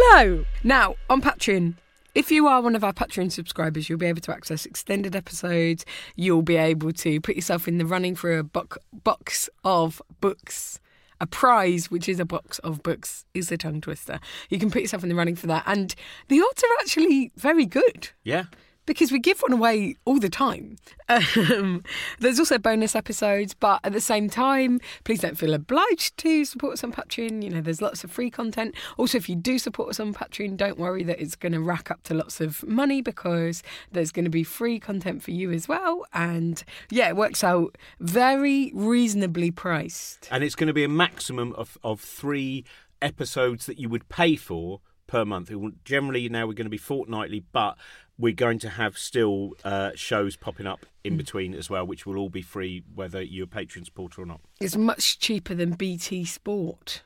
Hello! 0.00 0.44
Now, 0.62 0.94
on 1.10 1.20
Patreon, 1.20 1.74
if 2.14 2.30
you 2.30 2.46
are 2.46 2.62
one 2.62 2.76
of 2.76 2.84
our 2.84 2.92
Patreon 2.92 3.32
subscribers, 3.32 3.88
you'll 3.88 3.98
be 3.98 4.06
able 4.06 4.20
to 4.20 4.32
access 4.32 4.64
extended 4.64 5.16
episodes. 5.16 5.84
You'll 6.14 6.42
be 6.42 6.54
able 6.54 6.92
to 6.92 7.20
put 7.20 7.34
yourself 7.34 7.66
in 7.66 7.78
the 7.78 7.84
running 7.84 8.14
for 8.14 8.38
a 8.38 8.44
bo- 8.44 8.68
box 8.92 9.50
of 9.64 10.00
books. 10.20 10.78
A 11.20 11.26
prize, 11.26 11.90
which 11.90 12.08
is 12.08 12.20
a 12.20 12.24
box 12.24 12.60
of 12.60 12.80
books, 12.84 13.24
is 13.34 13.50
a 13.50 13.56
tongue 13.56 13.80
twister. 13.80 14.20
You 14.50 14.60
can 14.60 14.70
put 14.70 14.82
yourself 14.82 15.02
in 15.02 15.08
the 15.08 15.16
running 15.16 15.34
for 15.34 15.48
that. 15.48 15.64
And 15.66 15.92
the 16.28 16.40
odds 16.40 16.62
are 16.62 16.80
actually 16.80 17.32
very 17.36 17.66
good 17.66 18.10
Yeah. 18.22 18.44
Because 18.88 19.12
we 19.12 19.18
give 19.18 19.40
one 19.40 19.52
away 19.52 19.94
all 20.04 20.18
the 20.18 20.30
time. 20.30 20.76
Um, 21.10 21.82
there's 22.18 22.38
also 22.38 22.58
bonus 22.58 22.94
episodes, 22.94 23.54
but 23.54 23.80
at 23.82 23.94
the 23.94 24.00
same 24.00 24.28
time, 24.28 24.78
please 25.04 25.20
don't 25.20 25.38
feel 25.38 25.54
obliged 25.54 26.18
to 26.18 26.44
support 26.44 26.74
us 26.74 26.84
on 26.84 26.92
Patreon. 26.92 27.42
You 27.42 27.48
know, 27.48 27.60
there's 27.62 27.80
lots 27.80 28.04
of 28.04 28.10
free 28.10 28.30
content. 28.30 28.74
Also, 28.98 29.16
if 29.16 29.26
you 29.26 29.34
do 29.34 29.58
support 29.58 29.88
us 29.88 30.00
on 30.00 30.12
Patreon, 30.12 30.58
don't 30.58 30.78
worry 30.78 31.02
that 31.04 31.18
it's 31.18 31.34
going 31.34 31.52
to 31.52 31.60
rack 31.60 31.90
up 31.90 32.02
to 32.04 32.14
lots 32.14 32.42
of 32.42 32.62
money 32.66 33.00
because 33.00 33.62
there's 33.90 34.12
going 34.12 34.26
to 34.26 34.30
be 34.30 34.44
free 34.44 34.78
content 34.78 35.22
for 35.22 35.30
you 35.30 35.50
as 35.50 35.66
well. 35.66 36.04
And 36.12 36.62
yeah, 36.90 37.08
it 37.08 37.16
works 37.16 37.42
out 37.42 37.78
very 38.00 38.70
reasonably 38.74 39.50
priced. 39.50 40.28
And 40.30 40.44
it's 40.44 40.54
going 40.54 40.68
to 40.68 40.74
be 40.74 40.84
a 40.84 40.88
maximum 40.88 41.54
of, 41.54 41.78
of 41.82 42.00
three 42.00 42.64
episodes 43.00 43.64
that 43.66 43.78
you 43.78 43.88
would 43.88 44.08
pay 44.10 44.36
for 44.36 44.80
per 45.08 45.24
month. 45.24 45.50
Generally, 45.84 46.28
now 46.28 46.46
we're 46.46 46.52
going 46.52 46.66
to 46.66 46.70
be 46.70 46.76
fortnightly, 46.76 47.44
but 47.52 47.76
we're 48.18 48.34
going 48.34 48.58
to 48.58 48.68
have 48.68 48.98
still 48.98 49.54
uh, 49.64 49.92
shows 49.94 50.36
popping 50.36 50.66
up 50.66 50.84
in 51.04 51.16
between 51.16 51.54
as 51.54 51.70
well, 51.70 51.86
which 51.86 52.04
will 52.04 52.16
all 52.16 52.28
be 52.28 52.42
free 52.42 52.82
whether 52.94 53.22
you're 53.22 53.44
a 53.44 53.48
patron 53.48 53.84
supporter 53.84 54.22
or 54.22 54.26
not. 54.26 54.40
It's 54.60 54.76
much 54.76 55.18
cheaper 55.18 55.54
than 55.54 55.72
BT 55.72 56.24
Sport. 56.24 57.02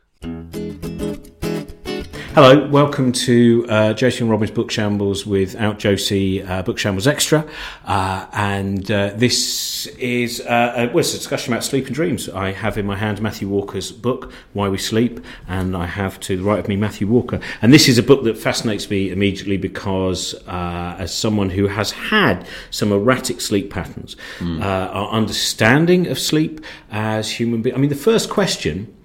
Hello, 2.34 2.66
welcome 2.68 3.12
to 3.12 3.66
uh, 3.68 3.92
Josie 3.92 4.22
and 4.22 4.30
Robin's 4.30 4.50
Book 4.50 4.70
Shambles 4.70 5.26
without 5.26 5.78
Josie 5.78 6.42
uh, 6.42 6.62
Book 6.62 6.78
Shambles 6.78 7.06
Extra. 7.06 7.46
Uh, 7.84 8.24
and 8.32 8.90
uh, 8.90 9.12
this 9.14 9.86
is 9.98 10.40
uh, 10.40 10.72
a, 10.74 10.86
well, 10.86 11.00
a 11.00 11.02
discussion 11.02 11.52
about 11.52 11.62
sleep 11.62 11.88
and 11.88 11.94
dreams. 11.94 12.30
I 12.30 12.52
have 12.52 12.78
in 12.78 12.86
my 12.86 12.96
hand 12.96 13.20
Matthew 13.20 13.48
Walker's 13.48 13.92
book, 13.92 14.32
Why 14.54 14.70
We 14.70 14.78
Sleep, 14.78 15.20
and 15.46 15.76
I 15.76 15.84
have 15.84 16.18
to 16.20 16.38
the 16.38 16.42
right 16.42 16.58
of 16.58 16.68
me 16.68 16.76
Matthew 16.76 17.06
Walker. 17.06 17.38
And 17.60 17.70
this 17.70 17.86
is 17.86 17.98
a 17.98 18.02
book 18.02 18.24
that 18.24 18.38
fascinates 18.38 18.88
me 18.88 19.10
immediately 19.10 19.58
because, 19.58 20.32
uh, 20.46 20.96
as 20.98 21.12
someone 21.12 21.50
who 21.50 21.66
has 21.66 21.90
had 21.90 22.46
some 22.70 22.92
erratic 22.92 23.42
sleep 23.42 23.70
patterns, 23.70 24.16
uh, 24.40 24.62
our 24.62 25.10
understanding 25.10 26.06
of 26.06 26.18
sleep 26.18 26.64
as 26.90 27.30
human 27.30 27.60
beings. 27.60 27.76
I 27.76 27.78
mean, 27.78 27.90
the 27.90 27.94
first 27.94 28.30
question 28.30 28.96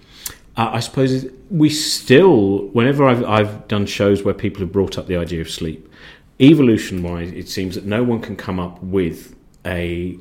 uh, 0.58 0.70
I 0.72 0.80
suppose 0.80 1.24
we 1.50 1.70
still, 1.70 2.66
whenever 2.72 3.06
I've, 3.06 3.24
I've 3.24 3.68
done 3.68 3.86
shows 3.86 4.24
where 4.24 4.34
people 4.34 4.60
have 4.60 4.72
brought 4.72 4.98
up 4.98 5.06
the 5.06 5.16
idea 5.16 5.40
of 5.40 5.48
sleep, 5.48 5.90
evolution 6.40 7.02
wise, 7.02 7.30
it 7.32 7.48
seems 7.48 7.76
that 7.76 7.84
no 7.86 8.02
one 8.02 8.20
can 8.20 8.36
come 8.36 8.58
up 8.60 8.82
with 8.82 9.34
a 9.64 10.18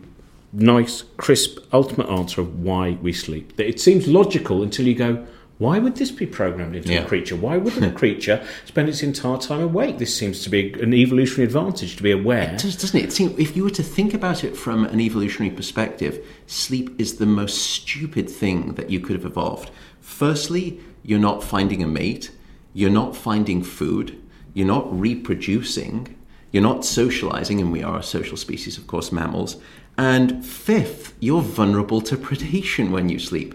nice, 0.53 1.03
crisp, 1.17 1.59
ultimate 1.73 2.07
answer 2.09 2.41
of 2.41 2.59
why 2.61 2.91
we 3.01 3.13
sleep. 3.13 3.55
That 3.57 3.67
It 3.67 3.79
seems 3.81 4.07
logical 4.07 4.63
until 4.63 4.87
you 4.87 4.95
go, 4.95 5.25
why 5.57 5.79
would 5.79 5.95
this 5.95 6.11
be 6.11 6.27
programmed 6.27 6.75
into 6.75 6.93
Yeah. 6.93 6.99
a 7.01 7.07
creature? 7.07 7.35
Why 7.35 7.57
wouldn't 7.57 7.83
a 7.83 7.91
creature 8.01 8.45
spend 8.65 8.89
its 8.89 9.01
entire 9.01 9.37
time 9.37 9.61
awake? 9.61 9.97
This 9.97 10.15
seems 10.15 10.43
to 10.43 10.51
be 10.51 10.71
an 10.73 10.93
evolutionary 10.93 11.45
advantage 11.45 11.95
to 11.95 12.03
be 12.03 12.11
aware. 12.11 12.53
It 12.53 12.59
does, 12.59 12.75
doesn't 12.75 12.99
it? 12.99 13.05
it 13.05 13.11
seems, 13.11 13.37
if 13.39 13.57
you 13.57 13.63
were 13.63 13.71
to 13.71 13.81
think 13.83 14.13
about 14.13 14.43
it 14.43 14.55
from 14.55 14.85
an 14.85 14.99
evolutionary 14.99 15.53
perspective, 15.55 16.23
sleep 16.45 16.93
is 16.99 17.17
the 17.17 17.25
most 17.25 17.57
stupid 17.57 18.29
thing 18.29 18.73
that 18.75 18.91
you 18.91 18.99
could 18.99 19.15
have 19.15 19.25
evolved. 19.25 19.71
Firstly, 20.07 20.79
you're 21.03 21.19
not 21.19 21.43
finding 21.43 21.83
a 21.83 21.87
mate, 21.87 22.31
you're 22.73 22.89
not 22.89 23.15
finding 23.15 23.61
food, 23.61 24.19
you're 24.53 24.65
not 24.65 24.87
reproducing, 24.99 26.15
you're 26.49 26.63
not 26.63 26.85
socializing, 26.85 27.59
and 27.59 27.71
we 27.71 27.83
are 27.83 27.99
a 27.99 28.03
social 28.03 28.37
species, 28.37 28.77
of 28.77 28.87
course, 28.87 29.11
mammals. 29.11 29.57
And 29.97 30.43
fifth, 30.43 31.13
you're 31.19 31.41
vulnerable 31.41 32.01
to 32.01 32.17
predation 32.17 32.89
when 32.89 33.09
you 33.09 33.19
sleep. 33.19 33.53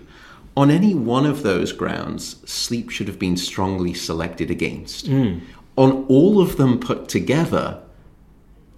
On 0.55 0.71
any 0.71 0.95
one 0.95 1.27
of 1.27 1.43
those 1.43 1.73
grounds, 1.73 2.37
sleep 2.49 2.91
should 2.91 3.09
have 3.09 3.19
been 3.19 3.39
strongly 3.39 3.95
selected 3.95 4.51
against. 4.51 5.07
Hmm. 5.07 5.39
On 5.77 6.05
all 6.07 6.41
of 6.41 6.59
them 6.59 6.79
put 6.79 7.09
together, 7.09 7.83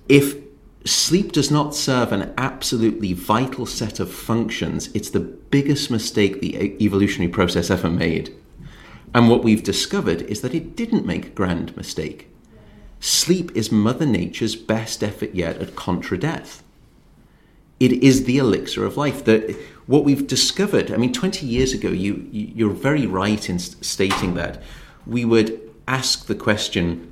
if 0.09 0.37
sleep 0.85 1.33
does 1.33 1.51
not 1.51 1.75
serve 1.75 2.13
an 2.13 2.33
absolutely 2.37 3.13
vital 3.13 3.67
set 3.67 4.01
of 4.01 4.13
functions, 4.13 4.91
it's 4.95 5.11
the 5.11 5.21
biggest 5.21 5.91
mistake 5.91 6.41
the 6.41 6.57
evolutionary 6.85 7.31
process 7.31 7.71
ever 7.71 7.91
made. 7.91 8.35
And 9.15 9.31
what 9.31 9.45
we've 9.45 9.63
discovered 9.63 10.23
is 10.23 10.41
that 10.41 10.55
it 10.55 10.77
didn't 10.77 11.07
make 11.07 11.27
a 11.27 11.31
grand 11.31 11.77
mistake. 11.77 12.29
Sleep 13.01 13.51
is 13.55 13.71
Mother 13.71 14.07
Nature's 14.07 14.57
best 14.57 15.03
effort 15.03 15.35
yet 15.35 15.59
at 15.59 15.77
contra 15.77 16.19
death. 16.19 16.63
It 17.79 17.93
is 17.93 18.25
the 18.25 18.39
elixir 18.39 18.85
of 18.85 18.97
life. 18.97 19.25
That 19.25 19.57
what 19.87 20.05
we've 20.05 20.27
discovered. 20.27 20.91
I 20.91 20.97
mean, 20.97 21.13
twenty 21.13 21.47
years 21.47 21.73
ago, 21.73 21.91
you- 21.91 22.27
you're 22.33 22.71
very 22.71 23.07
right 23.07 23.49
in 23.51 23.59
stating 23.59 24.35
that 24.35 24.63
we 25.07 25.25
would 25.25 25.61
ask 25.87 26.27
the 26.27 26.35
question, 26.35 27.09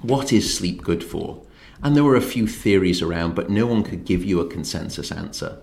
"What 0.00 0.32
is 0.32 0.54
sleep 0.54 0.82
good 0.82 1.04
for?" 1.04 1.42
And 1.82 1.96
there 1.96 2.04
were 2.04 2.16
a 2.16 2.20
few 2.20 2.46
theories 2.46 3.02
around, 3.02 3.34
but 3.34 3.50
no 3.50 3.66
one 3.66 3.82
could 3.82 4.04
give 4.04 4.24
you 4.24 4.40
a 4.40 4.48
consensus 4.48 5.10
answer. 5.10 5.58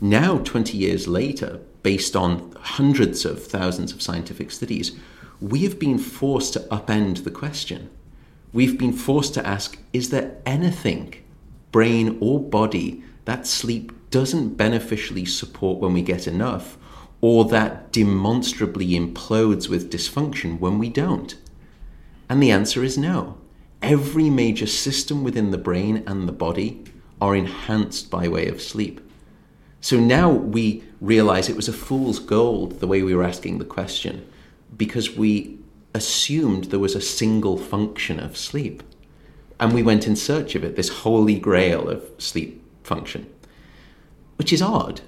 Now, 0.00 0.38
20 0.38 0.76
years 0.76 1.08
later, 1.08 1.60
based 1.82 2.14
on 2.14 2.52
hundreds 2.60 3.24
of 3.24 3.44
thousands 3.44 3.92
of 3.92 4.02
scientific 4.02 4.50
studies, 4.50 4.96
we 5.40 5.64
have 5.64 5.78
been 5.78 5.98
forced 5.98 6.52
to 6.52 6.60
upend 6.60 7.24
the 7.24 7.30
question. 7.30 7.90
We've 8.52 8.78
been 8.78 8.92
forced 8.92 9.34
to 9.34 9.46
ask 9.46 9.78
is 9.92 10.10
there 10.10 10.36
anything, 10.46 11.14
brain 11.72 12.16
or 12.20 12.40
body, 12.40 13.02
that 13.24 13.46
sleep 13.46 13.92
doesn't 14.10 14.56
beneficially 14.56 15.24
support 15.24 15.78
when 15.78 15.92
we 15.92 16.02
get 16.02 16.26
enough, 16.26 16.78
or 17.20 17.44
that 17.46 17.92
demonstrably 17.92 18.90
implodes 18.90 19.68
with 19.68 19.90
dysfunction 19.90 20.60
when 20.60 20.78
we 20.78 20.88
don't? 20.88 21.36
And 22.28 22.42
the 22.42 22.50
answer 22.50 22.84
is 22.84 22.96
no. 22.96 23.38
Every 23.82 24.30
major 24.30 24.66
system 24.66 25.22
within 25.22 25.50
the 25.50 25.58
brain 25.58 26.02
and 26.06 26.28
the 26.28 26.32
body 26.32 26.84
are 27.20 27.36
enhanced 27.36 28.10
by 28.10 28.28
way 28.28 28.48
of 28.48 28.60
sleep. 28.60 29.00
So 29.80 29.98
now 30.00 30.30
we 30.30 30.82
realize 31.00 31.48
it 31.48 31.56
was 31.56 31.68
a 31.68 31.72
fool's 31.72 32.18
gold 32.18 32.80
the 32.80 32.86
way 32.86 33.02
we 33.02 33.14
were 33.14 33.22
asking 33.22 33.58
the 33.58 33.64
question 33.64 34.28
because 34.76 35.16
we 35.16 35.58
assumed 35.94 36.64
there 36.64 36.78
was 36.78 36.94
a 36.94 37.00
single 37.00 37.56
function 37.56 38.20
of 38.20 38.36
sleep. 38.36 38.82
And 39.58 39.72
we 39.72 39.82
went 39.82 40.06
in 40.06 40.16
search 40.16 40.54
of 40.54 40.64
it, 40.64 40.76
this 40.76 40.90
holy 40.90 41.38
grail 41.38 41.88
of 41.88 42.04
sleep 42.18 42.62
function, 42.84 43.26
which 44.36 44.52
is 44.52 44.60
odd. 44.60 45.00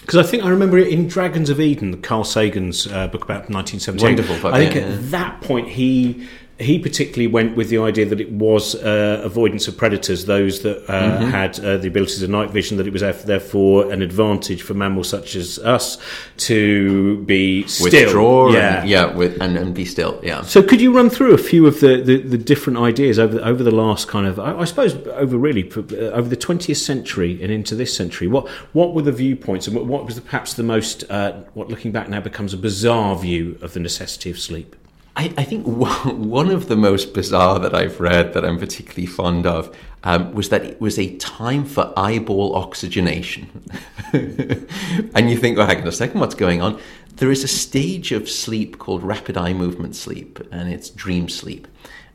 Because 0.00 0.16
I 0.16 0.22
think 0.22 0.44
I 0.44 0.48
remember 0.48 0.78
it 0.78 0.88
in 0.88 1.08
Dragons 1.08 1.50
of 1.50 1.60
Eden, 1.60 2.00
Carl 2.00 2.22
Sagan's 2.22 2.86
uh, 2.86 3.08
book 3.08 3.24
about 3.24 3.50
1978. 3.50 4.02
Wonderful 4.02 4.36
book, 4.36 4.54
I 4.54 4.64
think 4.64 4.76
yeah, 4.76 4.82
at 4.82 4.88
yeah. 4.88 4.96
that 5.00 5.40
point 5.40 5.68
he 5.68 6.28
he 6.58 6.78
particularly 6.78 7.28
went 7.28 7.56
with 7.56 7.68
the 7.68 7.78
idea 7.78 8.04
that 8.06 8.20
it 8.20 8.32
was 8.32 8.74
uh, 8.74 9.20
avoidance 9.24 9.68
of 9.68 9.76
predators, 9.76 10.24
those 10.24 10.62
that 10.62 10.84
uh, 10.88 10.98
Mm-hmm. 10.98 11.30
had 11.30 11.60
uh, 11.60 11.76
the 11.76 11.88
abilities 11.88 12.22
of 12.22 12.30
night 12.30 12.50
vision, 12.50 12.76
that 12.76 12.86
it 12.86 12.92
was 12.92 13.02
therefore 13.24 13.90
an 13.92 14.02
advantage 14.02 14.62
for 14.62 14.74
mammals 14.74 15.08
such 15.08 15.36
as 15.36 15.58
us 15.60 15.96
to 16.36 17.22
be 17.24 17.66
still. 17.66 18.04
Withdraw, 18.04 18.50
yeah. 18.50 18.80
and, 18.80 18.88
yeah, 18.88 19.14
with, 19.14 19.40
and, 19.40 19.56
and 19.56 19.74
be 19.74 19.84
still, 19.84 20.20
yeah. 20.22 20.42
So, 20.42 20.62
could 20.62 20.80
you 20.80 20.92
run 20.94 21.08
through 21.10 21.34
a 21.34 21.38
few 21.38 21.66
of 21.66 21.80
the, 21.80 22.02
the, 22.02 22.18
the 22.18 22.38
different 22.38 22.78
ideas 22.78 23.18
over 23.18 23.34
the, 23.36 23.44
over 23.46 23.62
the 23.62 23.70
last 23.70 24.08
kind 24.08 24.26
of, 24.26 24.38
I, 24.38 24.58
I 24.58 24.64
suppose, 24.64 24.94
over 25.08 25.36
really 25.36 25.70
uh, 25.70 26.10
over 26.10 26.28
the 26.28 26.36
twentieth 26.36 26.78
century 26.78 27.42
and 27.42 27.52
into 27.52 27.74
this 27.74 27.96
century? 27.96 28.26
What 28.26 28.48
what 28.72 28.94
were 28.94 29.02
the 29.02 29.12
viewpoints, 29.12 29.66
and 29.66 29.76
what, 29.76 29.86
what 29.86 30.04
was 30.04 30.16
the, 30.16 30.20
perhaps 30.20 30.54
the 30.54 30.62
most, 30.64 31.04
uh, 31.10 31.32
what 31.54 31.68
looking 31.68 31.92
back 31.92 32.08
now 32.08 32.20
becomes 32.20 32.52
a 32.52 32.58
bizarre 32.58 33.16
view 33.16 33.58
of 33.62 33.72
the 33.72 33.80
necessity 33.80 34.30
of 34.30 34.38
sleep? 34.38 34.74
I, 35.18 35.34
I 35.36 35.44
think 35.44 35.66
one 35.66 36.50
of 36.50 36.68
the 36.68 36.76
most 36.76 37.12
bizarre 37.12 37.58
that 37.58 37.74
I've 37.74 38.00
read 38.00 38.32
that 38.34 38.44
I'm 38.44 38.58
particularly 38.58 39.06
fond 39.06 39.46
of 39.46 39.76
um, 40.04 40.32
was 40.32 40.48
that 40.50 40.64
it 40.64 40.80
was 40.80 40.98
a 40.98 41.16
time 41.16 41.64
for 41.64 41.92
eyeball 41.96 42.54
oxygenation. 42.54 43.68
and 44.12 45.28
you 45.28 45.36
think, 45.36 45.58
well, 45.58 45.66
hang 45.66 45.82
on 45.82 45.88
a 45.88 45.92
second, 45.92 46.20
what's 46.20 46.36
going 46.36 46.62
on? 46.62 46.80
There 47.16 47.32
is 47.32 47.42
a 47.42 47.48
stage 47.48 48.12
of 48.12 48.30
sleep 48.30 48.78
called 48.78 49.02
rapid 49.02 49.36
eye 49.36 49.52
movement 49.52 49.96
sleep, 49.96 50.38
and 50.52 50.72
it's 50.72 50.88
dream 50.88 51.28
sleep. 51.28 51.66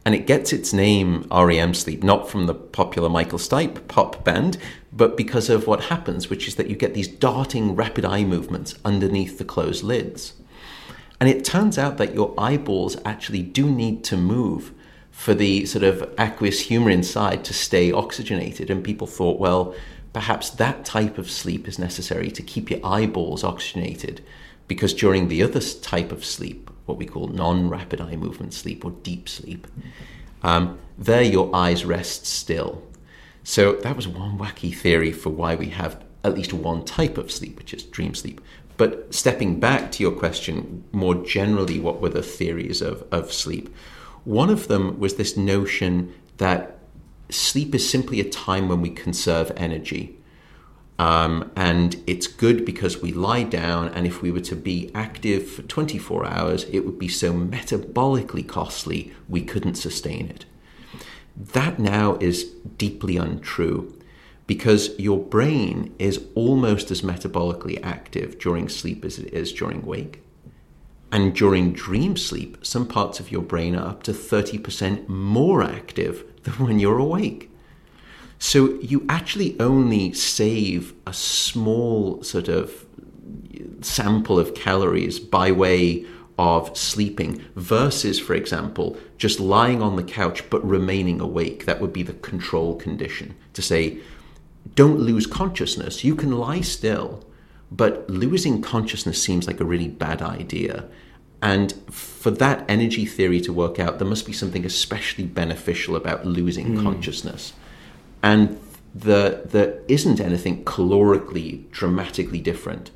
And 0.06 0.16
it 0.16 0.26
gets 0.28 0.54
its 0.54 0.72
name 0.72 1.28
REM 1.30 1.74
sleep, 1.74 2.04
not 2.04 2.30
from 2.30 2.46
the 2.46 2.54
popular 2.54 3.10
Michael 3.10 3.40
Stipe 3.40 3.88
pop 3.90 4.24
band, 4.24 4.58
but 4.94 5.18
because 5.18 5.50
of 5.50 5.68
what 5.68 5.86
happens, 5.86 6.30
which 6.30 6.48
is 6.48 6.56
that 6.56 6.70
you 6.70 6.76
get 6.78 6.94
these 6.94 7.08
darting 7.08 7.76
rapid 7.76 8.06
eye 8.06 8.24
movements 8.24 8.76
underneath 8.86 9.38
the 9.38 9.46
closed 9.46 9.84
lids. 9.84 10.34
And 11.24 11.30
it 11.30 11.46
turns 11.46 11.78
out 11.78 11.96
that 12.00 12.14
your 12.14 12.34
eyeballs 12.38 12.98
actually 13.06 13.44
do 13.44 13.72
need 13.72 14.04
to 14.04 14.18
move 14.18 14.74
for 15.10 15.34
the 15.34 15.66
sort 15.66 15.86
of 15.86 16.14
aqueous 16.18 16.60
humor 16.60 16.90
inside 16.90 17.46
to 17.46 17.54
stay 17.54 17.94
oxygenated. 17.94 18.70
And 18.70 18.84
people 18.84 19.08
thought, 19.08 19.40
well, 19.40 19.74
perhaps 20.12 20.50
that 20.50 20.84
type 20.84 21.18
of 21.18 21.32
sleep 21.32 21.66
is 21.66 21.80
necessary 21.80 22.30
to 22.32 22.44
keep 22.44 22.70
your 22.70 22.86
eyeballs 22.86 23.42
oxygenated 23.42 24.20
because 24.68 24.94
during 24.94 25.30
the 25.30 25.42
other 25.42 25.62
type 25.62 26.12
of 26.12 26.26
sleep, 26.26 26.70
what 26.88 26.98
we 26.98 27.06
call 27.06 27.30
non 27.30 27.70
rapid 27.70 28.02
eye 28.02 28.18
movement 28.18 28.54
sleep 28.54 28.84
or 28.84 28.92
deep 28.92 29.30
sleep, 29.30 29.66
um, 30.42 30.78
there 30.98 31.22
your 31.22 31.56
eyes 31.56 31.86
rest 31.86 32.26
still. 32.26 32.84
So 33.46 33.78
that 33.78 33.96
was 33.96 34.10
one 34.10 34.38
wacky 34.38 34.76
theory 34.76 35.14
for 35.14 35.30
why 35.30 35.56
we 35.56 35.68
have 35.70 36.04
at 36.26 36.36
least 36.36 36.52
one 36.52 36.84
type 36.84 37.18
of 37.18 37.32
sleep, 37.32 37.58
which 37.58 37.74
is 37.74 37.84
dream 37.84 38.14
sleep. 38.14 38.42
But 38.78 39.14
stepping 39.14 39.60
back 39.60 39.92
to 39.94 40.04
your 40.04 40.12
question, 40.12 40.84
more 40.92 41.16
generally, 41.16 41.80
what 41.80 42.02
were 42.02 42.10
the 42.10 42.24
theories 42.24 42.82
of, 42.82 43.06
of 43.12 43.32
sleep? 43.32 43.74
One 44.24 44.50
of 44.50 44.68
them 44.68 45.00
was 45.00 45.16
this 45.16 45.38
notion 45.38 46.14
that 46.38 46.80
sleep 47.30 47.76
is 47.76 47.90
simply 47.90 48.20
a 48.20 48.30
time 48.30 48.68
when 48.68 48.82
we 48.82 48.90
conserve 48.90 49.52
energy. 49.56 50.18
Um, 51.00 51.52
and 51.56 52.02
it's 52.08 52.28
good 52.28 52.66
because 52.66 53.02
we 53.02 53.12
lie 53.12 53.44
down, 53.44 53.90
and 53.90 54.06
if 54.06 54.22
we 54.22 54.32
were 54.32 54.42
to 54.42 54.56
be 54.56 54.92
active 54.94 55.50
for 55.50 55.64
24 55.64 56.26
hours, 56.26 56.64
it 56.66 56.82
would 56.82 57.00
be 57.00 57.08
so 57.08 57.34
metabolically 57.34 58.48
costly 58.48 59.12
we 59.28 59.42
couldn't 59.42 59.76
sustain 59.76 60.30
it. 60.30 60.46
That 61.36 61.80
now 61.80 62.16
is 62.20 62.44
deeply 62.78 63.18
untrue 63.18 64.00
because 64.48 64.98
your 65.00 65.20
brain 65.20 65.94
is 66.00 66.26
almost 66.36 66.92
as 66.92 67.02
metabolically 67.02 67.80
active 67.84 68.38
during 68.40 68.68
sleep 68.68 69.06
as 69.06 69.18
it 69.18 69.34
is 69.34 69.54
during 69.54 69.86
wake. 69.86 70.22
And 71.12 71.34
during 71.34 71.74
dream 71.74 72.18
sleep, 72.18 72.66
some 72.66 72.88
parts 72.88 73.20
of 73.20 73.32
your 73.32 73.44
brain 73.44 73.76
are 73.76 73.88
up 73.88 74.04
to 74.04 74.12
30% 74.12 75.08
more 75.08 75.64
active 75.64 76.26
than 76.44 76.54
when 76.56 76.80
you're 76.80 76.98
awake. 76.98 77.52
So 78.40 78.74
you 78.82 79.06
actually 79.08 79.58
only 79.60 80.12
save 80.12 80.94
a 81.08 81.14
small 81.14 82.22
sort 82.24 82.50
of 82.50 82.86
sample 83.82 84.40
of 84.40 84.56
calories 84.56 85.20
by 85.20 85.52
way 85.52 86.06
of 86.38 86.76
sleeping 86.76 87.44
versus, 87.56 88.20
for 88.20 88.34
example, 88.34 88.98
just 89.18 89.40
lying 89.40 89.82
on 89.82 89.96
the 89.96 90.04
couch 90.04 90.50
but 90.50 90.68
remaining 90.68 91.22
awake. 91.22 91.66
That 91.66 91.80
would 91.80 91.94
be 91.94 92.04
the 92.04 92.14
control 92.14 92.76
condition 92.76 93.36
to 93.54 93.62
say, 93.62 94.00
don't 94.76 95.00
lose 95.00 95.28
consciousness. 95.28 96.04
You 96.04 96.16
can 96.16 96.32
lie 96.32 96.62
still, 96.62 97.26
but 97.72 98.10
losing 98.10 98.62
consciousness 98.62 99.22
seems 99.22 99.48
like 99.48 99.60
a 99.60 99.66
really 99.66 99.88
bad 99.88 100.22
idea. 100.22 100.86
And 101.42 101.74
for 101.92 102.32
that 102.32 102.64
energy 102.70 103.06
theory 103.06 103.42
to 103.42 103.52
work 103.52 103.78
out, 103.78 104.00
there 104.00 104.08
must 104.08 104.26
be 104.26 104.34
something 104.34 104.66
especially 104.66 105.26
beneficial 105.26 105.96
about 105.96 106.26
losing 106.26 106.78
mm. 106.78 106.84
consciousness. 106.84 107.54
And 108.22 108.60
the, 108.96 109.42
there 109.46 109.82
isn't 109.88 110.22
anything 110.22 110.64
calorically 110.64 111.70
dramatically 111.72 112.40
different 112.40 112.92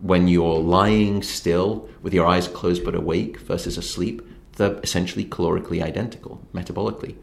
when 0.00 0.28
you're 0.28 0.60
lying 0.60 1.22
still 1.22 1.88
with 2.02 2.14
your 2.14 2.26
eyes 2.26 2.48
closed 2.48 2.84
but 2.84 2.94
awake 2.94 3.40
versus 3.40 3.76
asleep. 3.76 4.22
They're 4.56 4.78
essentially 4.82 5.24
calorically 5.24 5.82
identical, 5.82 6.46
metabolically. 6.54 7.16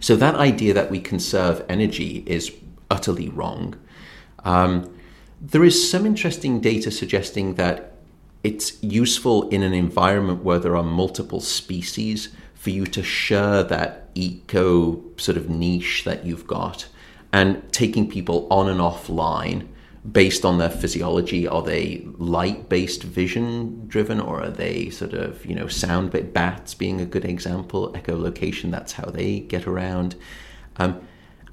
So 0.00 0.16
that 0.16 0.34
idea 0.34 0.74
that 0.74 0.90
we 0.90 1.00
conserve 1.00 1.64
energy 1.68 2.24
is 2.26 2.52
utterly 2.94 3.28
wrong. 3.28 3.74
Um, 4.44 4.72
there 5.40 5.64
is 5.64 5.90
some 5.90 6.06
interesting 6.06 6.60
data 6.60 6.90
suggesting 6.90 7.54
that 7.54 7.76
it's 8.42 8.82
useful 8.82 9.48
in 9.48 9.62
an 9.62 9.74
environment 9.74 10.44
where 10.44 10.58
there 10.58 10.76
are 10.76 10.82
multiple 11.02 11.40
species 11.40 12.28
for 12.54 12.70
you 12.70 12.86
to 12.86 13.02
share 13.02 13.62
that 13.64 14.10
eco 14.14 15.02
sort 15.16 15.36
of 15.36 15.50
niche 15.50 16.04
that 16.04 16.24
you've 16.24 16.46
got 16.46 16.88
and 17.32 17.48
taking 17.72 18.08
people 18.08 18.46
on 18.50 18.68
and 18.68 18.80
offline 18.80 19.66
based 20.10 20.44
on 20.44 20.58
their 20.58 20.70
physiology. 20.70 21.48
Are 21.48 21.62
they 21.62 22.06
light 22.18 22.68
based 22.68 23.02
vision 23.02 23.86
driven 23.88 24.20
or 24.20 24.42
are 24.42 24.50
they 24.50 24.90
sort 24.90 25.14
of 25.14 25.44
you 25.44 25.54
know 25.54 25.66
sound 25.66 26.10
bit 26.12 26.32
bats 26.32 26.74
being 26.74 27.00
a 27.00 27.06
good 27.06 27.24
example 27.24 27.92
echolocation 27.92 28.70
that's 28.70 28.92
how 28.92 29.08
they 29.10 29.40
get 29.40 29.66
around. 29.66 30.14
Um, 30.76 31.00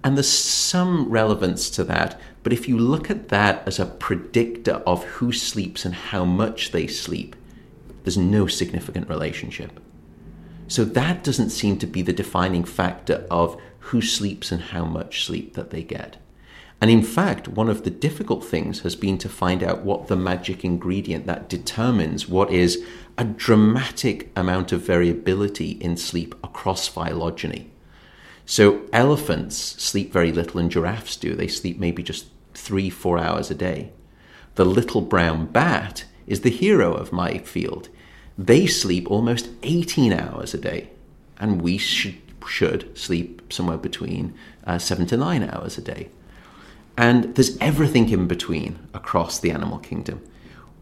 and 0.03 0.17
there's 0.17 0.29
some 0.29 1.09
relevance 1.09 1.69
to 1.71 1.83
that. 1.85 2.19
But 2.43 2.53
if 2.53 2.67
you 2.67 2.77
look 2.77 3.09
at 3.09 3.29
that 3.29 3.67
as 3.67 3.79
a 3.79 3.85
predictor 3.85 4.81
of 4.87 5.03
who 5.03 5.31
sleeps 5.31 5.85
and 5.85 5.93
how 5.93 6.25
much 6.25 6.71
they 6.71 6.87
sleep, 6.87 7.35
there's 8.03 8.17
no 8.17 8.47
significant 8.47 9.07
relationship. 9.09 9.79
So 10.67 10.85
that 10.85 11.23
doesn't 11.23 11.49
seem 11.49 11.77
to 11.79 11.87
be 11.87 12.01
the 12.01 12.13
defining 12.13 12.63
factor 12.63 13.27
of 13.29 13.61
who 13.79 14.01
sleeps 14.01 14.51
and 14.51 14.61
how 14.61 14.85
much 14.85 15.25
sleep 15.25 15.53
that 15.53 15.69
they 15.69 15.83
get. 15.83 16.17
And 16.79 16.89
in 16.89 17.03
fact, 17.03 17.47
one 17.47 17.69
of 17.69 17.83
the 17.83 17.91
difficult 17.91 18.43
things 18.43 18.79
has 18.79 18.95
been 18.95 19.19
to 19.19 19.29
find 19.29 19.61
out 19.61 19.83
what 19.83 20.07
the 20.07 20.15
magic 20.15 20.65
ingredient 20.65 21.27
that 21.27 21.47
determines 21.47 22.27
what 22.27 22.51
is 22.51 22.83
a 23.19 23.23
dramatic 23.23 24.31
amount 24.35 24.71
of 24.71 24.81
variability 24.81 25.71
in 25.71 25.95
sleep 25.95 26.33
across 26.43 26.87
phylogeny. 26.87 27.70
So 28.45 28.81
elephants 28.91 29.55
sleep 29.57 30.11
very 30.11 30.31
little, 30.31 30.59
and 30.59 30.71
giraffes 30.71 31.15
do. 31.15 31.35
They 31.35 31.47
sleep 31.47 31.79
maybe 31.79 32.03
just 32.03 32.27
three, 32.53 32.89
four 32.89 33.17
hours 33.17 33.49
a 33.51 33.55
day. 33.55 33.91
The 34.55 34.65
little 34.65 35.01
brown 35.01 35.45
bat 35.45 36.05
is 36.27 36.41
the 36.41 36.49
hero 36.49 36.93
of 36.93 37.11
my 37.11 37.37
field. 37.39 37.89
They 38.37 38.67
sleep 38.67 39.09
almost 39.09 39.49
18 39.63 40.13
hours 40.13 40.53
a 40.53 40.57
day, 40.57 40.89
and 41.37 41.61
we 41.61 41.77
should, 41.77 42.17
should 42.47 42.97
sleep 42.97 43.53
somewhere 43.53 43.77
between 43.77 44.33
uh, 44.65 44.77
seven 44.77 45.05
to 45.07 45.17
nine 45.17 45.43
hours 45.43 45.77
a 45.77 45.81
day. 45.81 46.09
And 46.97 47.35
there's 47.35 47.57
everything 47.59 48.09
in 48.09 48.27
between 48.27 48.79
across 48.93 49.39
the 49.39 49.51
animal 49.51 49.79
kingdom 49.79 50.21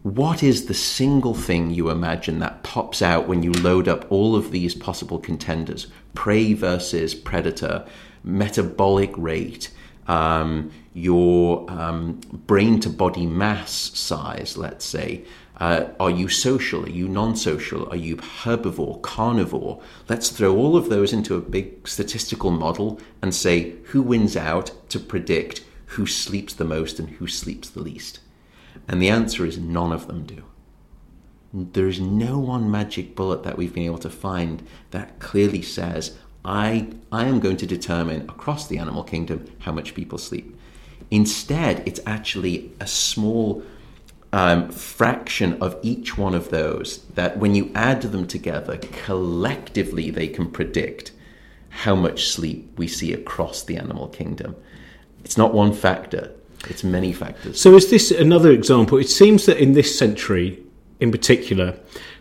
what 0.02 0.42
is 0.42 0.64
the 0.64 0.74
single 0.74 1.34
thing 1.34 1.70
you 1.70 1.90
imagine 1.90 2.38
that 2.38 2.62
pops 2.62 3.02
out 3.02 3.28
when 3.28 3.42
you 3.42 3.52
load 3.52 3.86
up 3.86 4.10
all 4.10 4.34
of 4.34 4.50
these 4.50 4.74
possible 4.74 5.18
contenders? 5.18 5.88
Prey 6.14 6.54
versus 6.54 7.14
predator 7.14 7.86
metabolic 8.24 9.12
rate 9.16 9.70
um, 10.06 10.70
your 10.94 11.70
um, 11.70 12.20
brain 12.46 12.80
to 12.80 12.88
body 12.88 13.26
mass 13.26 13.72
size 13.72 14.56
let's 14.56 14.84
say. 14.84 15.24
Uh, 15.58 15.90
are 16.00 16.10
you 16.10 16.26
social? 16.26 16.86
Are 16.86 16.90
you 16.90 17.06
non-social? 17.06 17.86
Are 17.90 17.96
you 17.96 18.16
herbivore 18.16 19.02
carnivore? 19.02 19.82
Let's 20.08 20.30
throw 20.30 20.56
all 20.56 20.74
of 20.74 20.88
those 20.88 21.12
into 21.12 21.34
a 21.34 21.40
big 21.42 21.86
statistical 21.86 22.50
model 22.50 22.98
and 23.20 23.34
say 23.34 23.74
who 23.88 24.00
wins 24.00 24.38
out 24.38 24.72
to 24.88 24.98
predict 24.98 25.62
who 25.84 26.06
sleeps 26.06 26.54
the 26.54 26.64
most 26.64 26.98
and 26.98 27.10
who 27.10 27.26
sleeps 27.26 27.68
the 27.68 27.82
least 27.82 28.20
and 28.88 29.00
the 29.00 29.10
answer 29.10 29.46
is 29.46 29.58
none 29.58 29.92
of 29.92 30.06
them 30.06 30.24
do. 30.24 30.44
There 31.52 31.88
is 31.88 32.00
no 32.00 32.38
one 32.38 32.70
magic 32.70 33.16
bullet 33.16 33.42
that 33.42 33.58
we've 33.58 33.74
been 33.74 33.84
able 33.84 33.98
to 33.98 34.10
find 34.10 34.66
that 34.92 35.18
clearly 35.18 35.62
says, 35.62 36.16
I, 36.44 36.88
I 37.10 37.24
am 37.26 37.40
going 37.40 37.56
to 37.58 37.66
determine 37.66 38.22
across 38.22 38.66
the 38.66 38.78
animal 38.78 39.04
kingdom 39.04 39.50
how 39.60 39.72
much 39.72 39.94
people 39.94 40.18
sleep. 40.18 40.56
Instead, 41.10 41.82
it's 41.86 42.00
actually 42.06 42.72
a 42.80 42.86
small 42.86 43.64
um, 44.32 44.70
fraction 44.70 45.60
of 45.60 45.76
each 45.82 46.16
one 46.16 46.34
of 46.34 46.50
those 46.50 47.04
that 47.14 47.38
when 47.38 47.54
you 47.54 47.70
add 47.74 48.02
them 48.02 48.26
together, 48.26 48.78
collectively 48.78 50.10
they 50.10 50.28
can 50.28 50.50
predict 50.50 51.10
how 51.70 51.94
much 51.96 52.28
sleep 52.28 52.72
we 52.76 52.86
see 52.86 53.12
across 53.12 53.62
the 53.62 53.76
animal 53.76 54.08
kingdom. 54.08 54.56
It's 55.24 55.36
not 55.36 55.52
one 55.52 55.72
factor, 55.72 56.32
it's 56.68 56.84
many 56.84 57.12
factors. 57.12 57.60
So, 57.60 57.74
is 57.74 57.90
this 57.90 58.10
another 58.10 58.50
example? 58.50 58.98
It 58.98 59.08
seems 59.08 59.46
that 59.46 59.58
in 59.58 59.72
this 59.72 59.96
century, 59.98 60.62
in 61.00 61.10
particular, 61.10 61.78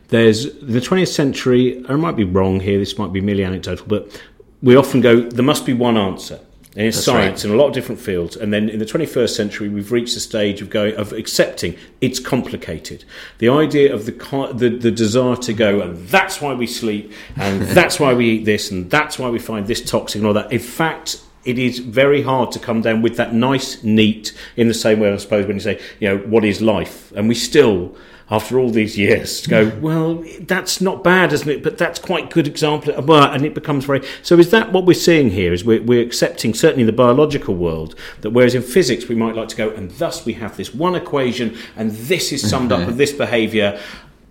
there's 0.10 0.54
the 0.60 0.80
20th 0.80 1.10
century. 1.10 1.84
I 1.88 1.96
might 1.96 2.16
be 2.16 2.24
wrong 2.24 2.60
here. 2.60 2.80
This 2.80 2.98
might 2.98 3.14
be 3.14 3.22
merely 3.22 3.44
anecdotal, 3.44 3.86
but 3.88 4.22
we 4.62 4.76
often 4.76 5.02
go. 5.02 5.22
There 5.22 5.44
must 5.44 5.66
be 5.66 5.74
one 5.74 5.98
answer. 5.98 6.40
And 6.76 6.86
in 6.86 6.92
science, 6.92 7.44
right. 7.44 7.50
in 7.50 7.58
a 7.58 7.60
lot 7.60 7.68
of 7.68 7.74
different 7.74 8.00
fields, 8.00 8.36
and 8.36 8.54
then 8.54 8.70
in 8.70 8.78
the 8.78 8.86
21st 8.86 9.30
century, 9.30 9.70
we've 9.70 9.92
reached 9.92 10.14
the 10.14 10.20
stage 10.20 10.62
of 10.62 10.70
going 10.70 10.96
of 10.96 11.12
accepting 11.14 11.76
it's 12.00 12.20
complicated. 12.20 13.04
The 13.40 13.50
idea 13.50 13.94
of 13.94 14.06
the 14.06 14.12
the, 14.54 14.70
the 14.70 14.92
desire 14.92 15.36
to 15.36 15.54
go, 15.54 15.82
and 15.82 16.08
that's 16.08 16.42
why 16.42 16.54
we 16.54 16.68
sleep, 16.68 17.12
and 17.36 17.62
that's 17.78 18.00
why 18.00 18.14
we 18.14 18.30
eat 18.30 18.46
this, 18.46 18.70
and 18.70 18.90
that's 18.90 19.18
why 19.18 19.30
we 19.30 19.40
find 19.40 19.66
this 19.66 19.84
toxic 19.84 20.20
and 20.20 20.28
all 20.28 20.34
that. 20.34 20.52
In 20.52 20.60
fact, 20.60 21.22
it 21.46 21.58
is 21.58 21.80
very 21.80 22.22
hard 22.22 22.52
to 22.52 22.60
come 22.60 22.82
down 22.82 23.02
with 23.02 23.16
that 23.18 23.34
nice, 23.34 23.84
neat, 23.84 24.34
in 24.56 24.68
the 24.68 24.74
same 24.74 25.00
way, 25.00 25.12
I 25.12 25.18
suppose, 25.18 25.46
when 25.46 25.56
you 25.56 25.62
say, 25.62 25.80
you 26.00 26.10
know, 26.10 26.18
what 26.18 26.44
is 26.44 26.62
life? 26.62 27.12
And 27.14 27.30
we 27.30 27.36
still, 27.36 27.96
after 28.30 28.60
all 28.60 28.70
these 28.70 28.98
years, 28.98 29.48
go, 29.48 29.72
well, 29.80 30.24
that's 30.42 30.82
not 30.82 31.04
bad, 31.04 31.32
isn't 31.32 31.50
it? 31.50 31.64
But 31.64 31.78
that's 31.78 31.98
quite 31.98 32.30
good 32.30 32.46
example. 32.46 32.94
And 33.10 33.46
it 33.46 33.54
becomes 33.54 33.86
very. 33.86 34.06
So 34.22 34.38
is 34.38 34.52
that 34.52 34.72
what 34.74 34.86
we're 34.86 34.94
seeing 34.94 35.32
here? 35.32 35.54
Is 35.54 35.64
we're, 35.64 35.82
we're 35.82 36.06
accepting, 36.06 36.54
certainly 36.54 36.82
in 36.82 36.88
the 36.88 36.94
biological 36.94 37.56
world, 37.56 37.96
that 38.22 38.32
whereas 38.32 38.54
in 38.54 38.62
physics 38.62 39.08
we 39.08 39.16
might 39.16 39.36
like 39.36 39.48
to 39.50 39.56
go, 39.56 39.70
and 39.70 39.90
thus 39.92 40.26
we 40.26 40.34
have 40.34 40.58
this 40.58 40.74
one 40.74 40.94
equation, 40.94 41.58
and 41.76 41.92
this 41.92 42.32
is 42.32 42.48
summed 42.48 42.72
up 42.72 42.82
mm-hmm. 42.82 42.90
of 42.90 42.98
this 42.98 43.14
behaviour. 43.14 43.80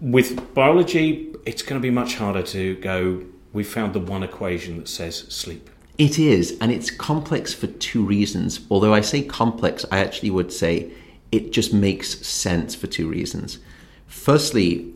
With 0.00 0.55
biology, 0.55 1.35
it's 1.45 1.62
going 1.62 1.81
to 1.81 1.83
be 1.83 1.91
much 1.91 2.17
harder 2.17 2.43
to 2.43 2.77
go, 2.77 3.25
we 3.53 3.65
found 3.65 3.95
the 3.95 4.00
one 4.00 4.23
equation 4.23 4.77
that 4.77 4.88
says 4.88 5.21
sleep. 5.29 5.71
It 5.99 6.17
is, 6.17 6.57
and 6.61 6.71
it's 6.71 6.93
complex 6.93 7.52
for 7.52 7.67
two 7.67 8.05
reasons. 8.05 8.61
Although 8.71 8.95
I 8.95 9.00
say 9.00 9.23
complex, 9.23 9.85
I 9.90 9.99
actually 9.99 10.31
would 10.31 10.52
say 10.52 10.93
it 11.33 11.52
just 11.52 11.75
makes 11.75 12.25
sense 12.25 12.76
for 12.76 12.87
two 12.87 13.09
reasons. 13.09 13.59
Firstly, 14.07 14.95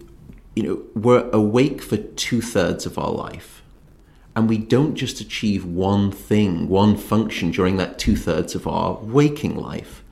you 0.55 0.63
know, 0.63 0.83
we're 0.95 1.29
awake 1.31 1.83
for 1.83 1.97
two 1.97 2.41
thirds 2.41 2.87
of 2.87 2.99
our 2.99 3.11
life, 3.11 3.63
and 4.37 4.49
we 4.49 4.59
don't 4.59 4.95
just 4.95 5.21
achieve 5.21 5.65
one 5.65 6.13
thing, 6.13 6.69
one 6.69 6.97
function 6.97 7.51
during 7.51 7.79
that 7.79 7.99
two 7.99 8.15
thirds 8.15 8.55
of 8.55 8.69
our 8.69 8.95
waking 9.03 9.57
life. 9.57 10.05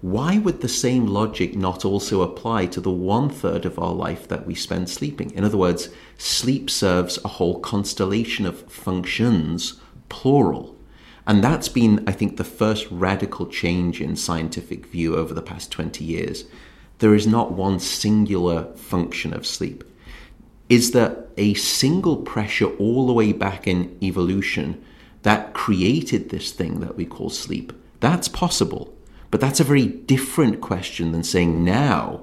Why 0.00 0.38
would 0.38 0.60
the 0.60 0.68
same 0.68 1.08
logic 1.08 1.56
not 1.56 1.84
also 1.84 2.22
apply 2.22 2.66
to 2.66 2.80
the 2.80 2.90
one 2.90 3.30
third 3.30 3.64
of 3.64 3.80
our 3.80 3.92
life 3.92 4.28
that 4.28 4.46
we 4.46 4.54
spend 4.54 4.88
sleeping? 4.88 5.32
In 5.32 5.42
other 5.42 5.56
words, 5.56 5.88
sleep 6.18 6.70
serves 6.70 7.18
a 7.24 7.28
whole 7.28 7.58
constellation 7.58 8.46
of 8.46 8.70
functions, 8.70 9.80
plural. 10.08 10.76
And 11.26 11.42
that's 11.42 11.68
been, 11.68 12.04
I 12.06 12.12
think, 12.12 12.36
the 12.36 12.44
first 12.44 12.86
radical 12.90 13.46
change 13.46 14.00
in 14.00 14.16
scientific 14.16 14.86
view 14.86 15.16
over 15.16 15.34
the 15.34 15.42
past 15.42 15.72
20 15.72 16.04
years. 16.04 16.44
There 16.98 17.14
is 17.14 17.26
not 17.26 17.52
one 17.52 17.80
singular 17.80 18.72
function 18.76 19.34
of 19.34 19.46
sleep. 19.46 19.84
Is 20.68 20.92
there 20.92 21.24
a 21.36 21.54
single 21.54 22.18
pressure 22.18 22.66
all 22.76 23.06
the 23.06 23.12
way 23.12 23.32
back 23.32 23.66
in 23.66 23.96
evolution 24.02 24.82
that 25.22 25.52
created 25.52 26.30
this 26.30 26.52
thing 26.52 26.80
that 26.80 26.96
we 26.96 27.04
call 27.04 27.30
sleep? 27.30 27.72
That's 28.00 28.28
possible. 28.28 28.94
But 29.30 29.40
that's 29.40 29.60
a 29.60 29.64
very 29.64 29.86
different 29.86 30.60
question 30.60 31.12
than 31.12 31.24
saying 31.24 31.64
now, 31.64 32.22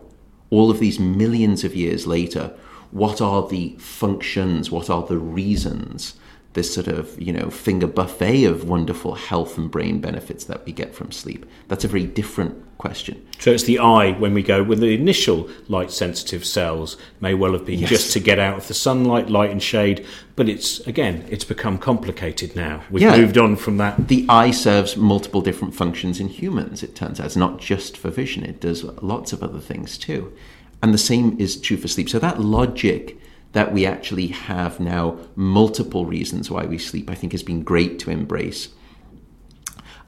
all 0.50 0.72
of 0.72 0.80
these 0.80 1.00
millions 1.00 1.63
of 1.63 1.75
years 1.75 2.08
later, 2.08 2.54
what 2.92 3.22
are 3.22 3.48
the 3.48 3.75
functions, 3.80 4.72
what 4.72 4.90
are 4.90 5.04
the 5.04 5.18
reasons 5.18 6.16
this 6.54 6.74
sort 6.74 6.88
of 6.88 7.20
you 7.22 7.34
know 7.34 7.50
finger 7.50 7.88
buffet 7.88 8.46
of 8.46 8.68
wonderful 8.68 9.16
health 9.16 9.58
and 9.58 9.70
brain 9.70 10.00
benefits 10.00 10.46
that 10.46 10.66
we 10.66 10.72
get 10.72 10.94
from 10.96 11.12
sleep? 11.12 11.46
That's 11.68 11.84
a 11.84 11.88
very 11.88 12.06
different 12.06 12.64
question. 12.78 13.26
So 13.40 13.52
it's 13.52 13.64
the 13.64 13.80
eye 13.80 14.12
when 14.12 14.34
we 14.34 14.44
go 14.44 14.62
with 14.62 14.80
the 14.80 14.94
initial 14.94 15.50
light 15.70 15.90
sensitive 15.90 16.44
cells 16.44 16.98
may 17.22 17.34
well 17.34 17.54
have 17.54 17.66
been 17.66 17.80
yes. 17.80 17.90
just 17.90 18.14
to 18.14 18.20
get 18.20 18.40
out 18.40 18.58
of 18.58 18.68
the 18.68 18.74
sunlight 18.74 19.30
light 19.30 19.52
and 19.52 19.64
shade 19.64 20.06
but 20.36 20.50
it's 20.50 20.80
again 20.82 21.26
it's 21.30 21.46
become 21.46 21.78
complicated 21.78 22.56
now. 22.56 22.84
We've 22.90 23.04
yeah. 23.04 23.16
moved 23.16 23.38
on 23.38 23.56
from 23.56 23.78
that. 23.78 24.10
The 24.10 24.26
eye 24.28 24.52
serves 24.52 24.98
multiple 24.98 25.42
different 25.42 25.74
functions 25.76 26.20
in 26.20 26.28
humans 26.28 26.84
it 26.84 26.94
turns 26.94 27.20
out. 27.20 27.28
It's 27.28 27.36
not 27.36 27.60
just 27.60 27.96
for 27.96 28.10
vision 28.10 28.44
it 28.44 28.60
does 28.60 28.84
lots 29.02 29.32
of 29.34 29.42
other 29.42 29.60
things 29.60 29.98
too. 29.98 30.34
And 30.82 30.94
the 30.94 30.98
same 30.98 31.40
is 31.40 31.60
true 31.62 31.78
for 31.78 31.88
sleep. 31.88 32.10
So 32.10 32.20
that 32.20 32.42
logic 32.42 33.18
that 33.54 33.72
we 33.72 33.86
actually 33.86 34.28
have 34.28 34.80
now 34.80 35.18
multiple 35.36 36.06
reasons 36.06 36.52
why 36.52 36.66
we 36.66 36.78
sleep, 36.78 37.10
I 37.10 37.16
think 37.16 37.32
has 37.32 37.44
been 37.44 37.64
great 37.64 38.00
to 38.00 38.12
embrace. 38.12 38.70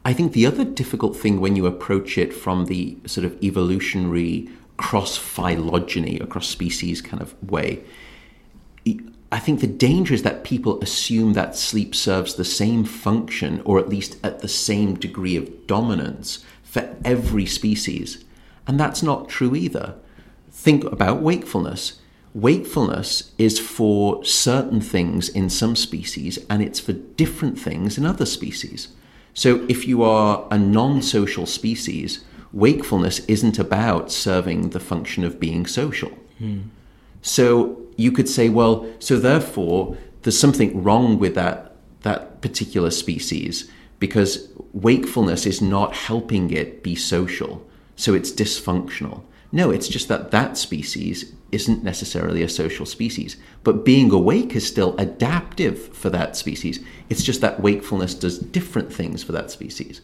I 0.04 0.14
think 0.14 0.34
the 0.34 0.46
other 0.46 0.66
difficult 0.66 1.16
thing 1.16 1.40
when 1.40 1.56
you 1.56 1.66
approach 1.66 2.18
it 2.18 2.34
from 2.34 2.66
the 2.66 2.98
sort 3.06 3.26
of 3.26 3.42
evolutionary 3.44 4.50
cross 4.78 5.18
phylogeny, 5.18 6.20
across 6.20 6.48
species 6.48 7.02
kind 7.02 7.22
of 7.22 7.34
way, 7.42 7.84
I 9.32 9.40
think 9.40 9.60
the 9.60 9.68
danger 9.68 10.14
is 10.14 10.24
that 10.24 10.44
people 10.44 10.82
assume 10.82 11.34
that 11.34 11.56
sleep 11.56 11.96
serves 11.96 12.36
the 12.36 12.46
same 12.46 12.84
function, 12.84 13.62
or 13.66 13.80
at 13.80 13.90
least 13.90 14.18
at 14.24 14.40
the 14.40 14.48
same 14.48 14.96
degree 14.96 15.36
of 15.36 15.68
dominance, 15.68 16.44
for 16.64 16.96
every 17.04 17.46
species. 17.46 18.24
And 18.68 18.80
that's 18.80 19.04
not 19.04 19.30
true 19.30 19.56
either. 19.56 19.96
Think 20.52 20.84
about 20.86 21.22
wakefulness 21.22 22.00
wakefulness 22.36 23.32
is 23.38 23.58
for 23.58 24.24
certain 24.26 24.82
things 24.82 25.30
in 25.30 25.50
some 25.50 25.76
species 25.76 26.38
and 26.50 26.62
it's 26.62 26.82
for 26.82 26.92
different 26.92 27.58
things 27.58 27.98
in 27.98 28.06
other 28.06 28.26
species. 28.26 28.90
So 29.34 29.66
if 29.70 29.88
you 29.88 30.04
are 30.04 30.46
a 30.52 30.58
non 30.58 31.02
social 31.02 31.46
species, 31.46 32.24
wakefulness 32.52 33.20
isn't 33.26 33.58
about 33.58 34.12
serving 34.12 34.70
the 34.70 34.80
function 34.80 35.24
of 35.24 35.40
being 35.40 35.66
social. 35.66 36.12
Hmm. 36.38 36.64
So 37.22 37.82
you 37.96 38.12
could 38.12 38.30
say, 38.30 38.50
well, 38.50 38.86
so 39.00 39.18
therefore 39.18 39.98
there's 40.22 40.38
something 40.38 40.84
wrong 40.84 41.18
with 41.18 41.36
that, 41.36 41.76
that 42.02 42.42
particular 42.42 42.92
species 42.92 43.70
because 44.00 44.50
wakefulness 44.74 45.46
is 45.46 45.62
not 45.62 45.96
helping 45.96 46.52
it 46.52 46.84
be 46.84 46.96
social. 46.96 47.66
So 47.96 48.14
it's 48.14 48.32
dysfunctional. 48.32 49.24
No, 49.54 49.72
it's 49.72 49.88
just 49.88 50.10
that 50.10 50.32
that 50.32 50.58
species 50.58 51.34
isn't 51.52 51.84
necessarily 51.84 52.44
a 52.44 52.50
social 52.50 52.86
species. 52.86 53.38
But 53.64 53.86
being 53.86 54.12
awake 54.12 54.56
is 54.56 54.68
still 54.68 54.96
adaptive 54.98 55.96
for 55.96 56.10
that 56.10 56.36
species. 56.36 56.80
It's 57.10 57.24
just 57.24 57.42
that 57.42 57.60
wakefulness 57.60 58.14
does 58.14 58.40
different 58.40 58.92
things 58.92 59.24
for 59.24 59.32
that 59.32 59.52
species. 59.52 60.02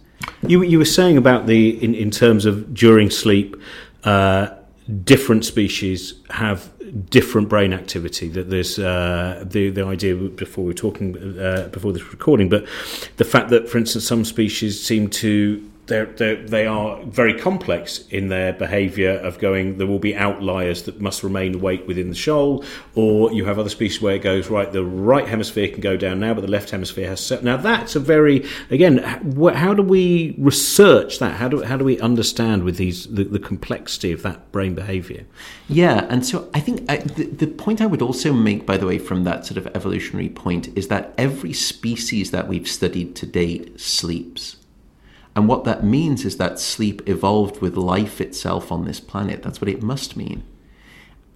You, 0.47 0.61
you 0.63 0.77
were 0.77 0.85
saying 0.85 1.17
about 1.17 1.47
the, 1.47 1.83
in, 1.83 1.95
in 1.95 2.11
terms 2.11 2.45
of 2.45 2.73
during 2.73 3.09
sleep, 3.09 3.55
uh, 4.03 4.49
different 5.03 5.45
species 5.45 6.15
have 6.29 6.71
different 7.09 7.49
brain 7.49 7.73
activity. 7.73 8.27
That 8.29 8.49
there's 8.49 8.77
uh, 8.77 9.43
the 9.47 9.69
the 9.69 9.85
idea 9.85 10.15
before 10.15 10.63
we 10.65 10.69
were 10.69 10.73
talking 10.73 11.39
uh, 11.39 11.69
before 11.71 11.93
this 11.93 12.11
recording, 12.11 12.49
but 12.49 12.65
the 13.17 13.23
fact 13.23 13.49
that, 13.49 13.69
for 13.69 13.77
instance, 13.77 14.05
some 14.05 14.25
species 14.25 14.83
seem 14.83 15.09
to 15.09 15.70
they're, 15.91 16.05
they're, 16.05 16.47
they 16.47 16.65
are 16.65 17.01
very 17.03 17.37
complex 17.37 18.07
in 18.09 18.29
their 18.29 18.53
behaviour 18.53 19.11
of 19.11 19.39
going, 19.39 19.77
there 19.77 19.87
will 19.87 19.99
be 19.99 20.15
outliers 20.15 20.83
that 20.83 21.01
must 21.01 21.23
remain 21.23 21.55
awake 21.55 21.87
within 21.87 22.09
the 22.09 22.15
shoal, 22.15 22.63
or 22.95 23.31
you 23.33 23.45
have 23.45 23.59
other 23.59 23.69
species 23.69 24.01
where 24.01 24.15
it 24.15 24.23
goes, 24.23 24.49
right, 24.49 24.71
the 24.71 24.83
right 24.83 25.27
hemisphere 25.27 25.67
can 25.67 25.81
go 25.81 25.97
down 25.97 26.19
now, 26.19 26.33
but 26.33 26.41
the 26.41 26.47
left 26.47 26.69
hemisphere 26.69 27.09
has. 27.09 27.21
Set. 27.21 27.43
Now, 27.43 27.57
that's 27.57 27.95
a 27.95 27.99
very, 27.99 28.47
again, 28.69 28.97
how 28.97 29.73
do 29.73 29.83
we 29.83 30.35
research 30.37 31.19
that? 31.19 31.35
How 31.35 31.47
do, 31.47 31.61
how 31.61 31.77
do 31.77 31.85
we 31.85 31.99
understand 31.99 32.63
with 32.63 32.77
these 32.77 33.07
the, 33.07 33.23
the 33.23 33.39
complexity 33.39 34.11
of 34.11 34.23
that 34.23 34.51
brain 34.51 34.73
behaviour? 34.73 35.25
Yeah, 35.67 36.07
and 36.09 36.25
so 36.25 36.49
I 36.53 36.59
think 36.61 36.89
I, 36.89 36.97
the, 36.97 37.25
the 37.25 37.47
point 37.47 37.81
I 37.81 37.85
would 37.85 38.01
also 38.01 38.33
make, 38.33 38.65
by 38.65 38.77
the 38.77 38.87
way, 38.87 38.97
from 38.97 39.23
that 39.25 39.45
sort 39.45 39.57
of 39.57 39.67
evolutionary 39.75 40.29
point, 40.29 40.69
is 40.77 40.87
that 40.87 41.13
every 41.17 41.53
species 41.53 42.31
that 42.31 42.47
we've 42.47 42.67
studied 42.67 43.15
to 43.17 43.25
date 43.25 43.79
sleeps. 43.79 44.57
And 45.35 45.47
what 45.47 45.63
that 45.63 45.83
means 45.83 46.25
is 46.25 46.37
that 46.37 46.59
sleep 46.59 47.07
evolved 47.07 47.61
with 47.61 47.77
life 47.77 48.19
itself 48.19 48.71
on 48.71 48.85
this 48.85 48.99
planet. 48.99 49.43
That's 49.43 49.61
what 49.61 49.69
it 49.69 49.81
must 49.81 50.17
mean. 50.17 50.43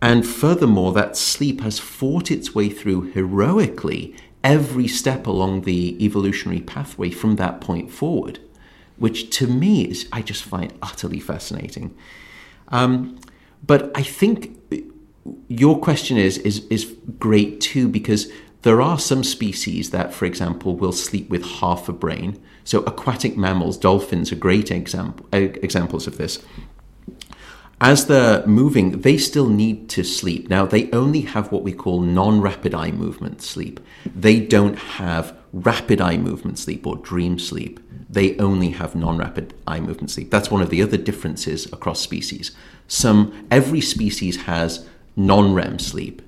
And 0.01 0.27
furthermore, 0.27 0.91
that 0.93 1.15
sleep 1.15 1.61
has 1.61 1.79
fought 1.79 2.29
its 2.29 2.53
way 2.53 2.69
through 2.69 3.11
heroically 3.11 4.15
every 4.43 4.87
step 4.87 5.25
along 5.25 5.61
the 5.61 6.03
evolutionary 6.03 6.61
pathway 6.61 7.09
from 7.09 7.37
that 7.37 7.61
point 7.61 7.89
forward, 7.89 8.39
which 8.97 9.29
to 9.37 9.47
me 9.47 9.85
is, 9.85 10.07
I 10.11 10.21
just 10.21 10.43
find 10.43 10.73
utterly 10.81 11.19
fascinating. 11.19 11.95
Um, 12.67 13.19
but 13.65 13.91
I 13.95 14.03
think 14.03 14.59
your 15.47 15.79
question 15.79 16.17
is, 16.17 16.37
is, 16.39 16.65
is 16.69 16.95
great 17.17 17.61
too, 17.61 17.87
because 17.87 18.31
there 18.61 18.81
are 18.81 18.99
some 18.99 19.23
species 19.23 19.89
that, 19.91 20.13
for 20.13 20.25
example, 20.25 20.75
will 20.75 20.91
sleep 20.91 21.29
with 21.29 21.43
half 21.45 21.89
a 21.89 21.93
brain. 21.93 22.39
So, 22.65 22.79
aquatic 22.81 23.37
mammals, 23.37 23.77
dolphins 23.77 24.31
are 24.31 24.35
great 24.35 24.71
example, 24.71 25.27
examples 25.31 26.07
of 26.07 26.17
this. 26.17 26.43
As 27.79 28.07
they're 28.07 28.45
moving, 28.47 29.01
they 29.01 29.17
still 29.17 29.49
need 29.49 29.87
to 29.89 30.03
sleep. 30.03 30.49
Now, 30.49 30.65
they 30.65 30.89
only 30.91 31.21
have 31.21 31.51
what 31.51 31.61
we 31.61 31.71
call 31.71 32.01
non 32.01 32.41
rapid 32.41 32.73
eye 32.73 32.91
movement 32.91 33.43
sleep. 33.43 33.79
They 34.15 34.39
don't 34.39 34.77
have 34.77 35.37
rapid 35.53 36.01
eye 36.01 36.17
movement 36.17 36.57
sleep 36.57 36.87
or 36.87 36.95
dream 36.97 37.37
sleep. 37.37 37.79
They 38.09 38.35
only 38.39 38.71
have 38.71 38.95
non 38.95 39.19
rapid 39.19 39.53
eye 39.67 39.79
movement 39.79 40.09
sleep. 40.09 40.31
That's 40.31 40.49
one 40.49 40.63
of 40.63 40.71
the 40.71 40.81
other 40.81 40.97
differences 40.97 41.67
across 41.71 41.99
species. 41.99 42.51
Some, 42.87 43.47
every 43.51 43.81
species 43.81 44.43
has 44.43 44.87
non 45.15 45.53
REM 45.53 45.77
sleep 45.77 46.23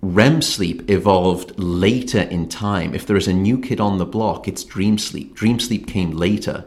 REM 0.00 0.42
sleep 0.42 0.88
evolved 0.88 1.58
later 1.58 2.20
in 2.20 2.48
time. 2.48 2.94
If 2.94 3.06
there 3.06 3.16
is 3.16 3.26
a 3.26 3.32
new 3.32 3.58
kid 3.58 3.80
on 3.80 3.98
the 3.98 4.06
block, 4.06 4.46
it's 4.46 4.62
dream 4.62 4.96
sleep. 4.96 5.34
Dream 5.34 5.58
sleep 5.58 5.86
came 5.86 6.12
later. 6.12 6.64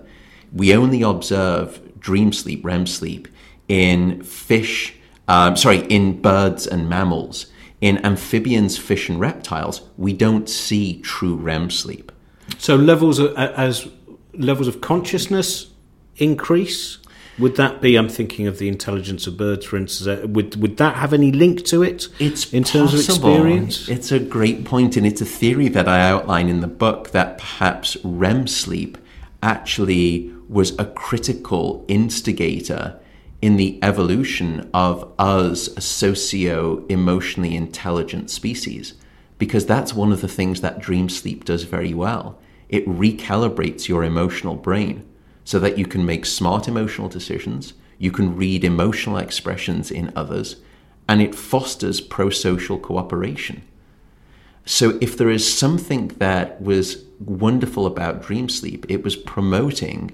We 0.51 0.75
only 0.75 1.01
observe 1.01 1.79
dream 1.99 2.33
sleep, 2.33 2.65
REM 2.65 2.85
sleep, 2.85 3.29
in 3.69 4.21
fish, 4.23 4.95
um, 5.29 5.55
sorry, 5.55 5.79
in 5.87 6.21
birds 6.21 6.67
and 6.67 6.89
mammals. 6.89 7.45
In 7.79 8.03
amphibians, 8.05 8.77
fish, 8.77 9.09
and 9.09 9.19
reptiles, 9.19 9.81
we 9.97 10.13
don't 10.13 10.49
see 10.49 10.99
true 11.01 11.35
REM 11.35 11.69
sleep. 11.69 12.11
So 12.57 12.75
levels 12.75 13.17
of, 13.17 13.35
as 13.37 13.87
levels 14.33 14.67
of 14.67 14.81
consciousness 14.81 15.67
increase 16.17 16.97
would 17.41 17.55
that 17.57 17.81
be? 17.81 17.95
I'm 17.95 18.07
thinking 18.07 18.47
of 18.47 18.59
the 18.59 18.67
intelligence 18.67 19.27
of 19.27 19.35
birds, 19.35 19.65
for 19.65 19.75
instance. 19.75 20.07
Uh, 20.07 20.27
would 20.27 20.55
would 20.61 20.77
that 20.77 20.95
have 20.95 21.13
any 21.13 21.31
link 21.31 21.65
to 21.65 21.83
it? 21.83 22.07
It's 22.19 22.53
in 22.53 22.63
terms 22.63 22.91
possible. 22.91 23.29
of 23.29 23.35
experience. 23.35 23.89
It's 23.89 24.11
a 24.11 24.19
great 24.19 24.63
point, 24.63 24.95
and 24.95 25.05
it's 25.05 25.21
a 25.21 25.25
theory 25.25 25.67
that 25.69 25.87
I 25.87 26.01
outline 26.07 26.47
in 26.47 26.61
the 26.61 26.67
book 26.67 27.11
that 27.11 27.39
perhaps 27.39 27.97
REM 28.03 28.47
sleep 28.47 28.97
actually 29.43 30.31
was 30.47 30.77
a 30.77 30.85
critical 30.85 31.83
instigator 31.87 32.99
in 33.41 33.57
the 33.57 33.79
evolution 33.81 34.69
of 34.73 35.11
us, 35.17 35.67
a 35.69 35.81
socio 35.81 36.85
emotionally 36.87 37.55
intelligent 37.55 38.29
species, 38.29 38.93
because 39.39 39.65
that's 39.65 39.95
one 39.95 40.11
of 40.11 40.21
the 40.21 40.27
things 40.27 40.61
that 40.61 40.79
dream 40.79 41.09
sleep 41.09 41.43
does 41.43 41.63
very 41.63 41.93
well. 41.93 42.39
It 42.69 42.87
recalibrates 42.87 43.87
your 43.87 44.03
emotional 44.03 44.55
brain 44.55 45.07
so 45.43 45.59
that 45.59 45.77
you 45.77 45.85
can 45.85 46.05
make 46.05 46.25
smart 46.25 46.67
emotional 46.67 47.09
decisions, 47.09 47.73
you 47.97 48.11
can 48.11 48.35
read 48.35 48.63
emotional 48.63 49.17
expressions 49.17 49.91
in 49.91 50.11
others, 50.15 50.57
and 51.07 51.21
it 51.21 51.35
fosters 51.35 52.01
pro 52.01 52.29
social 52.29 52.77
cooperation. 52.77 53.61
So, 54.65 54.97
if 55.01 55.17
there 55.17 55.29
is 55.29 55.57
something 55.57 56.09
that 56.19 56.61
was 56.61 57.03
wonderful 57.19 57.85
about 57.85 58.21
dream 58.21 58.47
sleep, 58.47 58.85
it 58.89 59.03
was 59.03 59.15
promoting 59.15 60.11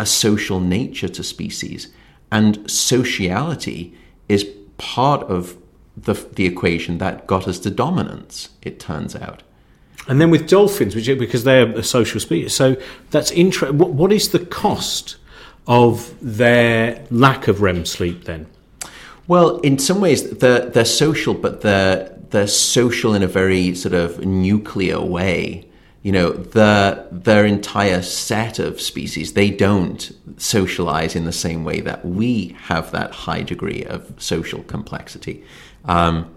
a 0.00 0.06
social 0.06 0.60
nature 0.60 1.08
to 1.08 1.22
species. 1.22 1.88
And 2.32 2.68
sociality 2.68 3.94
is 4.28 4.44
part 4.76 5.22
of 5.24 5.56
the, 5.96 6.14
the 6.14 6.46
equation 6.46 6.98
that 6.98 7.26
got 7.28 7.46
us 7.46 7.60
to 7.60 7.70
dominance, 7.70 8.50
it 8.62 8.80
turns 8.80 9.14
out. 9.14 9.43
And 10.06 10.20
then 10.20 10.30
with 10.30 10.48
dolphins, 10.48 10.94
which 10.94 11.06
because 11.06 11.44
they're 11.44 11.70
a 11.70 11.82
social 11.82 12.20
species, 12.20 12.54
so 12.54 12.76
that's 13.10 13.30
interesting. 13.30 13.78
What, 13.78 13.90
what 13.90 14.12
is 14.12 14.30
the 14.30 14.44
cost 14.44 15.16
of 15.66 16.14
their 16.20 17.06
lack 17.10 17.48
of 17.48 17.62
REM 17.62 17.86
sleep 17.86 18.24
then? 18.24 18.46
Well, 19.26 19.58
in 19.60 19.78
some 19.78 20.00
ways, 20.00 20.28
they're, 20.30 20.66
they're 20.66 20.84
social, 20.84 21.32
but 21.32 21.62
they're, 21.62 22.14
they're 22.30 22.46
social 22.46 23.14
in 23.14 23.22
a 23.22 23.26
very 23.26 23.74
sort 23.74 23.94
of 23.94 24.24
nuclear 24.24 25.00
way. 25.00 25.66
You 26.02 26.12
know, 26.12 26.32
the, 26.32 27.06
their 27.10 27.46
entire 27.46 28.02
set 28.02 28.58
of 28.58 28.78
species, 28.82 29.32
they 29.32 29.50
don't 29.50 30.12
socialize 30.36 31.16
in 31.16 31.24
the 31.24 31.32
same 31.32 31.64
way 31.64 31.80
that 31.80 32.04
we 32.04 32.54
have 32.64 32.92
that 32.92 33.12
high 33.12 33.42
degree 33.42 33.84
of 33.84 34.12
social 34.18 34.62
complexity. 34.64 35.42
Um, 35.86 36.30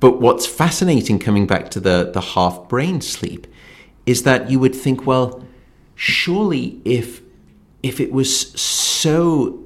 but 0.00 0.20
what's 0.20 0.46
fascinating 0.46 1.18
coming 1.18 1.46
back 1.46 1.70
to 1.70 1.80
the, 1.80 2.10
the 2.12 2.20
half 2.20 2.68
brain 2.68 3.00
sleep 3.00 3.46
is 4.06 4.22
that 4.24 4.50
you 4.50 4.58
would 4.58 4.74
think, 4.74 5.06
well, 5.06 5.44
surely 5.94 6.80
if 6.84 7.20
if 7.82 8.00
it 8.00 8.12
was 8.12 8.50
so 8.60 9.58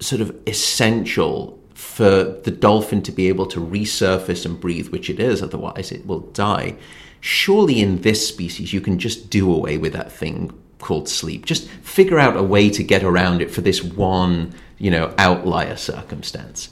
sort 0.00 0.20
of 0.20 0.36
essential 0.46 1.58
for 1.74 2.24
the 2.44 2.50
dolphin 2.50 3.00
to 3.02 3.12
be 3.12 3.28
able 3.28 3.46
to 3.46 3.60
resurface 3.60 4.44
and 4.44 4.58
breathe, 4.60 4.88
which 4.88 5.08
it 5.08 5.20
is, 5.20 5.42
otherwise 5.42 5.92
it 5.92 6.06
will 6.06 6.20
die. 6.20 6.76
Surely 7.20 7.80
in 7.80 8.02
this 8.02 8.26
species, 8.26 8.72
you 8.72 8.80
can 8.80 8.98
just 8.98 9.30
do 9.30 9.52
away 9.52 9.78
with 9.78 9.92
that 9.92 10.10
thing 10.10 10.52
called 10.78 11.08
sleep. 11.08 11.46
Just 11.46 11.68
figure 11.68 12.18
out 12.18 12.36
a 12.36 12.42
way 12.42 12.70
to 12.70 12.82
get 12.82 13.02
around 13.02 13.40
it 13.40 13.50
for 13.50 13.60
this 13.60 13.82
one, 13.82 14.52
you 14.78 14.90
know, 14.90 15.14
outlier 15.16 15.76
circumstance. 15.76 16.70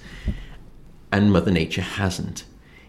And 1.12 1.32
Mother 1.32 1.50
Nature 1.50 1.82
hasn't. 1.82 2.44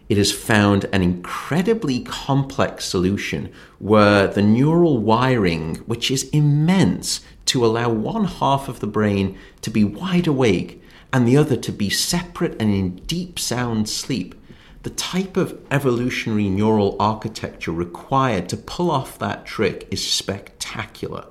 It 0.08 0.18
has 0.18 0.32
found 0.32 0.86
an 0.94 1.02
incredibly 1.02 2.02
complex 2.02 2.86
solution 2.86 3.52
where 3.80 4.28
the 4.28 4.42
neural 4.42 5.00
wiring, 5.00 5.76
which 5.88 6.12
is 6.12 6.30
immense, 6.30 7.22
to 7.46 7.66
allow 7.66 7.90
one 7.90 8.26
half 8.26 8.68
of 8.68 8.80
the 8.80 8.88
brain 8.88 9.38
to 9.62 9.72
be 9.72 9.84
wide 9.84 10.28
awake 10.28 10.82
and 11.12 11.28
the 11.28 11.38
other 11.38 11.56
to 11.56 11.72
be 11.72 11.90
separate 11.90 12.60
and 12.62 12.74
in 12.74 12.98
deep 13.08 13.40
sound 13.40 13.90
sleep. 13.90 14.36
The 14.84 14.90
type 14.92 15.38
of 15.38 15.60
evolutionary 15.72 16.50
neural 16.50 16.96
architecture 17.00 17.72
required 17.72 18.48
to 18.50 18.58
pull 18.58 18.92
off 18.92 19.18
that 19.18 19.46
trick 19.46 19.88
is 19.90 20.06
spectacular. 20.06 21.26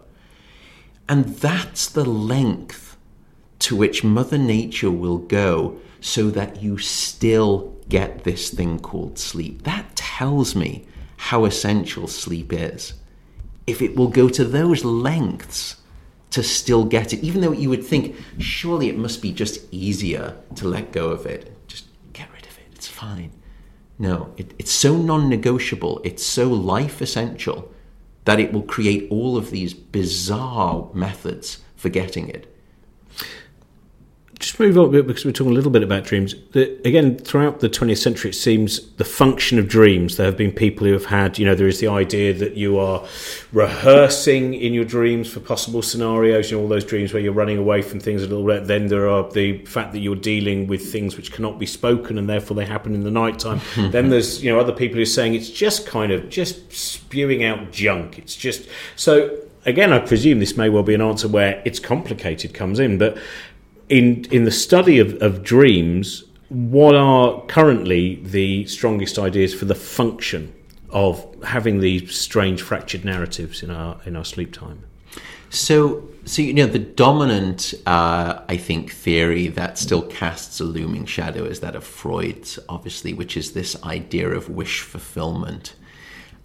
And 1.09 1.26
that's 1.37 1.88
the 1.88 2.05
length 2.05 2.97
to 3.61 3.76
which 3.76 4.03
Mother 4.03 4.38
Nature 4.38 4.91
will 4.91 5.19
go 5.19 5.79
so 6.04 6.28
that 6.28 6.61
you 6.61 6.76
still 6.76 7.75
get 7.88 8.25
this 8.25 8.50
thing 8.50 8.78
called 8.78 9.18
sleep. 9.18 9.62
That 9.62 9.96
tells 9.96 10.54
me 10.54 10.87
how 11.16 11.46
essential 11.46 12.06
sleep 12.08 12.52
is. 12.52 12.92
If 13.66 13.80
it 13.80 13.96
will 13.96 14.08
go 14.08 14.28
to 14.28 14.44
those 14.44 14.84
lengths 14.84 15.76
to 16.32 16.42
still 16.42 16.84
get 16.84 17.14
it, 17.14 17.20
even 17.20 17.40
though 17.40 17.52
you 17.52 17.70
would 17.70 17.82
think, 17.82 18.16
surely 18.38 18.90
it 18.90 18.99
must 18.99 19.23
be 19.23 19.32
just 19.32 19.62
easier 19.70 20.37
to 20.57 20.68
let 20.68 20.92
go 20.92 21.09
of 21.09 21.24
it. 21.24 21.57
Just 21.66 21.87
get 22.12 22.31
rid 22.35 22.44
of 22.44 22.59
it, 22.59 22.66
it's 22.74 22.87
fine. 22.87 23.33
No, 23.98 24.35
it, 24.37 24.52
it's 24.59 24.72
so 24.72 24.98
non 24.98 25.31
negotiable, 25.31 26.02
it's 26.05 26.24
so 26.24 26.48
life 26.50 27.00
essential 27.00 27.72
that 28.26 28.40
it 28.40 28.52
will 28.52 28.62
create 28.62 29.09
all 29.11 29.38
of 29.38 29.50
these 29.50 29.72
bizarre 29.72 30.90
methods 30.92 31.62
for 31.76 31.88
getting 31.88 32.29
it 32.29 32.54
just 34.44 34.61
move 34.61 34.76
on 34.76 34.85
a 34.85 34.88
bit 34.88 35.07
because 35.07 35.24
we're 35.24 35.33
talking 35.33 35.52
a 35.52 35.54
little 35.54 35.70
bit 35.70 35.83
about 35.83 36.04
dreams. 36.04 36.35
The, 36.52 36.78
again, 36.87 37.16
throughout 37.16 37.61
the 37.61 37.68
20th 37.70 37.98
century, 37.98 38.30
it 38.30 38.35
seems 38.35 38.90
the 38.96 39.04
function 39.04 39.59
of 39.59 39.68
dreams. 39.68 40.18
There 40.18 40.26
have 40.26 40.37
been 40.37 40.52
people 40.52 40.87
who 40.87 40.92
have 40.92 41.07
had, 41.07 41.38
you 41.38 41.46
know, 41.46 41.54
there 41.54 41.66
is 41.66 41.80
the 41.80 41.88
idea 41.88 42.35
that 42.35 42.54
you 42.54 42.78
are 42.78 43.02
rehearsing 43.52 44.52
in 44.52 44.74
your 44.74 44.85
dreams 44.85 45.33
for 45.33 45.40
possible 45.40 45.80
scenarios, 45.80 46.50
you 46.50 46.59
know, 46.59 46.62
all 46.62 46.68
those 46.68 46.85
dreams 46.85 47.14
where 47.14 47.22
you're 47.22 47.33
running 47.33 47.57
away 47.57 47.80
from 47.80 48.00
things 48.00 48.22
a 48.22 48.26
little 48.26 48.44
bit. 48.44 48.66
Then 48.66 48.88
there 48.88 49.09
are 49.09 49.30
the 49.30 49.64
fact 49.64 49.92
that 49.92 50.00
you're 50.00 50.14
dealing 50.14 50.66
with 50.66 50.92
things 50.92 51.16
which 51.16 51.33
cannot 51.33 51.59
be 51.59 51.66
spoken 51.66 52.18
and 52.18 52.28
therefore 52.28 52.54
they 52.54 52.66
happen 52.66 52.94
in 52.94 53.02
the 53.02 53.11
night 53.11 53.38
time. 53.38 53.61
then 53.92 54.11
there's, 54.11 54.44
you 54.44 54.52
know, 54.52 54.61
other 54.61 54.74
people 54.74 54.96
who 54.96 55.02
are 55.02 55.07
saying 55.07 55.35
it's 55.35 55.50
just 55.50 55.87
kind 55.87 56.12
of 56.12 56.28
just 56.28 56.70
spewing 56.70 57.44
out 57.44 57.72
junk. 57.72 58.18
It's 58.18 58.37
just 58.37 58.68
so 58.96 59.38
again, 59.66 59.92
I 59.92 59.98
presume 59.98 60.40
this 60.40 60.57
may 60.57 60.68
well 60.68 60.83
be 60.83 60.94
an 60.94 61.00
answer 61.00 61.28
where 61.28 61.62
it's 61.64 61.78
complicated 61.78 62.54
comes 62.54 62.78
in, 62.78 62.98
but 62.98 63.16
in 63.88 64.25
in 64.31 64.44
the 64.44 64.51
study 64.51 64.99
of, 64.99 65.20
of 65.23 65.42
dreams, 65.42 66.25
what 66.49 66.94
are 66.94 67.42
currently 67.47 68.16
the 68.16 68.66
strongest 68.66 69.18
ideas 69.18 69.55
for 69.55 69.64
the 69.64 69.75
function 69.75 70.55
of 70.90 71.27
having 71.44 71.81
these 71.81 72.16
strange 72.16 72.62
fractured 72.62 73.05
narratives 73.05 73.62
in 73.62 73.70
our 73.70 74.01
in 74.07 74.16
our 74.16 74.25
sleep 74.25 74.53
time? 74.53 74.85
So, 75.51 76.09
so 76.25 76.42
you 76.42 76.53
know, 76.53 76.66
the 76.66 76.81
dominant, 76.81 77.75
uh, 77.87 78.40
I 78.49 78.57
think, 78.57 78.90
theory 78.90 79.47
that 79.49 79.79
still 79.79 80.03
casts 80.03 80.59
a 80.59 80.64
looming 80.64 81.07
shadow 81.07 81.44
is 81.44 81.61
that 81.61 81.77
of 81.77 81.85
Freud's, 81.85 82.59
obviously, 82.68 83.14
which 83.14 83.37
is 83.37 83.53
this 83.53 83.81
idea 83.85 84.29
of 84.31 84.49
wish 84.49 84.81
fulfillment. 84.81 85.77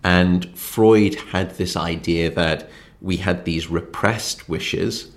And 0.04 0.56
Freud 0.58 1.16
had 1.16 1.58
this 1.58 1.76
idea 1.76 2.30
that 2.30 2.70
we 3.02 3.18
had 3.18 3.46
these 3.46 3.68
repressed 3.68 4.48
wishes 4.48 5.12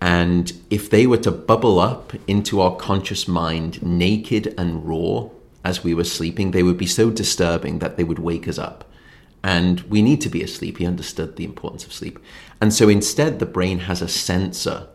and 0.00 0.52
if 0.70 0.90
they 0.90 1.06
were 1.06 1.16
to 1.18 1.30
bubble 1.30 1.78
up 1.78 2.12
into 2.26 2.60
our 2.60 2.76
conscious 2.76 3.26
mind 3.26 3.82
naked 3.82 4.54
and 4.58 4.86
raw 4.86 5.28
as 5.64 5.82
we 5.82 5.94
were 5.94 6.04
sleeping, 6.04 6.50
they 6.50 6.62
would 6.62 6.78
be 6.78 6.86
so 6.86 7.10
disturbing 7.10 7.78
that 7.78 7.96
they 7.96 8.04
would 8.04 8.18
wake 8.18 8.46
us 8.46 8.58
up. 8.58 8.84
And 9.42 9.80
we 9.82 10.02
need 10.02 10.20
to 10.22 10.28
be 10.28 10.42
asleep. 10.42 10.78
He 10.78 10.86
understood 10.86 11.36
the 11.36 11.44
importance 11.44 11.86
of 11.86 11.92
sleep. 11.92 12.18
And 12.60 12.74
so 12.74 12.88
instead, 12.88 13.38
the 13.38 13.46
brain 13.46 13.80
has 13.80 14.02
a 14.02 14.08
censor, 14.08 14.88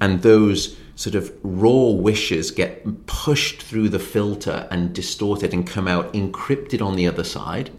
and 0.00 0.22
those 0.22 0.76
sort 0.94 1.14
of 1.14 1.32
raw 1.42 1.90
wishes 1.90 2.50
get 2.50 3.06
pushed 3.06 3.62
through 3.62 3.88
the 3.88 3.98
filter 3.98 4.68
and 4.70 4.94
distorted 4.94 5.52
and 5.52 5.66
come 5.66 5.88
out 5.88 6.12
encrypted 6.12 6.84
on 6.84 6.96
the 6.96 7.08
other 7.08 7.24
side. 7.24 7.70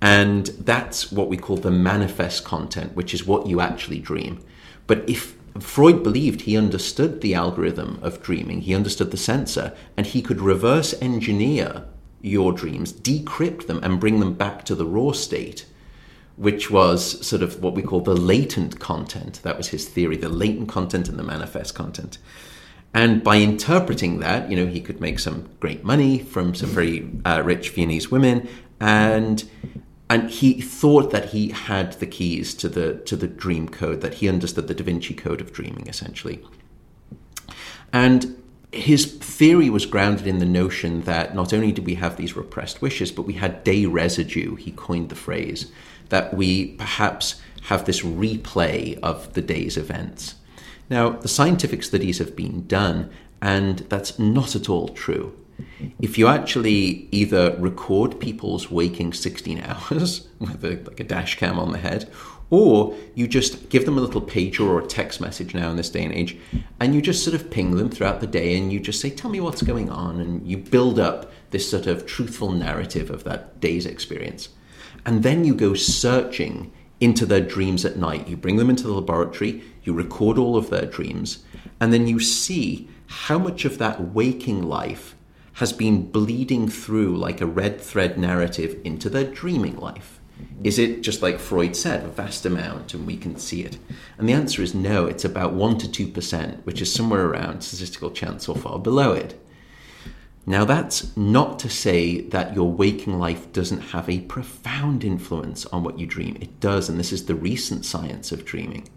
And 0.00 0.46
that's 0.46 1.12
what 1.12 1.28
we 1.28 1.36
call 1.36 1.56
the 1.58 1.70
manifest 1.70 2.44
content, 2.44 2.96
which 2.96 3.14
is 3.14 3.26
what 3.26 3.46
you 3.46 3.60
actually 3.60 4.00
dream. 4.00 4.44
But 4.86 5.08
if 5.08 5.36
Freud 5.60 6.02
believed 6.02 6.42
he 6.42 6.56
understood 6.56 7.20
the 7.20 7.34
algorithm 7.34 7.98
of 8.02 8.22
dreaming, 8.22 8.62
he 8.62 8.74
understood 8.74 9.10
the 9.10 9.16
censor, 9.16 9.74
and 9.96 10.06
he 10.06 10.22
could 10.22 10.40
reverse 10.40 10.94
engineer 11.02 11.84
your 12.22 12.52
dreams, 12.52 12.92
decrypt 12.92 13.66
them, 13.66 13.80
and 13.82 14.00
bring 14.00 14.20
them 14.20 14.32
back 14.32 14.64
to 14.64 14.74
the 14.74 14.86
raw 14.86 15.12
state, 15.12 15.66
which 16.36 16.70
was 16.70 17.24
sort 17.26 17.42
of 17.42 17.62
what 17.62 17.74
we 17.74 17.82
call 17.82 18.00
the 18.00 18.14
latent 18.14 18.78
content. 18.78 19.40
That 19.42 19.58
was 19.58 19.68
his 19.68 19.88
theory 19.88 20.16
the 20.16 20.28
latent 20.28 20.68
content 20.68 21.08
and 21.08 21.18
the 21.18 21.24
manifest 21.24 21.74
content. 21.74 22.18
And 22.94 23.24
by 23.24 23.36
interpreting 23.36 24.20
that, 24.20 24.50
you 24.50 24.56
know, 24.56 24.66
he 24.66 24.80
could 24.80 25.00
make 25.00 25.18
some 25.18 25.48
great 25.60 25.82
money 25.82 26.18
from 26.18 26.54
some 26.54 26.68
very 26.68 27.10
uh, 27.24 27.42
rich 27.44 27.70
Viennese 27.70 28.10
women. 28.10 28.48
And 28.80 29.42
and 30.12 30.28
he 30.28 30.60
thought 30.60 31.10
that 31.10 31.30
he 31.30 31.48
had 31.48 31.94
the 31.94 32.06
keys 32.06 32.52
to 32.52 32.68
the 32.68 32.96
to 33.06 33.16
the 33.16 33.26
dream 33.26 33.66
code 33.66 34.02
that 34.02 34.12
he 34.14 34.28
understood 34.28 34.68
the 34.68 34.74
da 34.74 34.84
vinci 34.84 35.14
code 35.14 35.40
of 35.40 35.54
dreaming 35.54 35.86
essentially. 35.86 36.38
And 37.94 38.36
his 38.72 39.06
theory 39.06 39.70
was 39.70 39.86
grounded 39.86 40.26
in 40.26 40.38
the 40.38 40.44
notion 40.44 41.02
that 41.02 41.34
not 41.34 41.54
only 41.54 41.72
did 41.72 41.86
we 41.86 41.94
have 41.94 42.18
these 42.18 42.36
repressed 42.36 42.82
wishes 42.82 43.10
but 43.10 43.22
we 43.22 43.32
had 43.44 43.64
day 43.64 43.86
residue 43.86 44.54
he 44.56 44.72
coined 44.72 45.08
the 45.08 45.14
phrase 45.26 45.72
that 46.10 46.34
we 46.34 46.72
perhaps 46.72 47.40
have 47.68 47.86
this 47.86 48.02
replay 48.02 48.98
of 49.00 49.32
the 49.32 49.40
day's 49.40 49.78
events. 49.78 50.34
Now 50.90 51.08
the 51.08 51.34
scientific 51.38 51.82
studies 51.82 52.18
have 52.18 52.36
been 52.36 52.66
done 52.66 53.10
and 53.40 53.78
that's 53.92 54.18
not 54.18 54.54
at 54.54 54.68
all 54.68 54.88
true 54.90 55.34
if 56.00 56.18
you 56.18 56.28
actually 56.28 57.08
either 57.10 57.56
record 57.58 58.18
people's 58.20 58.70
waking 58.70 59.12
16 59.12 59.60
hours 59.60 60.28
with 60.38 60.64
a, 60.64 60.70
like 60.88 61.00
a 61.00 61.04
dash 61.04 61.38
cam 61.38 61.58
on 61.58 61.72
the 61.72 61.78
head, 61.78 62.10
or 62.50 62.94
you 63.14 63.26
just 63.26 63.70
give 63.70 63.86
them 63.86 63.96
a 63.96 64.00
little 64.00 64.20
pager 64.20 64.60
or 64.60 64.78
a 64.80 64.86
text 64.86 65.22
message 65.22 65.54
now 65.54 65.70
in 65.70 65.76
this 65.76 65.88
day 65.88 66.04
and 66.04 66.12
age, 66.12 66.36
and 66.80 66.94
you 66.94 67.00
just 67.00 67.24
sort 67.24 67.34
of 67.34 67.50
ping 67.50 67.76
them 67.76 67.88
throughout 67.88 68.20
the 68.20 68.26
day 68.26 68.58
and 68.58 68.70
you 68.70 68.78
just 68.78 69.00
say, 69.00 69.08
Tell 69.08 69.30
me 69.30 69.40
what's 69.40 69.62
going 69.62 69.88
on, 69.88 70.20
and 70.20 70.46
you 70.46 70.58
build 70.58 70.98
up 70.98 71.32
this 71.50 71.70
sort 71.70 71.86
of 71.86 72.04
truthful 72.04 72.52
narrative 72.52 73.10
of 73.10 73.24
that 73.24 73.58
day's 73.60 73.86
experience. 73.86 74.50
And 75.06 75.22
then 75.22 75.44
you 75.44 75.54
go 75.54 75.72
searching 75.72 76.70
into 77.00 77.26
their 77.26 77.40
dreams 77.40 77.84
at 77.84 77.96
night. 77.96 78.28
You 78.28 78.36
bring 78.36 78.56
them 78.56 78.70
into 78.70 78.84
the 78.84 78.92
laboratory, 78.92 79.62
you 79.82 79.92
record 79.92 80.38
all 80.38 80.56
of 80.56 80.70
their 80.70 80.86
dreams, 80.86 81.42
and 81.80 81.92
then 81.92 82.06
you 82.06 82.20
see 82.20 82.88
how 83.06 83.38
much 83.38 83.64
of 83.64 83.78
that 83.78 84.12
waking 84.12 84.62
life 84.62 85.16
has 85.54 85.72
been 85.72 86.10
bleeding 86.10 86.68
through 86.68 87.16
like 87.16 87.40
a 87.40 87.46
red 87.46 87.80
thread 87.80 88.18
narrative 88.18 88.80
into 88.84 89.08
their 89.10 89.24
dreaming 89.24 89.76
life? 89.76 90.20
Is 90.64 90.78
it 90.78 91.02
just 91.02 91.22
like 91.22 91.38
Freud 91.38 91.76
said, 91.76 92.04
a 92.04 92.08
vast 92.08 92.46
amount 92.46 92.94
and 92.94 93.06
we 93.06 93.16
can 93.16 93.36
see 93.36 93.62
it? 93.62 93.78
And 94.18 94.28
the 94.28 94.32
answer 94.32 94.62
is 94.62 94.74
no, 94.74 95.06
it's 95.06 95.24
about 95.24 95.54
1% 95.54 95.92
to 95.92 96.06
2%, 96.06 96.64
which 96.64 96.80
is 96.80 96.92
somewhere 96.92 97.26
around 97.26 97.62
statistical 97.62 98.10
chance 98.10 98.48
or 98.48 98.56
far 98.56 98.78
below 98.78 99.12
it. 99.12 99.38
Now, 100.44 100.64
that's 100.64 101.16
not 101.16 101.60
to 101.60 101.70
say 101.70 102.22
that 102.22 102.54
your 102.54 102.70
waking 102.70 103.18
life 103.18 103.52
doesn't 103.52 103.90
have 103.92 104.08
a 104.08 104.20
profound 104.22 105.04
influence 105.04 105.66
on 105.66 105.84
what 105.84 106.00
you 106.00 106.06
dream. 106.06 106.36
It 106.40 106.58
does, 106.58 106.88
and 106.88 106.98
this 106.98 107.12
is 107.12 107.26
the 107.26 107.36
recent 107.36 107.84
science 107.84 108.32
of 108.32 108.44
dreaming. 108.44 108.88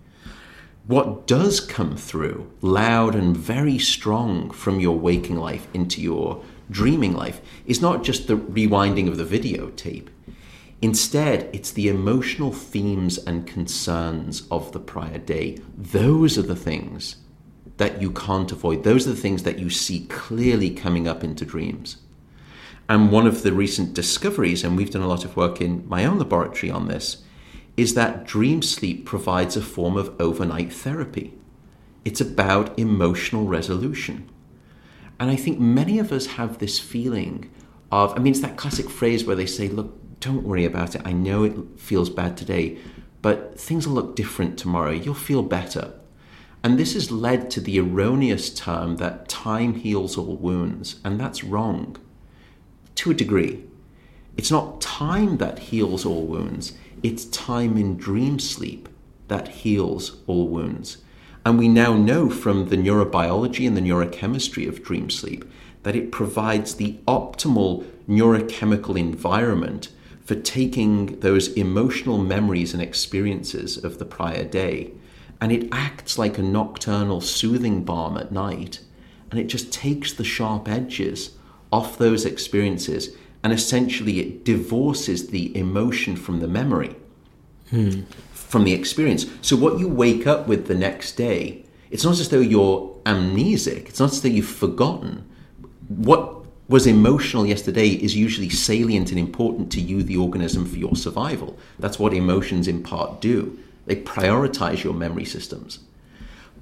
What 0.88 1.26
does 1.26 1.60
come 1.60 1.98
through 1.98 2.52
loud 2.62 3.16
and 3.16 3.36
very 3.36 3.80
strong 3.80 4.52
from 4.52 4.80
your 4.80 5.00
waking 5.00 5.38
life 5.38 5.68
into 5.74 6.00
your 6.00 6.44
dreaming 6.70 7.14
life 7.14 7.42
is 7.66 7.82
not 7.82 8.04
just 8.04 8.28
the 8.28 8.38
rewinding 8.38 9.08
of 9.08 9.18
the 9.18 9.24
videotape. 9.24 10.10
Instead, 10.84 11.50
it's 11.52 11.72
the 11.72 11.88
emotional 11.88 12.52
themes 12.52 13.18
and 13.18 13.48
concerns 13.48 14.48
of 14.52 14.74
the 14.74 14.80
prior 14.80 15.18
day. 15.18 15.58
Those 15.76 16.38
are 16.38 16.44
the 16.44 16.56
things 16.56 17.16
that 17.78 18.00
you 18.00 18.12
can't 18.12 18.52
avoid. 18.52 18.84
Those 18.84 19.08
are 19.08 19.12
the 19.12 19.16
things 19.20 19.42
that 19.42 19.58
you 19.58 19.72
see 19.72 20.06
clearly 20.06 20.70
coming 20.70 21.08
up 21.08 21.24
into 21.24 21.46
dreams. 21.46 21.98
And 22.88 23.12
one 23.12 23.26
of 23.26 23.42
the 23.42 23.54
recent 23.54 23.96
discoveries, 23.96 24.64
and 24.64 24.78
we've 24.78 24.92
done 24.92 25.02
a 25.02 25.08
lot 25.08 25.26
of 25.26 25.36
work 25.36 25.62
in 25.62 25.88
my 25.90 26.06
own 26.06 26.20
laboratory 26.20 26.72
on 26.72 26.88
this, 26.88 27.24
is 27.78 27.94
that 27.94 28.26
dream 28.26 28.62
sleep 28.62 29.06
provides 29.06 29.58
a 29.58 29.62
form 29.62 29.98
of 29.98 30.14
overnight 30.20 30.72
therapy. 30.72 31.34
It's 32.04 32.22
about 32.22 32.78
emotional 32.80 33.48
resolution. 33.48 34.30
And 35.20 35.30
I 35.30 35.36
think 35.36 35.60
many 35.60 36.00
of 36.00 36.12
us 36.12 36.26
have 36.26 36.60
this 36.60 36.80
feeling 36.80 37.50
of, 37.92 38.14
I 38.14 38.20
mean, 38.20 38.32
it's 38.32 38.42
that 38.42 38.58
classic 38.58 38.90
phrase 38.90 39.26
where 39.26 39.36
they 39.36 39.46
say, 39.46 39.68
look, 39.68 39.98
don't 40.20 40.44
worry 40.44 40.66
about 40.66 40.96
it. 40.96 41.02
I 41.06 41.14
know 41.14 41.44
it 41.44 41.56
feels 41.78 42.10
bad 42.10 42.38
today, 42.38 42.78
but 43.22 43.60
things 43.60 43.88
will 43.88 43.96
look 43.96 44.16
different 44.16 44.58
tomorrow. 44.58 44.92
You'll 44.92 45.14
feel 45.14 45.42
better. 45.42 45.94
And 46.64 46.80
this 46.80 46.94
has 46.96 47.12
led 47.12 47.52
to 47.52 47.62
the 47.62 47.80
erroneous 47.80 48.54
term 48.54 48.98
that 48.98 49.30
time 49.30 49.76
heals 49.76 50.18
all 50.18 50.36
wounds, 50.36 51.00
and 51.04 51.20
that's 51.20 51.44
wrong 51.44 51.98
to 52.96 53.12
a 53.12 53.14
degree. 53.14 53.64
It's 54.36 54.50
not 54.50 54.82
time 54.82 55.38
that 55.38 55.60
heals 55.60 56.06
all 56.06 56.26
wounds, 56.26 56.74
it's 57.06 57.26
time 57.26 57.78
in 57.78 57.98
dream 57.98 58.40
sleep 58.40 58.90
that 59.28 59.48
heals 59.48 60.18
all 60.28 60.48
wounds. 60.48 60.98
And 61.46 61.60
we 61.60 61.68
now 61.68 61.94
know 61.96 62.30
from 62.30 62.70
the 62.70 62.78
neurobiology 62.78 63.68
and 63.68 63.78
the 63.78 63.82
neurochemistry 63.82 64.68
of 64.68 64.84
dream 64.84 65.10
sleep 65.10 65.46
that 65.84 65.96
it 65.96 66.12
provides 66.12 66.76
the 66.76 66.98
optimal 67.08 67.86
neurochemical 68.10 68.98
environment 68.98 69.90
for 70.24 70.34
taking 70.34 71.20
those 71.20 71.54
emotional 71.54 72.18
memories 72.18 72.74
and 72.74 72.82
experiences 72.82 73.78
of 73.84 74.00
the 74.00 74.06
prior 74.06 74.44
day 74.44 74.92
and 75.42 75.52
it 75.52 75.70
acts 75.72 76.18
like 76.18 76.38
a 76.38 76.44
nocturnal 76.44 77.22
soothing 77.22 77.84
balm 77.84 78.18
at 78.18 78.32
night, 78.32 78.80
and 79.30 79.40
it 79.40 79.48
just 79.48 79.72
takes 79.72 80.14
the 80.14 80.24
sharp 80.24 80.68
edges 80.68 81.32
off 81.72 81.98
those 81.98 82.26
experiences, 82.26 83.16
and 83.46 83.54
essentially 83.54 84.20
it 84.20 84.44
divorces 84.44 85.28
the 85.28 85.56
emotion 85.56 86.16
from 86.16 86.40
the 86.40 86.48
memory, 86.48 86.96
hmm. 87.70 88.02
from 88.34 88.64
the 88.64 88.74
experience. 88.74 89.28
So 89.44 89.56
what 89.56 89.78
you 89.78 89.88
wake 89.88 90.26
up 90.26 90.48
with 90.48 90.66
the 90.66 90.74
next 90.74 91.12
day, 91.12 91.64
it's 91.92 92.04
not 92.04 92.20
as 92.20 92.30
though 92.30 92.40
you're 92.40 92.92
amnesic, 93.06 93.88
it's 93.88 94.00
not 94.00 94.12
as 94.14 94.24
though 94.24 94.30
you've 94.30 94.48
forgotten. 94.48 95.30
What 95.90 96.44
was 96.68 96.88
emotional 96.88 97.46
yesterday 97.46 97.90
is 97.90 98.16
usually 98.16 98.50
salient 98.50 99.12
and 99.12 99.20
important 99.20 99.72
to 99.74 99.80
you, 99.80 100.02
the 100.02 100.18
organism, 100.18 100.66
for 100.66 100.78
your 100.78 100.96
survival. 100.96 101.56
That's 101.78 102.00
what 102.00 102.16
emotions 102.16 102.68
in 102.68 102.82
part 102.82 103.22
do. 103.22 103.60
They 103.86 103.98
prioritize 103.98 104.84
your 104.84 104.96
memory 104.96 105.26
systems. 105.26 105.82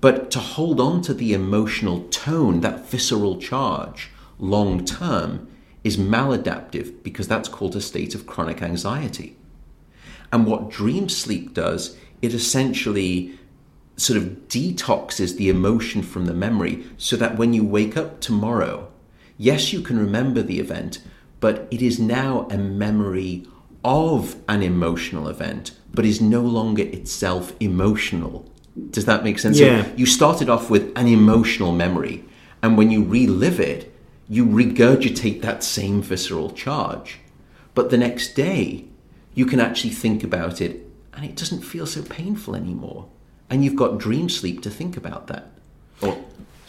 But 0.01 0.31
to 0.31 0.39
hold 0.39 0.81
on 0.81 1.01
to 1.03 1.13
the 1.13 1.31
emotional 1.33 2.01
tone, 2.09 2.59
that 2.59 2.89
visceral 2.89 3.37
charge, 3.37 4.09
long 4.37 4.83
term, 4.83 5.47
is 5.83 5.97
maladaptive 5.97 7.03
because 7.03 7.27
that's 7.27 7.49
called 7.49 7.75
a 7.75 7.81
state 7.81 8.15
of 8.15 8.25
chronic 8.25 8.61
anxiety. 8.61 9.37
And 10.31 10.45
what 10.47 10.69
dream 10.69 11.09
sleep 11.09 11.53
does, 11.53 11.97
it 12.21 12.33
essentially 12.33 13.37
sort 13.97 14.17
of 14.17 14.47
detoxes 14.47 15.37
the 15.37 15.49
emotion 15.49 16.01
from 16.01 16.25
the 16.25 16.33
memory 16.33 16.83
so 16.97 17.15
that 17.17 17.37
when 17.37 17.53
you 17.53 17.63
wake 17.63 17.95
up 17.95 18.19
tomorrow, 18.19 18.91
yes, 19.37 19.71
you 19.71 19.81
can 19.81 19.99
remember 19.99 20.41
the 20.41 20.59
event, 20.59 20.99
but 21.39 21.67
it 21.69 21.81
is 21.81 21.99
now 21.99 22.47
a 22.49 22.57
memory 22.57 23.45
of 23.83 24.37
an 24.47 24.63
emotional 24.63 25.27
event, 25.27 25.71
but 25.93 26.05
is 26.05 26.21
no 26.21 26.41
longer 26.41 26.83
itself 26.83 27.53
emotional. 27.59 28.49
Does 28.89 29.05
that 29.05 29.23
make 29.23 29.37
sense? 29.37 29.59
Yeah. 29.59 29.83
So 29.83 29.91
you 29.95 30.05
started 30.05 30.49
off 30.49 30.69
with 30.69 30.91
an 30.97 31.07
emotional 31.07 31.71
memory, 31.71 32.23
and 32.63 32.77
when 32.77 32.89
you 32.89 33.03
relive 33.03 33.59
it, 33.59 33.92
you 34.29 34.45
regurgitate 34.45 35.41
that 35.41 35.63
same 35.63 36.01
visceral 36.01 36.51
charge. 36.51 37.19
But 37.73 37.89
the 37.89 37.97
next 37.97 38.33
day, 38.33 38.85
you 39.33 39.45
can 39.45 39.59
actually 39.59 39.91
think 39.91 40.23
about 40.23 40.61
it, 40.61 40.87
and 41.13 41.25
it 41.25 41.35
doesn't 41.35 41.61
feel 41.61 41.85
so 41.85 42.03
painful 42.03 42.55
anymore. 42.55 43.07
And 43.49 43.63
you've 43.63 43.75
got 43.75 43.97
dream 43.97 44.29
sleep 44.29 44.61
to 44.63 44.69
think 44.69 44.97
about 44.97 45.27
that. 45.27 45.51
Or 46.01 46.23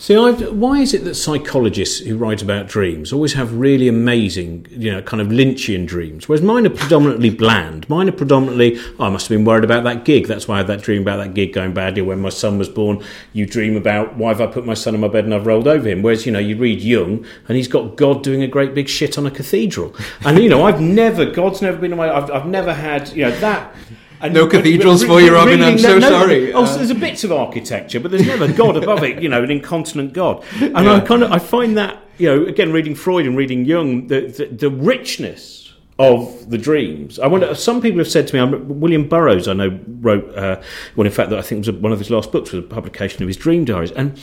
See, 0.05 0.15
I've, 0.15 0.53
why 0.53 0.81
is 0.81 0.93
it 0.93 1.05
that 1.05 1.15
psychologists 1.15 2.01
who 2.01 2.19
write 2.19 2.43
about 2.43 2.67
dreams 2.67 3.11
always 3.11 3.33
have 3.33 3.55
really 3.55 3.89
amazing, 3.89 4.67
you 4.69 4.93
know, 4.93 5.01
kind 5.01 5.23
of 5.23 5.29
Lynchian 5.29 5.87
dreams, 5.87 6.29
whereas 6.29 6.43
mine 6.43 6.67
are 6.67 6.71
predominantly 6.77 7.31
bland? 7.31 7.89
Mine 7.89 8.11
are 8.11 8.13
predominantly, 8.13 8.79
oh, 8.99 9.05
I 9.05 9.09
must 9.09 9.29
have 9.29 9.39
been 9.39 9.47
worried 9.47 9.65
about 9.65 9.83
that 9.85 10.05
gig. 10.05 10.27
That's 10.27 10.47
why 10.47 10.57
I 10.57 10.59
had 10.59 10.67
that 10.67 10.83
dream 10.83 11.01
about 11.01 11.25
that 11.25 11.33
gig 11.33 11.55
going 11.55 11.73
badly. 11.73 12.03
When 12.03 12.21
my 12.21 12.29
son 12.29 12.59
was 12.59 12.69
born, 12.69 13.03
you 13.33 13.47
dream 13.47 13.79
about 13.79 14.15
why 14.15 14.29
have 14.29 14.43
I 14.43 14.47
put 14.47 14.67
my 14.67 14.75
son 14.75 14.95
in 14.95 15.01
my 15.01 15.09
bed 15.09 15.25
and 15.25 15.33
I've 15.33 15.47
rolled 15.47 15.67
over 15.67 15.89
him. 15.89 16.03
Whereas, 16.03 16.27
you 16.27 16.33
know, 16.33 16.39
you 16.39 16.59
read 16.59 16.83
Jung 16.83 17.25
and 17.49 17.57
he's 17.57 17.69
got 17.69 17.97
God 17.97 18.23
doing 18.23 18.43
a 18.43 18.47
great 18.47 18.75
big 18.75 18.91
shit 18.91 19.17
on 19.17 19.25
a 19.25 19.31
cathedral. 19.31 19.97
And, 20.27 20.37
you 20.39 20.51
know, 20.51 20.67
I've 20.67 20.83
never, 20.83 21.25
God's 21.25 21.63
never 21.63 21.79
been 21.79 21.93
in 21.93 21.97
my, 21.97 22.15
I've, 22.15 22.31
I've 22.31 22.47
never 22.47 22.75
had, 22.75 23.09
you 23.17 23.25
know, 23.25 23.31
that 23.41 23.75
and 24.21 24.35
no 24.35 24.47
cathedrals 24.47 25.03
re- 25.03 25.09
for 25.09 25.21
you, 25.21 25.35
Robin. 25.35 25.63
I'm 25.63 25.79
so 25.79 25.99
no, 25.99 26.09
sorry. 26.09 26.53
Oh, 26.53 26.65
so 26.65 26.77
there's 26.77 26.91
a 26.91 26.95
bits 26.95 27.25
of 27.25 27.33
architecture, 27.33 28.01
but 28.01 28.11
there's 28.11 28.27
never 28.27 28.51
God 28.53 28.77
above 28.77 29.03
it. 29.03 29.23
You 29.23 29.29
know, 29.29 29.43
an 29.43 29.51
incontinent 29.51 30.13
God. 30.13 30.45
And 30.61 30.73
yeah. 30.73 30.95
I 30.95 31.01
kind 31.01 31.23
of 31.23 31.33
I 31.33 31.39
find 31.39 31.77
that 31.77 32.03
you 32.19 32.29
know 32.29 32.47
again 32.47 32.73
reading 32.73 32.95
Freud 32.95 33.27
and 33.27 33.37
reading 33.37 33.65
Jung 33.65 34.07
the, 34.07 34.23
the, 34.23 34.47
the 34.47 34.71
richness 34.71 35.73
of 35.99 36.51
the 36.51 36.59
dreams. 36.59 37.19
I 37.19 37.27
wonder. 37.27 37.55
Some 37.55 37.81
people 37.81 37.99
have 37.99 38.11
said 38.11 38.27
to 38.29 38.35
me, 38.35 38.41
I'm, 38.41 38.81
William 38.81 39.09
Burroughs, 39.09 39.47
I 39.47 39.53
know, 39.53 39.79
wrote 40.01 40.35
uh, 40.37 40.61
well. 40.97 41.07
In 41.07 41.13
fact, 41.13 41.31
that 41.31 41.39
I 41.39 41.43
think 41.43 41.67
was 41.67 41.75
one 41.77 41.93
of 41.93 41.99
his 41.99 42.11
last 42.11 42.33
books 42.33 42.53
was 42.53 42.65
a 42.65 42.67
publication 42.67 43.23
of 43.23 43.29
his 43.29 43.37
dream 43.37 43.65
diaries. 43.65 43.93
And 43.93 44.19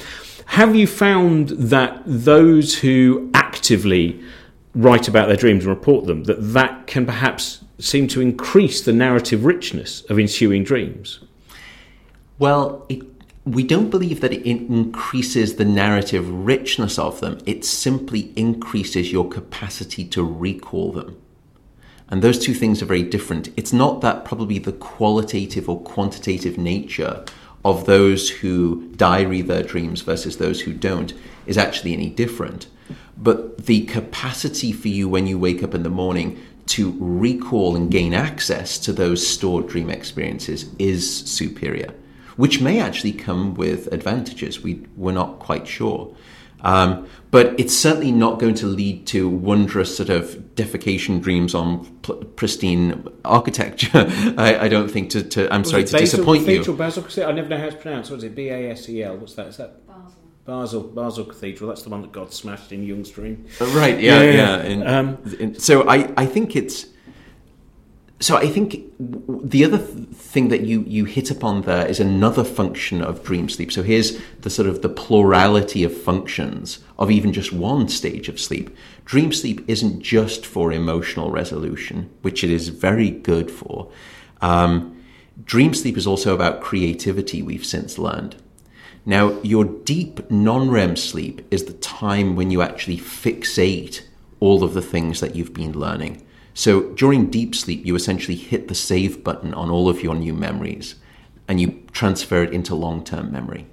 have 0.48 0.76
you 0.76 0.88
found 0.88 1.50
that 1.50 2.02
those 2.06 2.78
who 2.78 3.30
actively 3.34 4.22
write 4.74 5.08
about 5.08 5.28
their 5.28 5.38
dreams 5.38 5.66
and 5.66 5.70
report 5.76 6.06
them 6.06 6.24
that 6.26 6.40
that 6.54 6.88
can 6.88 7.06
perhaps 7.06 7.64
seem 7.80 8.08
to 8.08 8.22
increase 8.22 8.82
the 8.82 8.94
narrative 8.94 9.44
richness 9.46 10.02
of 10.10 10.20
ensuing 10.20 10.64
dreams? 10.64 11.20
Well, 12.40 12.86
it, 12.90 13.04
we 13.46 13.64
don't 13.64 13.90
believe 13.90 14.22
that 14.22 14.34
it 14.34 14.46
increases 14.46 15.56
the 15.56 15.66
narrative 15.66 16.30
richness 16.30 17.00
of 17.00 17.20
them. 17.20 17.40
It 17.46 17.66
simply 17.66 18.32
increases 18.36 19.12
your 19.12 19.28
capacity 19.28 20.06
to 20.06 20.24
recall 20.24 20.92
them. 20.92 21.22
And 22.08 22.22
those 22.22 22.40
two 22.40 22.54
things 22.54 22.82
are 22.82 22.86
very 22.86 23.04
different. 23.04 23.50
It's 23.56 23.72
not 23.72 24.02
that 24.02 24.26
probably 24.26 24.60
the 24.60 24.74
qualitative 24.74 25.70
or 25.70 25.80
quantitative 25.82 26.58
nature 26.58 27.26
of 27.64 27.86
those 27.86 28.30
who 28.30 28.88
diary 28.96 29.42
their 29.42 29.64
dreams 29.64 30.02
versus 30.02 30.38
those 30.38 30.62
who 30.62 30.74
don't 30.74 31.14
is 31.46 31.58
actually 31.58 31.94
any 31.94 32.10
different. 32.10 32.68
But 33.18 33.66
the 33.66 33.86
capacity 33.86 34.72
for 34.72 34.88
you 34.88 35.08
when 35.08 35.28
you 35.28 35.38
wake 35.38 35.62
up 35.64 35.76
in 35.76 35.84
the 35.84 35.90
morning 35.90 36.42
to 36.68 36.96
recall 37.00 37.76
and 37.76 37.92
gain 37.92 38.14
access 38.14 38.80
to 38.80 38.94
those 38.94 39.26
stored 39.26 39.68
dream 39.68 39.90
experiences 39.90 40.74
is 40.80 41.30
superior, 41.30 41.94
which 42.38 42.62
may 42.62 42.80
actually 42.80 43.12
come 43.12 43.54
with 43.54 43.88
advantages. 43.94 44.62
We, 44.62 44.86
we're 44.96 45.12
not 45.12 45.40
quite 45.40 45.68
sure. 45.68 46.16
Um, 46.64 47.08
but 47.32 47.58
it's 47.60 47.76
certainly 47.76 48.12
not 48.12 48.40
going 48.40 48.56
to 48.56 48.68
lead 48.68 49.08
to 49.08 49.28
wondrous 49.28 49.96
sort 49.96 50.10
of 50.10 50.36
defecation 50.56 51.22
dreams 51.22 51.56
on 51.56 51.86
pl- 52.02 52.18
pristine 52.18 53.08
architecture. 53.24 53.90
I, 54.38 54.66
I, 54.66 54.68
don't 54.68 54.92
think 54.92 55.12
to. 55.12 55.24
to 55.24 55.52
I'm 55.52 55.62
was 55.62 55.72
sorry 55.72 55.86
to 55.86 55.98
disappoint 55.98 56.46
you. 56.46 56.74
Basel, 56.74 57.06
I 57.26 57.32
never 57.32 57.48
know 57.48 57.58
how 57.58 57.66
it's 57.66 57.82
pronounced. 57.82 58.12
What 58.12 58.18
is 58.18 58.26
it? 58.26 58.36
B 58.36 58.50
A 58.50 58.72
S 58.72 58.90
E 58.90 59.02
L. 59.02 59.18
What's 59.18 59.36
that? 59.36 59.48
Is 59.48 59.58
that 59.58 59.88
Basel? 59.88 60.14
Basel, 60.46 60.82
Basel 60.84 61.26
Cathedral. 61.26 61.70
That's 61.70 61.84
the 61.84 61.90
one 61.90 62.02
that 62.02 62.12
God 62.12 62.34
smashed 62.34 62.72
in 62.72 62.84
Jung's 62.84 63.10
dream. 63.10 63.46
Uh, 63.60 63.66
right. 63.68 64.00
Yeah. 64.00 64.22
Yeah. 64.24 64.32
yeah. 64.32 64.64
In, 64.64 64.88
um, 64.88 65.36
in, 65.40 65.60
so 65.60 65.88
I, 65.88 66.12
I 66.18 66.26
think 66.26 66.56
it's 66.56 66.88
so 68.22 68.38
I 68.38 68.48
think 68.48 68.86
the 69.00 69.66
other 69.66 69.80
thing 69.80 70.50
that 70.50 70.62
you, 70.62 70.84
you 70.88 71.06
hit 71.06 71.32
upon 71.32 71.64
there 71.64 71.88
is 71.88 72.00
another 72.00 72.44
function 72.44 73.02
of 73.02 73.24
dream 73.24 73.50
sleep. 73.50 73.72
So 73.72 73.82
here's 73.82 74.20
the 74.42 74.50
sort 74.52 74.70
of 74.70 74.84
the 74.84 74.90
plurality 74.90 75.84
of 75.84 75.96
functions 75.96 76.80
of 77.00 77.10
even 77.10 77.34
just 77.34 77.52
one 77.52 77.90
stage 77.90 78.30
of 78.30 78.40
sleep. 78.40 78.76
Dream 79.06 79.34
sleep 79.34 79.66
isn't 79.68 80.04
just 80.04 80.46
for 80.46 80.72
emotional 80.72 81.32
resolution, 81.32 82.12
which 82.22 82.44
it 82.44 82.52
is 82.52 82.68
very 82.68 83.10
good 83.10 83.50
for. 83.50 83.92
Um, 84.40 85.04
dream 85.44 85.74
sleep 85.74 85.98
is 85.98 86.06
also 86.06 86.36
about 86.36 86.62
creativity, 86.62 87.42
we've 87.42 87.66
since 87.66 87.98
learned. 87.98 88.36
Now, 89.04 89.42
your 89.42 89.66
deep 89.66 90.30
non 90.30 90.70
REM 90.70 90.96
sleep 90.96 91.42
is 91.50 91.66
the 91.66 91.74
time 91.74 92.36
when 92.36 92.52
you 92.52 92.62
actually 92.62 92.98
fixate 92.98 94.02
all 94.40 94.64
of 94.64 94.76
the 94.76 94.82
things 94.84 95.22
that 95.22 95.36
you've 95.36 95.56
been 95.56 95.74
learning. 95.74 96.24
So 96.54 96.94
during 96.94 97.30
deep 97.30 97.56
sleep, 97.56 97.86
you 97.86 97.96
essentially 97.96 98.36
hit 98.36 98.68
the 98.68 98.76
save 98.76 99.24
button 99.24 99.54
on 99.54 99.70
all 99.70 99.90
of 99.90 100.04
your 100.04 100.16
new 100.16 100.34
memories 100.34 100.96
and 101.48 101.60
you 101.60 101.84
transfer 101.92 102.44
it 102.44 102.54
into 102.54 102.76
long 102.76 103.04
term 103.04 103.32
memory. 103.32 103.68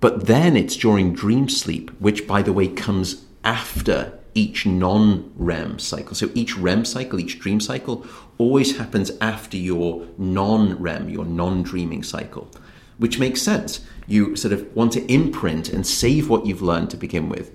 But 0.00 0.26
then 0.26 0.56
it's 0.56 0.76
during 0.76 1.14
dream 1.14 1.48
sleep, 1.48 1.90
which, 1.98 2.26
by 2.26 2.42
the 2.42 2.52
way, 2.52 2.68
comes 2.68 3.24
after 3.42 4.18
each 4.34 4.66
non 4.66 5.32
REM 5.36 5.78
cycle. 5.78 6.14
So 6.14 6.30
each 6.34 6.56
REM 6.56 6.84
cycle, 6.84 7.20
each 7.20 7.38
dream 7.38 7.60
cycle, 7.60 8.04
always 8.38 8.76
happens 8.76 9.12
after 9.20 9.56
your 9.56 10.06
non 10.18 10.78
REM, 10.80 11.08
your 11.08 11.24
non 11.24 11.62
dreaming 11.62 12.02
cycle, 12.02 12.50
which 12.98 13.18
makes 13.18 13.40
sense. 13.40 13.80
You 14.06 14.36
sort 14.36 14.52
of 14.52 14.74
want 14.74 14.92
to 14.92 15.12
imprint 15.12 15.70
and 15.70 15.86
save 15.86 16.28
what 16.28 16.46
you've 16.46 16.62
learned 16.62 16.90
to 16.90 16.96
begin 16.96 17.28
with. 17.28 17.52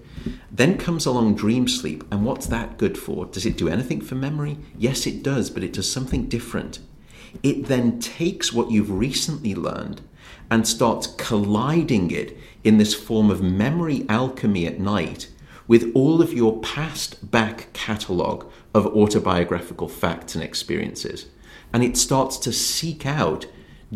Then 0.52 0.78
comes 0.78 1.06
along 1.06 1.36
dream 1.36 1.68
sleep, 1.68 2.04
and 2.12 2.26
what's 2.26 2.48
that 2.48 2.78
good 2.78 2.98
for? 2.98 3.26
Does 3.26 3.46
it 3.46 3.58
do 3.58 3.70
anything 3.70 4.02
for 4.02 4.16
memory? 4.16 4.58
Yes, 4.78 5.06
it 5.08 5.24
does, 5.24 5.50
but 5.50 5.64
it 5.64 5.74
does 5.74 5.92
something 5.92 6.28
different. 6.28 6.80
It 7.44 7.68
then 7.68 8.00
takes 8.00 8.52
what 8.52 8.72
you've 8.72 8.92
recently 8.92 9.56
learned 9.56 10.02
and 10.50 10.68
starts 10.68 11.08
colliding 11.08 12.12
it 12.12 12.38
in 12.64 12.78
this 12.78 12.94
form 12.94 13.30
of 13.30 13.42
memory 13.42 14.06
alchemy 14.10 14.66
at 14.66 14.80
night 14.80 15.30
with 15.68 15.92
all 15.94 16.22
of 16.22 16.34
your 16.34 16.60
past 16.62 17.30
back 17.30 17.72
catalogue 17.74 18.50
of 18.74 18.88
autobiographical 18.88 19.88
facts 19.88 20.34
and 20.34 20.44
experiences. 20.44 21.28
And 21.72 21.84
it 21.84 21.96
starts 21.96 22.38
to 22.40 22.52
seek 22.52 23.06
out 23.06 23.46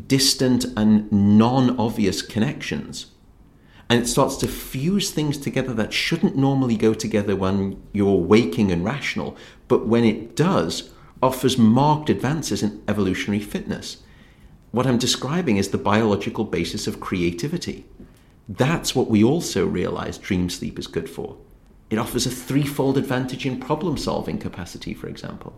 distant 0.07 0.65
and 0.77 1.11
non 1.11 1.77
obvious 1.79 2.21
connections 2.21 3.07
and 3.93 4.01
it 4.01 4.07
starts 4.07 4.37
to 4.37 4.47
fuse 4.47 5.11
things 5.11 5.37
together 5.37 5.71
that 5.71 5.93
shouldn't 5.93 6.35
normally 6.35 6.75
go 6.75 6.95
together 6.95 7.35
when 7.35 7.79
you're 7.91 8.15
waking 8.15 8.71
and 8.71 8.83
rational, 8.83 9.37
but 9.67 9.85
when 9.85 10.03
it 10.03 10.35
does, 10.35 10.89
offers 11.21 11.59
marked 11.59 12.09
advances 12.09 12.63
in 12.63 12.81
evolutionary 12.87 13.39
fitness. 13.39 13.97
What 14.71 14.87
I'm 14.87 14.97
describing 14.97 15.57
is 15.57 15.69
the 15.69 15.77
biological 15.77 16.43
basis 16.43 16.87
of 16.87 16.99
creativity. 16.99 17.85
That's 18.49 18.95
what 18.95 19.11
we 19.11 19.23
also 19.23 19.67
realize 19.67 20.17
dream 20.17 20.49
sleep 20.49 20.79
is 20.79 20.87
good 20.87 21.07
for. 21.07 21.37
It 21.91 21.99
offers 21.99 22.25
a 22.25 22.31
threefold 22.31 22.97
advantage 22.97 23.45
in 23.45 23.59
problem 23.59 23.97
solving 23.97 24.39
capacity, 24.39 24.95
for 24.95 25.07
example. 25.07 25.53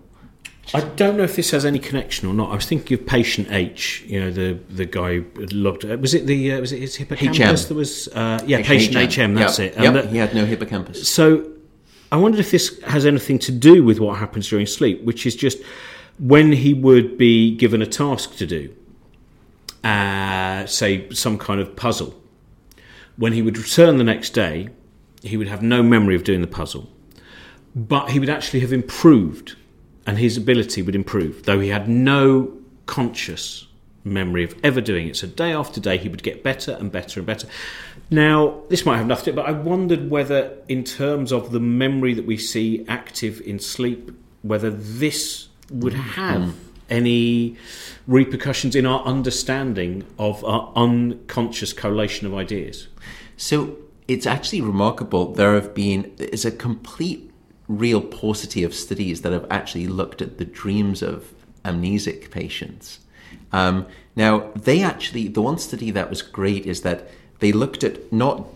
I 0.74 0.82
don't 0.82 1.16
know 1.18 1.24
if 1.24 1.36
this 1.36 1.52
has 1.52 1.64
any 1.66 1.80
connection 1.80 2.28
or 2.28 2.34
not. 2.34 2.52
I 2.52 2.56
was 2.56 2.66
thinking 2.66 2.98
of 3.00 3.06
patient 3.06 3.52
H. 3.52 4.04
You 4.08 4.20
know, 4.20 4.32
the 4.32 4.60
the 4.70 4.86
guy 4.86 5.20
who 5.20 5.26
looked. 5.52 5.86
Uh, 5.86 5.98
was 5.98 6.14
it 6.14 6.26
the 6.26 6.54
uh, 6.54 6.60
was 6.62 6.72
it 6.72 6.80
his 6.80 6.96
hippocampus 6.96 7.64
HM. 7.64 7.68
that 7.70 7.76
was? 7.76 8.08
Uh, 8.10 8.44
yeah, 8.48 8.62
patient 8.64 8.96
HM. 9.16 9.36
that's 9.36 9.60
Yep, 9.60 9.72
it. 9.72 9.76
And 9.76 9.84
Yep, 9.84 9.94
that- 9.94 10.12
he 10.12 10.18
had 10.18 10.34
no 10.34 10.46
hippocampus. 10.46 11.08
so 11.08 11.50
I 12.12 12.18
wondered 12.18 12.40
if 12.40 12.52
this 12.52 12.80
has 12.84 13.06
anything 13.06 13.40
to 13.40 13.52
do 13.52 13.84
with 13.84 14.00
what 14.00 14.18
happens 14.18 14.48
during 14.50 14.66
sleep, 14.66 15.04
which 15.04 15.26
is 15.26 15.36
just 15.36 15.60
when 16.18 16.52
he 16.52 16.74
would 16.74 17.18
be 17.18 17.56
given 17.56 17.82
a 17.82 17.86
task 17.86 18.36
to 18.38 18.46
do, 18.46 18.74
uh, 19.84 20.66
say 20.66 21.10
some 21.12 21.38
kind 21.38 21.60
of 21.62 21.76
puzzle. 21.76 22.16
When 23.18 23.34
he 23.34 23.42
would 23.42 23.58
return 23.58 23.98
the 23.98 24.04
next 24.04 24.32
day, 24.32 24.70
he 25.24 25.38
would 25.38 25.48
have 25.48 25.62
no 25.62 25.82
memory 25.82 26.16
of 26.16 26.24
doing 26.24 26.42
the 26.42 26.48
puzzle, 26.48 26.90
but 27.76 28.12
he 28.12 28.20
would 28.20 28.30
actually 28.30 28.60
have 28.62 28.74
improved, 28.74 29.56
and 30.06 30.18
his 30.18 30.38
ability 30.38 30.82
would 30.82 30.96
improve, 30.96 31.44
though 31.44 31.60
he 31.60 31.70
had 31.70 31.88
no 31.90 32.54
conscious 32.86 33.68
memory 34.04 34.44
of 34.44 34.56
ever 34.64 34.80
doing 34.82 35.08
it. 35.08 35.16
So 35.18 35.28
day 35.28 35.52
after 35.52 35.82
day, 35.82 35.98
he 35.98 36.08
would 36.10 36.24
get 36.24 36.44
better 36.44 36.74
and 36.74 36.92
better 36.92 37.20
and 37.20 37.26
better. 37.26 37.48
Now, 38.12 38.62
this 38.70 38.86
might 38.86 38.98
have 38.98 39.08
nothing 39.08 39.26
to 39.26 39.32
do, 39.32 39.36
but 39.36 39.48
I 39.48 39.52
wondered 39.52 40.12
whether, 40.12 40.58
in 40.68 40.84
terms 40.84 41.32
of 41.32 41.52
the 41.52 41.60
memory 41.60 42.14
that 42.14 42.26
we 42.26 42.38
see 42.38 42.86
active 42.88 43.42
in 43.42 43.60
sleep, 43.60 44.12
whether 44.44 44.70
this 44.70 45.48
would 45.72 45.94
have 45.94 46.54
any 46.88 47.58
repercussions 48.06 48.76
in 48.76 48.86
our 48.86 49.04
understanding 49.06 50.06
of 50.20 50.46
our 50.46 50.72
unconscious 50.76 51.74
collation 51.74 52.28
of 52.28 52.36
ideas. 52.36 52.88
So 53.38 53.76
it's 54.08 54.28
actually 54.28 54.62
remarkable. 54.62 55.34
There 55.34 55.56
have 55.56 55.74
been 55.74 56.14
is 56.20 56.46
a 56.46 56.52
complete 56.52 57.32
real 57.68 58.02
paucity 58.02 58.64
of 58.64 58.74
studies 58.74 59.22
that 59.22 59.34
have 59.34 59.48
actually 59.50 59.88
looked 59.88 60.22
at 60.22 60.38
the 60.38 60.46
dreams 60.46 61.02
of 61.02 61.34
amnesic 61.64 62.32
patients. 62.32 63.00
Um, 63.52 63.88
now 64.16 64.52
they 64.56 64.82
actually 64.82 65.28
the 65.28 65.42
one 65.42 65.58
study 65.58 65.92
that 65.92 66.10
was 66.10 66.22
great 66.22 66.66
is 66.66 66.82
that 66.82 67.10
they 67.40 67.52
looked 67.52 67.84
at 67.84 68.12
not 68.12 68.48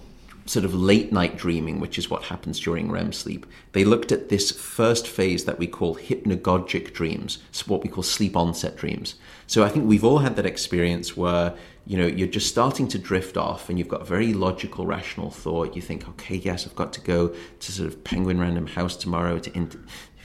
sort 0.49 0.65
of 0.65 0.73
late 0.73 1.11
night 1.11 1.37
dreaming, 1.37 1.79
which 1.79 1.99
is 1.99 2.09
what 2.09 2.23
happens 2.23 2.59
during 2.59 2.91
REM 2.91 3.13
sleep. 3.13 3.45
They 3.73 3.85
looked 3.85 4.11
at 4.11 4.29
this 4.29 4.49
first 4.49 5.07
phase 5.07 5.45
that 5.45 5.59
we 5.59 5.67
call 5.67 5.95
hypnagogic 5.95 6.91
dreams, 6.91 7.37
so 7.51 7.65
what 7.67 7.83
we 7.83 7.89
call 7.89 8.01
sleep 8.01 8.35
onset 8.35 8.75
dreams. 8.75 9.13
So 9.45 9.63
I 9.63 9.69
think 9.69 9.87
we've 9.87 10.03
all 10.03 10.17
had 10.17 10.35
that 10.37 10.47
experience 10.47 11.15
where 11.15 11.53
you 11.85 11.97
know 11.97 12.07
you're 12.07 12.27
just 12.27 12.47
starting 12.47 12.87
to 12.87 12.97
drift 12.97 13.37
off 13.37 13.69
and 13.69 13.77
you've 13.77 13.87
got 13.87 14.07
very 14.07 14.33
logical 14.33 14.87
rational 14.87 15.29
thought. 15.29 15.75
You 15.75 15.83
think 15.83 16.09
okay 16.09 16.35
yes 16.37 16.65
i've 16.65 16.75
got 16.75 16.93
to 16.93 17.01
go 17.01 17.27
to 17.59 17.71
sort 17.71 17.87
of 17.87 18.03
penguin 18.03 18.39
random 18.39 18.65
house 18.65 18.95
tomorrow 18.95 19.37
to 19.37 19.69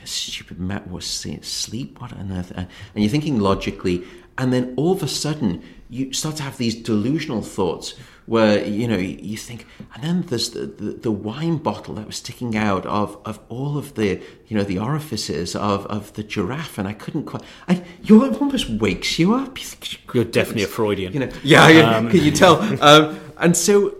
stupid 0.04 0.58
Matt 0.58 0.90
was 0.90 1.06
sleep? 1.06 2.00
What 2.00 2.12
on 2.14 2.32
earth? 2.32 2.52
Uh, 2.56 2.64
and 2.94 3.04
you're 3.04 3.10
thinking 3.10 3.40
logically 3.40 4.04
and 4.38 4.52
then 4.52 4.74
all 4.76 4.92
of 4.92 5.02
a 5.02 5.08
sudden 5.08 5.62
you 5.88 6.12
start 6.12 6.36
to 6.36 6.42
have 6.42 6.56
these 6.56 6.74
delusional 6.74 7.42
thoughts 7.42 7.94
where 8.26 8.64
you 8.64 8.88
know 8.88 8.96
you 8.96 9.36
think 9.36 9.66
and 9.94 10.02
then 10.02 10.22
there's 10.22 10.50
the, 10.50 10.66
the, 10.66 10.92
the 10.92 11.10
wine 11.10 11.56
bottle 11.56 11.94
that 11.94 12.06
was 12.06 12.16
sticking 12.16 12.56
out 12.56 12.86
of, 12.86 13.18
of 13.24 13.38
all 13.48 13.76
of 13.76 13.94
the 13.94 14.20
you 14.46 14.56
know 14.56 14.64
the 14.64 14.78
orifices 14.78 15.54
of, 15.54 15.86
of 15.86 16.12
the 16.14 16.22
giraffe 16.22 16.78
and 16.78 16.88
I 16.88 16.92
couldn't 16.92 17.24
quite 17.24 17.42
I, 17.68 17.82
you 18.02 18.24
almost 18.24 18.68
wakes 18.68 19.18
you 19.18 19.34
up 19.34 19.58
You're 20.12 20.24
definitely 20.24 20.64
a 20.64 20.66
Freudian. 20.66 21.12
you 21.12 21.20
know, 21.20 21.30
yeah, 21.42 21.68
yeah 21.68 22.00
can 22.10 22.20
you 22.20 22.30
tell? 22.30 22.60
Um, 22.82 23.20
and 23.38 23.56
so, 23.56 23.96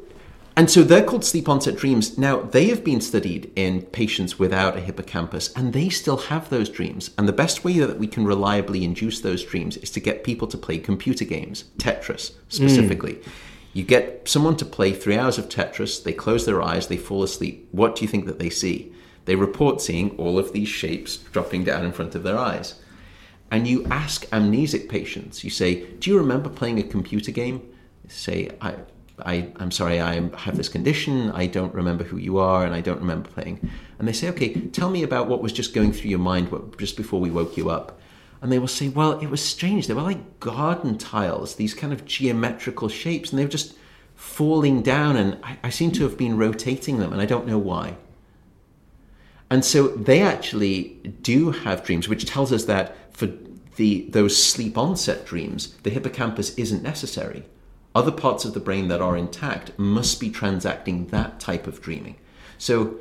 and 0.56 0.70
so 0.70 0.82
they're 0.82 1.04
called 1.04 1.24
sleep 1.24 1.48
onset 1.48 1.76
dreams. 1.76 2.18
Now 2.18 2.42
they 2.42 2.66
have 2.66 2.84
been 2.84 3.00
studied 3.00 3.52
in 3.56 3.82
patients 3.82 4.38
without 4.38 4.76
a 4.76 4.80
hippocampus, 4.80 5.52
and 5.54 5.72
they 5.72 5.88
still 5.88 6.16
have 6.16 6.50
those 6.50 6.68
dreams. 6.68 7.10
And 7.18 7.26
the 7.26 7.32
best 7.32 7.64
way 7.64 7.78
that 7.78 7.98
we 7.98 8.06
can 8.06 8.24
reliably 8.24 8.84
induce 8.84 9.20
those 9.20 9.44
dreams 9.44 9.76
is 9.78 9.90
to 9.90 10.00
get 10.00 10.24
people 10.24 10.46
to 10.48 10.58
play 10.58 10.78
computer 10.78 11.24
games, 11.24 11.64
Tetris 11.78 12.32
specifically. 12.48 13.20
You 13.74 13.84
get 13.84 14.26
someone 14.26 14.56
to 14.56 14.64
play 14.64 14.92
three 14.92 15.18
hours 15.18 15.36
of 15.36 15.50
Tetris, 15.50 16.02
they 16.02 16.12
close 16.14 16.46
their 16.46 16.62
eyes, 16.62 16.86
they 16.86 16.96
fall 16.96 17.22
asleep. 17.22 17.68
What 17.72 17.96
do 17.96 18.02
you 18.02 18.08
think 18.08 18.24
that 18.24 18.38
they 18.38 18.48
see? 18.48 18.92
They 19.26 19.36
report 19.36 19.82
seeing 19.82 20.16
all 20.16 20.38
of 20.38 20.52
these 20.52 20.68
shapes 20.68 21.18
dropping 21.18 21.64
down 21.64 21.84
in 21.84 21.92
front 21.92 22.14
of 22.14 22.22
their 22.22 22.38
eyes 22.38 22.76
and 23.54 23.68
you 23.68 23.86
ask 23.86 24.26
amnesic 24.30 24.88
patients, 24.88 25.44
you 25.44 25.50
say, 25.50 25.86
Do 26.00 26.10
you 26.10 26.18
remember 26.18 26.48
playing 26.48 26.80
a 26.80 26.82
computer 26.82 27.30
game? 27.30 27.62
They 28.02 28.10
say, 28.10 28.50
I, 28.60 28.74
I, 29.24 29.52
I'm 29.56 29.70
sorry, 29.70 30.00
I 30.00 30.14
have 30.38 30.56
this 30.56 30.68
condition, 30.68 31.30
I 31.30 31.46
don't 31.46 31.72
remember 31.72 32.02
who 32.02 32.16
you 32.16 32.38
are, 32.38 32.64
and 32.64 32.74
I 32.74 32.80
don't 32.80 32.98
remember 32.98 33.28
playing. 33.28 33.70
And 33.98 34.08
they 34.08 34.12
say, 34.12 34.28
Okay, 34.30 34.54
tell 34.70 34.90
me 34.90 35.04
about 35.04 35.28
what 35.28 35.40
was 35.40 35.52
just 35.52 35.72
going 35.72 35.92
through 35.92 36.10
your 36.10 36.18
mind 36.18 36.48
just 36.78 36.96
before 36.96 37.20
we 37.20 37.30
woke 37.30 37.56
you 37.56 37.70
up. 37.70 38.00
And 38.44 38.52
they 38.52 38.58
will 38.58 38.68
say, 38.68 38.90
Well, 38.90 39.18
it 39.20 39.30
was 39.30 39.42
strange. 39.42 39.86
They 39.86 39.94
were 39.94 40.02
like 40.02 40.38
garden 40.38 40.98
tiles, 40.98 41.54
these 41.54 41.72
kind 41.72 41.94
of 41.94 42.04
geometrical 42.04 42.90
shapes, 42.90 43.30
and 43.30 43.38
they 43.38 43.44
were 43.44 43.50
just 43.50 43.74
falling 44.16 44.82
down, 44.82 45.16
and 45.16 45.38
I, 45.42 45.56
I 45.64 45.70
seem 45.70 45.92
to 45.92 46.02
have 46.02 46.18
been 46.18 46.36
rotating 46.36 46.98
them, 46.98 47.10
and 47.10 47.22
I 47.22 47.24
don't 47.24 47.46
know 47.46 47.56
why. 47.56 47.96
And 49.48 49.64
so 49.64 49.88
they 49.88 50.20
actually 50.20 51.00
do 51.22 51.52
have 51.52 51.84
dreams, 51.84 52.06
which 52.06 52.26
tells 52.26 52.52
us 52.52 52.66
that 52.66 52.94
for 53.16 53.30
the 53.76 54.10
those 54.10 54.36
sleep 54.36 54.76
onset 54.76 55.24
dreams, 55.24 55.74
the 55.82 55.88
hippocampus 55.88 56.54
isn't 56.56 56.82
necessary. 56.82 57.46
Other 57.94 58.12
parts 58.12 58.44
of 58.44 58.52
the 58.52 58.60
brain 58.60 58.88
that 58.88 59.00
are 59.00 59.16
intact 59.16 59.72
must 59.78 60.20
be 60.20 60.28
transacting 60.28 61.06
that 61.06 61.40
type 61.40 61.66
of 61.66 61.80
dreaming. 61.80 62.16
So 62.58 62.96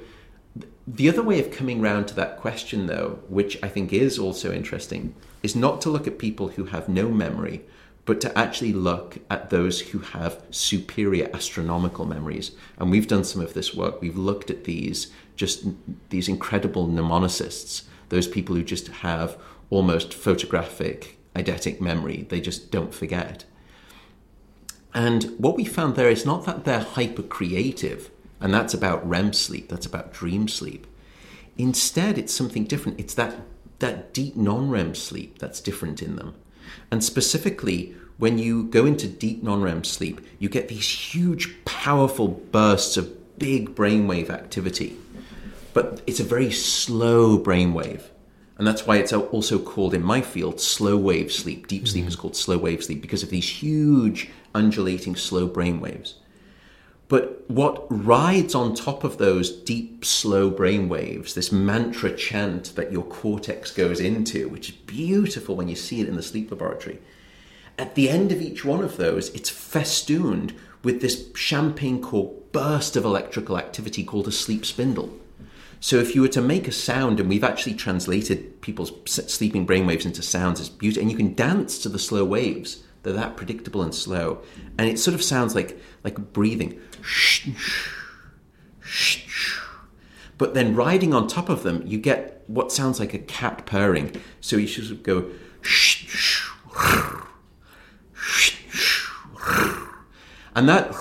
the 0.88 1.10
other 1.10 1.22
way 1.22 1.42
of 1.42 1.52
coming 1.52 1.82
round 1.82 2.08
to 2.08 2.16
that 2.16 2.38
question, 2.38 2.88
though, 2.88 3.20
which 3.28 3.62
I 3.62 3.68
think 3.68 3.92
is 3.92 4.18
also 4.18 4.54
interesting, 4.54 5.16
is 5.44 5.56
not 5.56 5.82
to 5.82 5.90
look 5.90 6.08
at 6.08 6.18
people 6.18 6.50
who 6.50 6.66
have 6.66 6.90
no 6.90 7.10
memory, 7.10 7.62
but 8.06 8.20
to 8.22 8.38
actually 8.38 8.74
look 8.74 9.20
at 9.30 9.50
those 9.50 9.80
who 9.82 10.00
have 10.00 10.42
superior 10.50 11.30
astronomical 11.34 12.06
memories. 12.06 12.52
And 12.78 12.90
we've 12.90 13.08
done 13.08 13.24
some 13.24 13.42
of 13.42 13.54
this 13.54 13.74
work. 13.74 14.02
We've 14.02 14.18
looked 14.18 14.50
at 14.50 14.64
these 14.64 15.12
just 15.36 15.66
these 16.10 16.28
incredible 16.28 16.88
mnemonicists, 16.88 17.84
those 18.10 18.28
people 18.28 18.56
who 18.56 18.64
just 18.64 18.88
have 18.88 19.38
almost 19.70 20.14
photographic 20.14 21.18
eidetic 21.36 21.82
memory. 21.82 22.26
They 22.30 22.42
just 22.42 22.72
don't 22.72 22.94
forget. 22.94 23.46
And 24.94 25.24
what 25.38 25.56
we 25.56 25.66
found 25.66 25.96
there 25.96 26.10
is 26.10 26.26
not 26.26 26.46
that 26.46 26.66
they're 26.66 26.80
hyper 26.80 27.24
creative, 27.24 28.12
and 28.40 28.54
that's 28.54 28.74
about 28.74 29.08
REM 29.08 29.34
sleep, 29.34 29.70
that's 29.70 29.88
about 29.88 30.14
dream 30.14 30.48
sleep. 30.48 30.86
Instead, 31.58 32.18
it's 32.18 32.34
something 32.34 32.66
different. 32.66 33.00
It's 33.00 33.16
that, 33.16 33.40
that 33.84 34.14
deep 34.14 34.38
non 34.38 34.70
REM 34.70 34.96
sleep 34.96 35.40
that's 35.40 35.60
different 35.60 36.02
in 36.02 36.16
them. 36.16 36.34
And 36.90 37.04
specifically, 37.04 37.94
when 38.18 38.38
you 38.38 38.64
go 38.64 38.86
into 38.86 39.08
deep 39.08 39.44
non 39.44 39.62
REM 39.62 39.84
sleep, 39.84 40.22
you 40.40 40.48
get 40.48 40.70
these 40.70 40.88
huge, 41.14 41.54
powerful 41.66 42.30
bursts 42.30 42.96
of 42.96 43.38
big 43.38 43.76
brainwave 43.76 44.30
activity. 44.30 44.98
But 45.74 46.02
it's 46.08 46.22
a 46.22 46.24
very 46.24 46.50
slow 46.50 47.38
brainwave. 47.38 48.04
And 48.58 48.66
that's 48.66 48.88
why 48.88 48.98
it's 48.98 49.12
also 49.12 49.60
called 49.60 49.94
in 49.94 50.02
my 50.02 50.22
field 50.22 50.62
slow 50.62 50.96
wave 50.96 51.32
sleep. 51.34 51.68
Deep 51.68 51.86
sleep 51.86 52.06
mm. 52.06 52.08
is 52.08 52.16
called 52.16 52.38
slow 52.38 52.58
wave 52.58 52.84
sleep 52.84 53.02
because 53.02 53.24
of 53.24 53.32
these 53.32 53.50
huge 53.50 54.30
undulating 54.56 55.16
slow 55.18 55.46
brain 55.46 55.82
waves. 55.82 56.16
But 57.14 57.48
what 57.48 57.86
rides 57.92 58.56
on 58.56 58.74
top 58.74 59.04
of 59.04 59.20
those 59.20 59.52
deep, 59.52 60.04
slow 60.04 60.50
brain 60.50 60.90
waves, 60.90 61.36
this 61.36 61.52
mantra 61.52 62.12
chant 62.16 62.76
that 62.76 62.92
your 62.92 63.04
cortex 63.04 63.70
goes 63.70 64.00
into, 64.00 64.50
which 64.50 64.70
is 64.70 64.76
beautiful 64.76 65.56
when 65.56 65.68
you 65.68 65.76
see 65.76 66.02
it 66.02 66.08
in 66.08 66.16
the 66.16 66.24
sleep 66.24 66.50
laboratory, 66.50 66.98
at 67.78 67.94
the 67.94 68.10
end 68.10 68.32
of 68.32 68.42
each 68.42 68.66
one 68.66 68.84
of 68.84 68.98
those, 68.98 69.30
it's 69.36 69.52
festooned 69.52 70.56
with 70.84 71.02
this 71.02 71.30
champagne 71.36 72.02
cork 72.02 72.52
burst 72.52 72.96
of 72.96 73.06
electrical 73.06 73.60
activity 73.60 74.04
called 74.04 74.28
a 74.28 74.32
sleep 74.32 74.66
spindle. 74.66 75.16
So 75.80 75.98
if 75.98 76.16
you 76.16 76.22
were 76.24 76.30
to 76.30 76.42
make 76.42 76.68
a 76.68 76.72
sound, 76.72 77.20
and 77.20 77.30
we've 77.30 77.44
actually 77.44 77.76
translated 77.76 78.60
people's 78.62 78.92
sleeping 79.06 79.68
brainwaves 79.68 80.08
into 80.08 80.24
sounds 80.24 80.60
it's 80.60 80.68
beautiful, 80.68 81.04
and 81.04 81.12
you 81.12 81.18
can 81.18 81.36
dance 81.36 81.78
to 81.84 81.90
the 81.90 82.00
slow 82.00 82.26
waves. 82.26 82.83
They're 83.04 83.14
that 83.14 83.38
predictable 83.38 83.82
and 83.82 83.94
slow, 83.94 84.42
and 84.78 84.90
it 84.90 84.98
sort 84.98 85.14
of 85.14 85.24
sounds 85.24 85.56
like 85.56 85.80
like 86.04 86.34
breathing. 86.34 86.80
But 90.38 90.54
then 90.54 90.76
riding 90.76 91.14
on 91.14 91.28
top 91.28 91.50
of 91.50 91.64
them, 91.64 91.84
you 91.86 91.98
get 92.00 92.44
what 92.48 92.72
sounds 92.72 93.00
like 93.00 93.14
a 93.14 93.20
cat 93.20 93.66
purring. 93.66 94.20
So 94.42 94.58
you 94.58 94.68
should 94.68 95.04
go. 95.04 95.30
And 100.56 100.70
that 100.70 100.94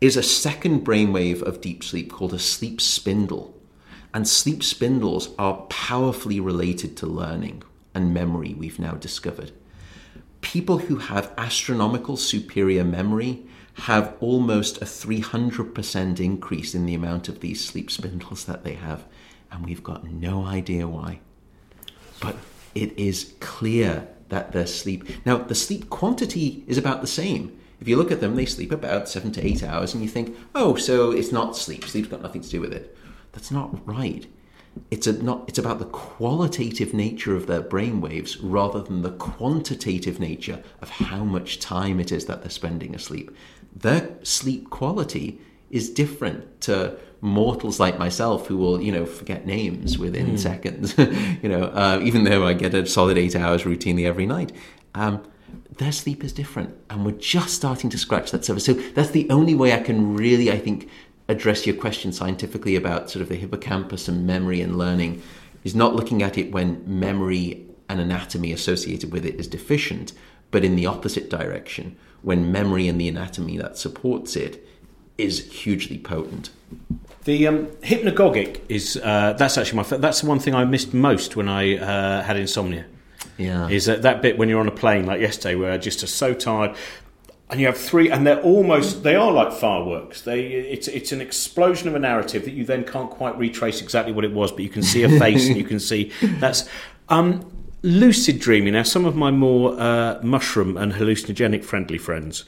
is 0.00 0.16
a 0.16 0.22
second 0.22 0.84
brainwave 0.84 1.42
of 1.42 1.60
deep 1.60 1.84
sleep 1.84 2.10
called 2.10 2.34
a 2.34 2.38
sleep 2.38 2.80
spindle. 2.80 3.54
And 4.12 4.26
sleep 4.26 4.62
spindles 4.62 5.30
are 5.38 5.62
powerfully 5.68 6.40
related 6.40 6.96
to 6.98 7.06
learning 7.06 7.62
and 7.94 8.14
memory, 8.14 8.54
we've 8.54 8.78
now 8.78 8.94
discovered. 8.94 9.52
People 10.40 10.78
who 10.78 10.96
have 10.96 11.32
astronomical 11.36 12.16
superior 12.16 12.84
memory 12.84 13.44
have 13.74 14.14
almost 14.20 14.78
a 14.78 14.84
300% 14.84 16.20
increase 16.20 16.74
in 16.74 16.86
the 16.86 16.94
amount 16.94 17.28
of 17.28 17.40
these 17.40 17.64
sleep 17.64 17.90
spindles 17.90 18.44
that 18.44 18.64
they 18.64 18.74
have, 18.74 19.04
and 19.50 19.64
we've 19.64 19.82
got 19.82 20.04
no 20.04 20.44
idea 20.44 20.86
why. 20.86 21.20
But 22.20 22.36
it 22.74 22.98
is 22.98 23.34
clear 23.40 24.08
that 24.28 24.52
their 24.52 24.66
sleep. 24.66 25.08
Now, 25.24 25.38
the 25.38 25.54
sleep 25.54 25.90
quantity 25.90 26.64
is 26.66 26.78
about 26.78 27.00
the 27.00 27.06
same. 27.06 27.58
If 27.80 27.88
you 27.88 27.96
look 27.96 28.10
at 28.10 28.20
them, 28.20 28.36
they 28.36 28.46
sleep 28.46 28.72
about 28.72 29.08
seven 29.08 29.32
to 29.32 29.46
eight 29.46 29.62
hours, 29.62 29.94
and 29.94 30.02
you 30.02 30.08
think, 30.08 30.36
oh, 30.54 30.76
so 30.76 31.10
it's 31.10 31.32
not 31.32 31.56
sleep. 31.56 31.84
Sleep's 31.84 32.08
got 32.08 32.22
nothing 32.22 32.42
to 32.42 32.50
do 32.50 32.60
with 32.60 32.72
it. 32.72 32.96
That's 33.32 33.50
not 33.50 33.86
right. 33.86 34.26
It's, 34.90 35.06
a, 35.06 35.12
not, 35.22 35.44
it's 35.48 35.58
about 35.58 35.78
the 35.78 35.86
qualitative 35.86 36.94
nature 36.94 37.34
of 37.34 37.46
their 37.46 37.62
brainwaves 37.62 38.38
rather 38.40 38.80
than 38.80 39.02
the 39.02 39.10
quantitative 39.10 40.20
nature 40.20 40.62
of 40.80 40.90
how 40.90 41.24
much 41.24 41.58
time 41.58 42.00
it 42.00 42.12
is 42.12 42.26
that 42.26 42.42
they're 42.42 42.50
spending 42.50 42.94
asleep. 42.94 43.30
Their 43.74 44.10
sleep 44.22 44.70
quality 44.70 45.40
is 45.70 45.90
different 45.90 46.60
to 46.62 46.96
mortals 47.20 47.78
like 47.78 47.98
myself 47.98 48.46
who 48.46 48.56
will, 48.56 48.80
you 48.80 48.92
know, 48.92 49.06
forget 49.06 49.46
names 49.46 49.98
within 49.98 50.32
mm. 50.32 50.38
seconds. 50.38 50.96
you 51.42 51.48
know, 51.48 51.64
uh, 51.64 52.00
even 52.02 52.24
though 52.24 52.46
I 52.46 52.54
get 52.54 52.74
a 52.74 52.86
solid 52.86 53.18
eight 53.18 53.36
hours 53.36 53.62
routinely 53.62 54.06
every 54.06 54.26
night. 54.26 54.52
Um, 54.94 55.22
their 55.78 55.92
sleep 55.92 56.22
is 56.24 56.32
different, 56.32 56.76
and 56.90 57.04
we're 57.06 57.12
just 57.12 57.54
starting 57.54 57.90
to 57.90 57.98
scratch 57.98 58.30
that 58.32 58.44
surface. 58.44 58.64
So 58.64 58.74
that's 58.74 59.10
the 59.10 59.28
only 59.30 59.54
way 59.54 59.72
I 59.72 59.80
can 59.80 60.14
really, 60.14 60.50
I 60.50 60.58
think, 60.58 60.88
address 61.30 61.66
your 61.66 61.76
question 61.76 62.12
scientifically 62.12 62.76
about 62.76 63.10
sort 63.10 63.22
of 63.22 63.28
the 63.28 63.36
hippocampus 63.36 64.08
and 64.08 64.26
memory 64.26 64.60
and 64.60 64.76
learning 64.76 65.22
is 65.64 65.74
not 65.74 65.94
looking 65.94 66.22
at 66.22 66.36
it 66.36 66.52
when 66.52 66.82
memory 66.86 67.66
and 67.88 68.00
anatomy 68.00 68.52
associated 68.52 69.12
with 69.12 69.24
it 69.24 69.34
is 69.36 69.46
deficient, 69.46 70.12
but 70.50 70.64
in 70.64 70.76
the 70.76 70.86
opposite 70.86 71.30
direction, 71.30 71.96
when 72.22 72.50
memory 72.52 72.88
and 72.88 73.00
the 73.00 73.08
anatomy 73.08 73.56
that 73.58 73.76
supports 73.76 74.36
it 74.36 74.66
is 75.18 75.52
hugely 75.52 75.98
potent. 75.98 76.50
The 77.24 77.46
um, 77.46 77.66
hypnagogic 77.82 78.60
is 78.68 78.98
uh, 79.02 79.34
that's 79.34 79.58
actually 79.58 79.76
my 79.76 79.82
that's 79.98 80.22
the 80.22 80.26
one 80.26 80.38
thing 80.38 80.54
I 80.54 80.64
missed 80.64 80.94
most 80.94 81.36
when 81.36 81.48
I 81.48 81.76
uh, 81.76 82.22
had 82.22 82.36
insomnia. 82.36 82.86
Yeah, 83.36 83.68
is 83.68 83.84
that 83.86 84.02
that 84.02 84.22
bit 84.22 84.38
when 84.38 84.48
you're 84.48 84.60
on 84.60 84.68
a 84.68 84.72
plane 84.72 85.04
like 85.04 85.20
yesterday 85.20 85.54
where 85.54 85.72
I 85.72 85.78
just 85.78 86.02
are 86.02 86.06
so 86.06 86.32
tired 86.32 86.74
and 87.50 87.60
you 87.60 87.66
have 87.66 87.76
three, 87.76 88.10
and 88.10 88.26
they're 88.26 88.40
almost 88.42 89.02
they 89.02 89.16
are 89.16 89.32
like 89.32 89.52
fireworks. 89.52 90.22
They 90.22 90.46
it's 90.46 90.88
it's 90.88 91.12
an 91.12 91.20
explosion 91.20 91.88
of 91.88 91.94
a 91.94 91.98
narrative 91.98 92.44
that 92.44 92.52
you 92.52 92.64
then 92.64 92.84
can't 92.84 93.10
quite 93.10 93.36
retrace 93.36 93.82
exactly 93.82 94.12
what 94.12 94.24
it 94.24 94.32
was, 94.32 94.52
but 94.52 94.60
you 94.60 94.68
can 94.68 94.82
see 94.82 95.02
a 95.02 95.08
face 95.18 95.48
and 95.48 95.56
you 95.56 95.64
can 95.64 95.80
see 95.80 96.12
that's 96.38 96.68
um, 97.08 97.50
lucid 97.82 98.38
dreaming. 98.38 98.74
Now, 98.74 98.84
some 98.84 99.04
of 99.04 99.16
my 99.16 99.30
more 99.30 99.78
uh, 99.78 100.20
mushroom 100.22 100.76
and 100.76 100.92
hallucinogenic 100.92 101.64
friendly 101.64 101.98
friends 101.98 102.44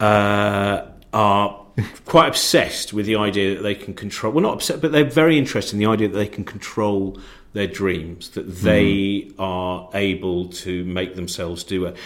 uh, 0.00 0.86
are 1.12 1.64
quite 2.04 2.28
obsessed 2.28 2.92
with 2.92 3.06
the 3.06 3.16
idea 3.16 3.56
that 3.56 3.62
they 3.62 3.74
can 3.74 3.94
control. 3.94 4.32
Well, 4.32 4.42
not 4.42 4.54
upset, 4.54 4.80
but 4.80 4.92
they're 4.92 5.04
very 5.04 5.36
interested 5.38 5.74
in 5.74 5.80
the 5.80 5.86
idea 5.86 6.08
that 6.08 6.16
they 6.16 6.28
can 6.28 6.44
control 6.44 7.18
their 7.54 7.66
dreams, 7.68 8.30
that 8.30 8.48
they 8.48 8.82
mm. 8.82 9.34
are 9.38 9.88
able 9.94 10.48
to 10.48 10.84
make 10.84 11.14
themselves 11.14 11.62
do 11.64 11.86
it. 11.86 11.96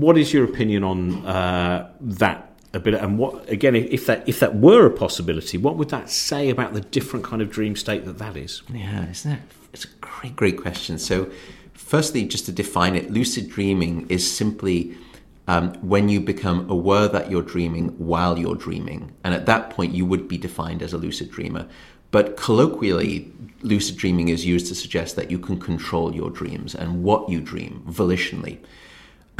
What 0.00 0.16
is 0.16 0.32
your 0.32 0.44
opinion 0.44 0.84
on 0.84 1.26
uh, 1.26 1.90
that? 2.00 2.48
A 2.74 2.80
bit, 2.80 2.94
and 2.94 3.18
what 3.18 3.50
again? 3.50 3.76
If 3.76 4.06
that 4.06 4.26
if 4.26 4.40
that 4.40 4.54
were 4.56 4.86
a 4.86 4.90
possibility, 4.90 5.58
what 5.58 5.76
would 5.76 5.90
that 5.90 6.08
say 6.08 6.48
about 6.48 6.72
the 6.72 6.80
different 6.80 7.22
kind 7.22 7.42
of 7.42 7.50
dream 7.50 7.76
state 7.76 8.06
that 8.06 8.16
that 8.16 8.34
is? 8.34 8.62
Yeah, 8.72 9.10
isn't 9.10 9.32
it? 9.32 9.40
It's 9.74 9.84
a 9.84 9.88
great, 10.00 10.34
great 10.34 10.56
question. 10.56 10.98
So, 10.98 11.30
firstly, 11.74 12.24
just 12.24 12.46
to 12.46 12.52
define 12.52 12.96
it, 12.96 13.10
lucid 13.10 13.50
dreaming 13.50 14.06
is 14.08 14.24
simply 14.30 14.96
um, 15.48 15.74
when 15.82 16.08
you 16.08 16.18
become 16.18 16.70
aware 16.70 17.08
that 17.08 17.30
you're 17.30 17.42
dreaming 17.42 17.88
while 17.98 18.38
you're 18.38 18.54
dreaming, 18.54 19.12
and 19.22 19.34
at 19.34 19.44
that 19.44 19.68
point, 19.68 19.92
you 19.92 20.06
would 20.06 20.26
be 20.26 20.38
defined 20.38 20.82
as 20.82 20.94
a 20.94 20.98
lucid 20.98 21.30
dreamer. 21.30 21.68
But 22.10 22.38
colloquially, 22.38 23.30
lucid 23.60 23.98
dreaming 23.98 24.30
is 24.30 24.46
used 24.46 24.66
to 24.68 24.74
suggest 24.74 25.16
that 25.16 25.30
you 25.30 25.38
can 25.38 25.60
control 25.60 26.14
your 26.14 26.30
dreams 26.30 26.74
and 26.74 27.02
what 27.02 27.28
you 27.28 27.42
dream 27.42 27.84
volitionally. 27.86 28.58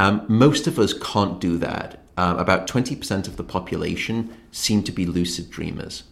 Um, 0.02 0.24
most 0.26 0.66
of 0.66 0.80
us 0.80 0.92
can't 0.94 1.40
do 1.40 1.56
that. 1.58 2.00
Uh, 2.16 2.34
about 2.36 2.66
20% 2.66 3.28
of 3.28 3.36
the 3.36 3.44
population 3.44 4.36
seem 4.50 4.82
to 4.82 4.90
be 4.90 5.06
lucid 5.06 5.48
dreamers. 5.48 6.02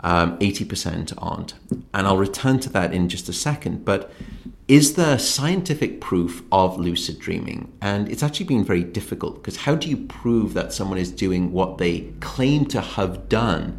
Um, 0.00 0.38
80% 0.38 1.12
aren't. 1.18 1.52
And 1.92 2.06
I'll 2.06 2.16
return 2.16 2.60
to 2.60 2.70
that 2.70 2.94
in 2.94 3.10
just 3.10 3.28
a 3.28 3.34
second. 3.34 3.84
But 3.84 4.10
is 4.68 4.94
there 4.94 5.18
scientific 5.18 6.00
proof 6.00 6.44
of 6.50 6.78
lucid 6.78 7.18
dreaming? 7.18 7.70
And 7.82 8.10
it's 8.10 8.22
actually 8.22 8.46
been 8.46 8.64
very 8.64 8.82
difficult 8.82 9.34
because 9.34 9.58
how 9.58 9.74
do 9.74 9.90
you 9.90 9.98
prove 9.98 10.54
that 10.54 10.72
someone 10.72 10.98
is 10.98 11.12
doing 11.12 11.52
what 11.52 11.76
they 11.76 12.12
claim 12.20 12.64
to 12.66 12.80
have 12.80 13.28
done 13.28 13.78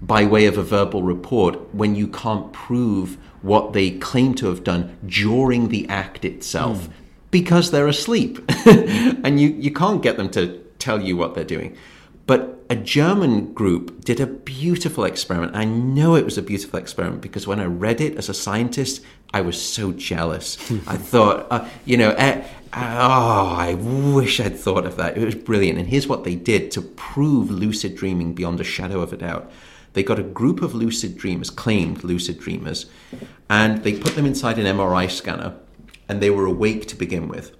by 0.00 0.24
way 0.24 0.46
of 0.46 0.58
a 0.58 0.62
verbal 0.62 1.02
report 1.02 1.74
when 1.74 1.96
you 1.96 2.06
can't 2.06 2.52
prove 2.52 3.18
what 3.42 3.72
they 3.72 3.90
claim 3.90 4.32
to 4.34 4.46
have 4.46 4.62
done 4.62 4.96
during 5.04 5.70
the 5.70 5.88
act 5.88 6.24
itself? 6.24 6.86
Mm 6.88 6.92
because 7.40 7.70
they're 7.70 7.86
asleep. 7.86 8.42
and 8.66 9.38
you, 9.38 9.50
you 9.50 9.70
can't 9.70 10.02
get 10.02 10.16
them 10.16 10.30
to 10.30 10.58
tell 10.78 11.02
you 11.02 11.18
what 11.18 11.34
they're 11.34 11.44
doing. 11.44 11.76
But 12.26 12.64
a 12.70 12.76
German 12.76 13.52
group 13.52 14.02
did 14.06 14.20
a 14.20 14.26
beautiful 14.26 15.04
experiment. 15.04 15.54
I 15.54 15.66
know 15.66 16.14
it 16.14 16.24
was 16.24 16.38
a 16.38 16.42
beautiful 16.42 16.78
experiment 16.78 17.20
because 17.20 17.46
when 17.46 17.60
I 17.60 17.66
read 17.66 18.00
it 18.00 18.16
as 18.16 18.30
a 18.30 18.34
scientist, 18.34 19.04
I 19.34 19.42
was 19.42 19.60
so 19.60 19.92
jealous. 19.92 20.56
I 20.86 20.96
thought, 20.96 21.46
uh, 21.50 21.68
you 21.84 21.98
know, 21.98 22.12
uh, 22.12 22.42
oh, 22.72 23.54
I 23.54 23.74
wish 23.74 24.40
I'd 24.40 24.58
thought 24.58 24.86
of 24.86 24.96
that. 24.96 25.18
It 25.18 25.24
was 25.26 25.34
brilliant. 25.34 25.78
And 25.78 25.88
here's 25.88 26.08
what 26.08 26.24
they 26.24 26.36
did 26.36 26.70
to 26.70 26.80
prove 26.80 27.50
lucid 27.50 27.96
dreaming 27.96 28.32
beyond 28.32 28.62
a 28.62 28.64
shadow 28.64 29.02
of 29.02 29.12
a 29.12 29.18
doubt. 29.18 29.52
They 29.92 30.02
got 30.02 30.18
a 30.18 30.22
group 30.22 30.62
of 30.62 30.74
lucid 30.74 31.18
dreamers, 31.18 31.50
claimed 31.50 32.02
lucid 32.02 32.40
dreamers, 32.40 32.86
and 33.50 33.82
they 33.82 33.98
put 33.98 34.14
them 34.14 34.24
inside 34.24 34.58
an 34.58 34.64
MRI 34.64 35.10
scanner 35.10 35.54
and 36.08 36.20
they 36.20 36.30
were 36.30 36.46
awake 36.46 36.86
to 36.88 36.96
begin 36.96 37.28
with. 37.28 37.56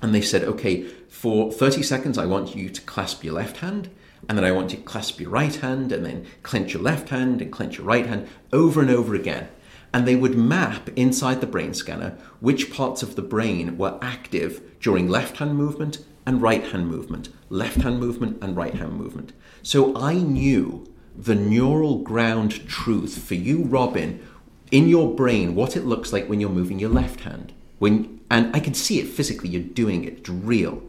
And 0.00 0.14
they 0.14 0.20
said, 0.20 0.42
okay, 0.44 0.82
for 1.08 1.52
30 1.52 1.82
seconds, 1.82 2.18
I 2.18 2.26
want 2.26 2.56
you 2.56 2.68
to 2.68 2.80
clasp 2.82 3.22
your 3.22 3.34
left 3.34 3.58
hand, 3.58 3.90
and 4.28 4.36
then 4.36 4.44
I 4.44 4.52
want 4.52 4.70
you 4.70 4.78
to 4.78 4.82
clasp 4.82 5.20
your 5.20 5.30
right 5.30 5.54
hand, 5.54 5.92
and 5.92 6.04
then 6.04 6.26
clench 6.42 6.72
your 6.74 6.82
left 6.82 7.08
hand 7.10 7.40
and 7.40 7.52
clench 7.52 7.78
your 7.78 7.86
right 7.86 8.06
hand 8.06 8.28
over 8.52 8.80
and 8.80 8.90
over 8.90 9.14
again. 9.14 9.48
and 9.92 10.06
they 10.06 10.16
would 10.16 10.36
map 10.36 10.88
inside 10.96 11.40
the 11.40 11.46
brain 11.46 11.74
scanner 11.74 12.16
which 12.40 12.72
parts 12.72 13.02
of 13.02 13.14
the 13.14 13.22
brain 13.22 13.76
were 13.76 13.98
active 14.00 14.62
during 14.80 15.08
left 15.08 15.36
hand 15.36 15.56
movement 15.56 15.98
and 16.24 16.40
right 16.40 16.64
hand 16.68 16.86
movement, 16.86 17.28
left 17.50 17.82
hand 17.82 17.98
movement 17.98 18.38
and 18.42 18.56
right 18.56 18.74
hand 18.74 18.94
movement. 18.94 19.32
So 19.62 19.94
I 19.96 20.14
knew 20.14 20.86
the 21.16 21.34
neural 21.34 21.98
ground 21.98 22.66
truth 22.68 23.18
for 23.22 23.34
you, 23.34 23.64
Robin, 23.64 24.24
in 24.70 24.88
your 24.88 25.14
brain, 25.14 25.54
what 25.54 25.76
it 25.76 25.84
looks 25.84 26.12
like 26.12 26.28
when 26.28 26.40
you're 26.40 26.48
moving 26.48 26.78
your 26.78 26.90
left 26.90 27.20
hand. 27.20 27.52
When, 27.82 28.20
and 28.30 28.54
I 28.54 28.60
can 28.60 28.74
see 28.74 29.00
it 29.00 29.08
physically, 29.08 29.48
you're 29.48 29.60
doing 29.60 30.04
it, 30.04 30.18
it's 30.18 30.28
real. 30.28 30.84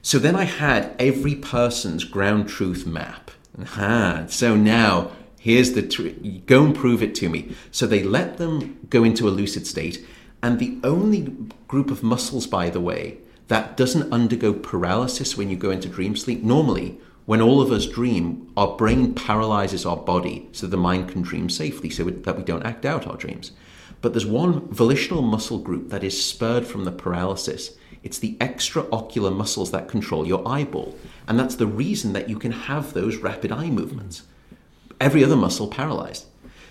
So 0.00 0.18
then 0.18 0.34
I 0.34 0.44
had 0.44 0.96
every 0.98 1.34
person's 1.34 2.04
ground 2.04 2.48
truth 2.48 2.86
map. 2.86 3.30
Aha, 3.60 4.24
so 4.28 4.56
now 4.56 5.10
here's 5.38 5.72
the 5.72 5.82
tr- 5.82 6.08
go 6.46 6.64
and 6.64 6.74
prove 6.74 7.02
it 7.02 7.14
to 7.16 7.28
me. 7.28 7.54
So 7.70 7.86
they 7.86 8.02
let 8.02 8.38
them 8.38 8.78
go 8.88 9.04
into 9.04 9.28
a 9.28 9.36
lucid 9.40 9.66
state, 9.66 10.02
and 10.42 10.58
the 10.58 10.78
only 10.82 11.36
group 11.68 11.90
of 11.90 12.02
muscles, 12.02 12.46
by 12.46 12.70
the 12.70 12.80
way, 12.80 13.18
that 13.48 13.76
doesn't 13.76 14.10
undergo 14.10 14.54
paralysis 14.54 15.36
when 15.36 15.50
you 15.50 15.56
go 15.56 15.70
into 15.70 15.88
dream 15.90 16.16
sleep. 16.16 16.42
Normally, 16.42 16.98
when 17.26 17.42
all 17.42 17.60
of 17.60 17.70
us 17.70 17.84
dream, 17.84 18.50
our 18.56 18.74
brain 18.74 19.12
paralyzes 19.14 19.84
our 19.84 19.98
body 19.98 20.48
so 20.52 20.66
the 20.66 20.78
mind 20.78 21.10
can 21.10 21.20
dream 21.20 21.50
safely, 21.50 21.90
so 21.90 22.04
that 22.04 22.38
we 22.38 22.42
don't 22.42 22.64
act 22.64 22.86
out 22.86 23.06
our 23.06 23.18
dreams. 23.18 23.52
But 24.00 24.12
there's 24.12 24.26
one 24.26 24.68
volitional 24.68 25.22
muscle 25.22 25.58
group 25.58 25.90
that 25.90 26.04
is 26.04 26.24
spurred 26.24 26.66
from 26.66 26.84
the 26.84 26.92
paralysis. 26.92 27.76
It's 28.02 28.18
the 28.18 28.36
extraocular 28.40 29.34
muscles 29.34 29.72
that 29.72 29.88
control 29.88 30.26
your 30.26 30.46
eyeball. 30.48 30.96
And 31.28 31.38
that's 31.38 31.56
the 31.56 31.66
reason 31.66 32.14
that 32.14 32.28
you 32.28 32.38
can 32.38 32.52
have 32.52 32.92
those 32.92 33.16
rapid 33.16 33.52
eye 33.52 33.68
movements. 33.68 34.22
Every 35.00 35.22
other 35.22 35.36
muscle 35.36 35.68
paralyzed. 35.68 36.26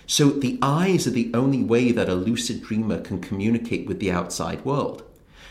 So 0.06 0.30
the 0.30 0.58
eyes 0.60 1.06
are 1.06 1.12
the 1.12 1.30
only 1.32 1.62
way 1.62 1.92
that 1.92 2.08
a 2.08 2.16
lucid 2.16 2.64
dreamer 2.64 3.00
can 3.00 3.20
communicate 3.20 3.86
with 3.86 4.00
the 4.00 4.10
outside 4.10 4.64
world. 4.64 5.04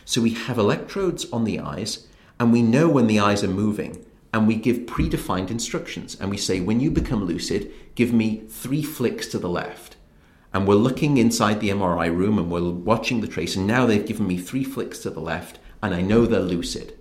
So 0.03 0.21
we 0.21 0.31
have 0.31 0.57
electrodes 0.57 1.31
on 1.31 1.45
the 1.45 1.59
eyes, 1.59 2.07
and 2.39 2.51
we 2.51 2.61
know 2.61 2.89
when 2.89 3.07
the 3.07 3.19
eyes 3.19 3.41
are 3.41 3.47
moving, 3.47 4.05
and 4.33 4.47
we 4.47 4.55
give 4.55 4.79
predefined 4.79 5.49
instructions. 5.49 6.17
And 6.19 6.29
we 6.29 6.35
say, 6.35 6.59
when 6.59 6.81
you 6.81 6.91
become 6.91 7.23
lucid, 7.23 7.71
give 7.95 8.11
me 8.11 8.43
three 8.49 8.83
flicks 8.83 9.27
to 9.27 9.39
the 9.39 9.49
left. 9.49 9.95
And 10.53 10.67
we're 10.67 10.75
looking 10.75 11.17
inside 11.17 11.59
the 11.59 11.69
MRI 11.69 12.15
room 12.15 12.39
and 12.39 12.49
we're 12.49 12.69
watching 12.71 13.21
the 13.21 13.27
trace, 13.27 13.55
and 13.55 13.67
now 13.67 13.85
they've 13.85 14.05
given 14.05 14.27
me 14.27 14.37
three 14.37 14.63
flicks 14.63 14.99
to 14.99 15.09
the 15.09 15.19
left, 15.19 15.59
and 15.81 15.93
I 15.93 16.01
know 16.01 16.25
they're 16.25 16.39
lucid. 16.39 16.97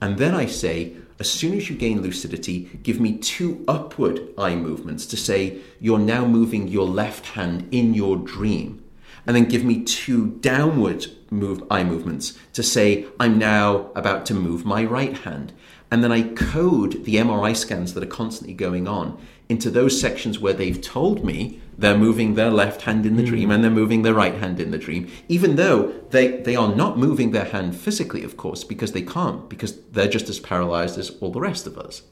And 0.00 0.18
then 0.18 0.34
I 0.34 0.46
say, 0.46 0.96
as 1.18 1.30
soon 1.30 1.56
as 1.56 1.70
you 1.70 1.76
gain 1.76 2.02
lucidity, 2.02 2.78
give 2.82 3.00
me 3.00 3.16
two 3.16 3.64
upward 3.66 4.20
eye 4.36 4.54
movements 4.54 5.06
to 5.06 5.16
say 5.16 5.58
you're 5.80 5.98
now 5.98 6.26
moving 6.26 6.68
your 6.68 6.86
left 6.86 7.26
hand 7.28 7.66
in 7.70 7.94
your 7.94 8.16
dream. 8.16 8.84
And 9.26 9.34
then 9.34 9.46
give 9.46 9.64
me 9.64 9.82
two 9.82 10.32
downward 10.40 11.06
move 11.30 11.62
eye 11.70 11.82
movements 11.82 12.38
to 12.52 12.62
say 12.62 13.06
I'm 13.18 13.38
now 13.38 13.90
about 13.94 14.26
to 14.26 14.34
move 14.34 14.64
my 14.64 14.84
right 14.84 15.16
hand. 15.16 15.52
And 15.90 16.04
then 16.04 16.12
I 16.12 16.22
code 16.22 17.04
the 17.04 17.16
MRI 17.16 17.56
scans 17.56 17.94
that 17.94 18.02
are 18.02 18.06
constantly 18.06 18.54
going 18.54 18.86
on 18.86 19.18
into 19.48 19.70
those 19.70 20.00
sections 20.00 20.38
where 20.38 20.52
they've 20.52 20.80
told 20.80 21.24
me 21.24 21.60
they're 21.78 21.96
moving 21.96 22.34
their 22.34 22.50
left 22.50 22.82
hand 22.82 23.06
in 23.06 23.16
the 23.16 23.22
mm. 23.22 23.26
dream 23.26 23.50
and 23.50 23.62
they're 23.62 23.70
moving 23.70 24.02
their 24.02 24.14
right 24.14 24.34
hand 24.34 24.58
in 24.58 24.70
the 24.70 24.78
dream, 24.78 25.10
even 25.28 25.56
though 25.56 25.92
they, 26.10 26.38
they 26.40 26.56
are 26.56 26.74
not 26.74 26.98
moving 26.98 27.30
their 27.30 27.44
hand 27.44 27.76
physically, 27.76 28.24
of 28.24 28.36
course, 28.36 28.64
because 28.64 28.92
they 28.92 29.02
can't, 29.02 29.48
because 29.48 29.80
they're 29.92 30.08
just 30.08 30.28
as 30.28 30.40
paralyzed 30.40 30.98
as 30.98 31.10
all 31.20 31.30
the 31.30 31.40
rest 31.40 31.66
of 31.66 31.78
us. 31.78 32.02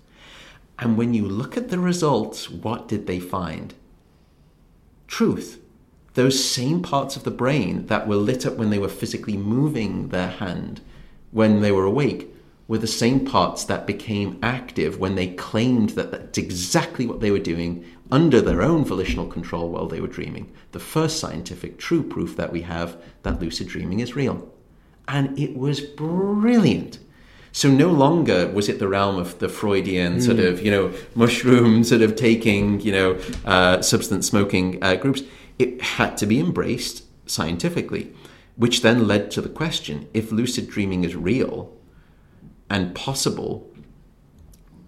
And 0.78 0.97
when 0.97 1.14
you 1.14 1.26
look 1.26 1.57
at 1.57 1.68
the 1.68 1.78
results, 1.78 2.51
what 2.51 2.89
did 2.89 3.07
they 3.07 3.20
find? 3.20 3.74
Truth. 5.07 5.61
Those 6.14 6.45
same 6.45 6.82
parts 6.82 7.16
of 7.16 7.24
the 7.24 7.30
brain 7.30 7.87
that 7.87 8.07
were 8.07 8.16
lit 8.16 8.47
up 8.47 8.55
when 8.55 8.70
they 8.70 8.78
were 8.78 8.89
physically 8.89 9.37
moving 9.37 10.09
their 10.09 10.28
hand 10.28 10.80
when 11.32 11.61
they 11.61 11.72
were 11.72 11.85
awake 11.85 12.34
were 12.66 12.78
the 12.78 12.86
same 12.86 13.26
parts 13.26 13.64
that 13.64 13.86
became 13.86 14.38
active 14.42 14.98
when 14.98 15.14
they 15.14 15.28
claimed 15.28 15.90
that 15.90 16.10
that's 16.10 16.38
exactly 16.38 17.06
what 17.06 17.20
they 17.20 17.30
were 17.30 17.38
doing 17.38 17.84
under 18.10 18.40
their 18.40 18.62
own 18.62 18.84
volitional 18.84 19.26
control 19.26 19.68
while 19.68 19.86
they 19.86 20.00
were 20.00 20.06
dreaming. 20.08 20.50
The 20.72 20.80
first 20.80 21.18
scientific 21.18 21.78
true 21.78 22.02
proof 22.02 22.36
that 22.36 22.52
we 22.52 22.62
have 22.62 22.96
that 23.22 23.40
lucid 23.40 23.68
dreaming 23.68 24.00
is 24.00 24.16
real. 24.16 24.50
And 25.06 25.38
it 25.38 25.56
was 25.56 25.80
brilliant. 25.80 26.98
So 27.52 27.70
no 27.70 27.90
longer 27.90 28.48
was 28.48 28.68
it 28.68 28.78
the 28.78 28.88
realm 28.88 29.16
of 29.16 29.38
the 29.38 29.48
Freudian 29.48 30.20
sort 30.20 30.38
hmm. 30.38 30.46
of, 30.46 30.62
you 30.62 30.70
know, 30.70 30.92
mushroom 31.14 31.84
sort 31.84 32.02
of 32.02 32.16
taking, 32.16 32.80
you 32.80 32.92
know, 32.92 33.20
uh, 33.44 33.80
substance 33.80 34.26
smoking 34.26 34.82
uh, 34.82 34.96
groups. 34.96 35.22
It 35.58 35.80
had 35.80 36.16
to 36.16 36.26
be 36.26 36.40
embraced 36.40 37.04
scientifically, 37.26 38.12
which 38.56 38.82
then 38.82 39.06
led 39.06 39.30
to 39.32 39.40
the 39.40 39.48
question 39.48 40.08
if 40.12 40.32
lucid 40.32 40.68
dreaming 40.68 41.04
is 41.04 41.14
real, 41.14 41.72
and 42.70 42.94
possible, 42.94 43.70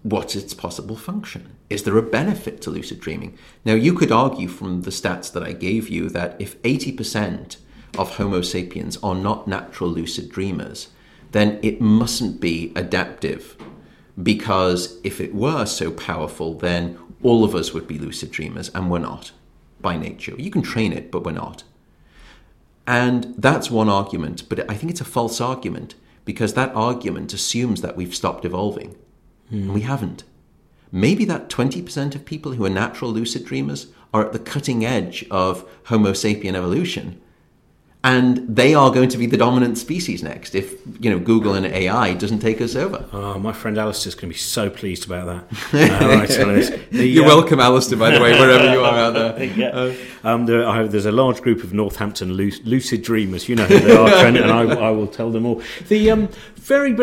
what's 0.03 0.35
its 0.35 0.53
possible 0.53 0.95
function? 0.95 1.55
Is 1.69 1.83
there 1.83 1.97
a 1.97 2.01
benefit 2.01 2.61
to 2.61 2.69
lucid 2.69 2.99
dreaming? 2.99 3.37
Now, 3.65 3.73
you 3.73 3.93
could 3.93 4.11
argue 4.11 4.47
from 4.47 4.81
the 4.81 4.91
stats 4.91 5.31
that 5.33 5.43
I 5.43 5.51
gave 5.51 5.89
you 5.89 6.09
that 6.09 6.35
if 6.39 6.61
80% 6.63 7.57
of 7.97 8.15
Homo 8.15 8.41
sapiens 8.41 8.97
are 9.03 9.15
not 9.15 9.47
natural 9.47 9.89
lucid 9.89 10.29
dreamers, 10.29 10.89
then 11.31 11.59
it 11.61 11.81
mustn't 11.81 12.39
be 12.39 12.71
adaptive. 12.75 13.57
Because 14.21 14.97
if 15.03 15.19
it 15.19 15.35
were 15.35 15.65
so 15.65 15.91
powerful, 15.91 16.53
then 16.53 16.97
all 17.21 17.43
of 17.43 17.53
us 17.53 17.73
would 17.73 17.87
be 17.87 17.99
lucid 17.99 18.31
dreamers, 18.31 18.69
and 18.69 18.89
we're 18.89 18.99
not 18.99 19.31
by 19.81 19.97
nature. 19.97 20.35
You 20.37 20.49
can 20.49 20.61
train 20.61 20.93
it, 20.93 21.11
but 21.11 21.23
we're 21.23 21.31
not. 21.33 21.63
And 22.87 23.35
that's 23.37 23.69
one 23.69 23.89
argument, 23.89 24.47
but 24.47 24.69
I 24.71 24.75
think 24.75 24.91
it's 24.91 25.01
a 25.01 25.05
false 25.05 25.41
argument 25.41 25.95
because 26.27 26.53
that 26.53 26.75
argument 26.75 27.33
assumes 27.33 27.81
that 27.81 27.95
we've 27.95 28.13
stopped 28.13 28.43
evolving. 28.43 28.97
Mm. 29.49 29.61
And 29.61 29.73
we 29.73 29.81
haven't. 29.81 30.25
Maybe 30.91 31.23
that 31.23 31.49
20% 31.49 32.15
of 32.15 32.25
people 32.25 32.51
who 32.51 32.65
are 32.65 32.69
natural 32.69 33.11
lucid 33.11 33.45
dreamers 33.45 33.87
are 34.13 34.25
at 34.25 34.33
the 34.33 34.39
cutting 34.39 34.85
edge 34.85 35.25
of 35.31 35.67
Homo 35.85 36.11
sapien 36.11 36.53
evolution 36.53 37.21
and 38.07 38.37
they 38.47 38.73
are 38.73 38.89
going 38.89 39.09
to 39.09 39.17
be 39.17 39.25
the 39.25 39.35
dominant 39.35 39.77
species 39.77 40.23
next 40.23 40.55
if 40.55 40.75
you 41.01 41.09
know 41.09 41.19
Google 41.19 41.55
and 41.55 41.65
AI 41.65 42.13
doesn't 42.13 42.39
take 42.39 42.61
us 42.61 42.73
over. 42.73 43.05
Oh, 43.11 43.37
my 43.37 43.51
friend 43.51 43.77
Alistair's 43.77 44.15
going 44.15 44.29
to 44.29 44.33
be 44.33 44.39
so 44.39 44.69
pleased 44.69 45.05
about 45.05 45.25
that. 45.25 45.73
uh, 46.01 46.07
right, 46.07 46.29
the, 46.89 47.05
You're 47.05 47.25
um, 47.25 47.29
welcome, 47.29 47.59
Alistair. 47.59 47.97
By 47.97 48.11
the 48.11 48.21
way, 48.21 48.39
wherever 48.39 48.71
you 48.71 48.81
are 48.81 48.97
out 48.97 49.13
there. 49.13 49.43
yeah. 49.57 49.67
uh, 49.67 49.95
um, 50.23 50.45
there 50.45 50.65
I, 50.65 50.83
there's 50.83 51.05
a 51.05 51.11
large 51.11 51.41
group 51.41 51.65
of 51.65 51.73
Northampton 51.73 52.31
lucid 52.33 53.01
dreamers. 53.03 53.49
You 53.49 53.57
know 53.57 53.65
who 53.65 53.79
they 53.79 53.95
are, 53.95 54.09
Trent, 54.09 54.37
and 54.37 54.51
I, 54.51 54.61
I, 54.61 54.91
will 54.91 55.07
tell 55.07 55.29
them 55.29 55.45
all. 55.45 55.61
The 55.89 56.09
um, 56.09 56.29
very 56.55 56.93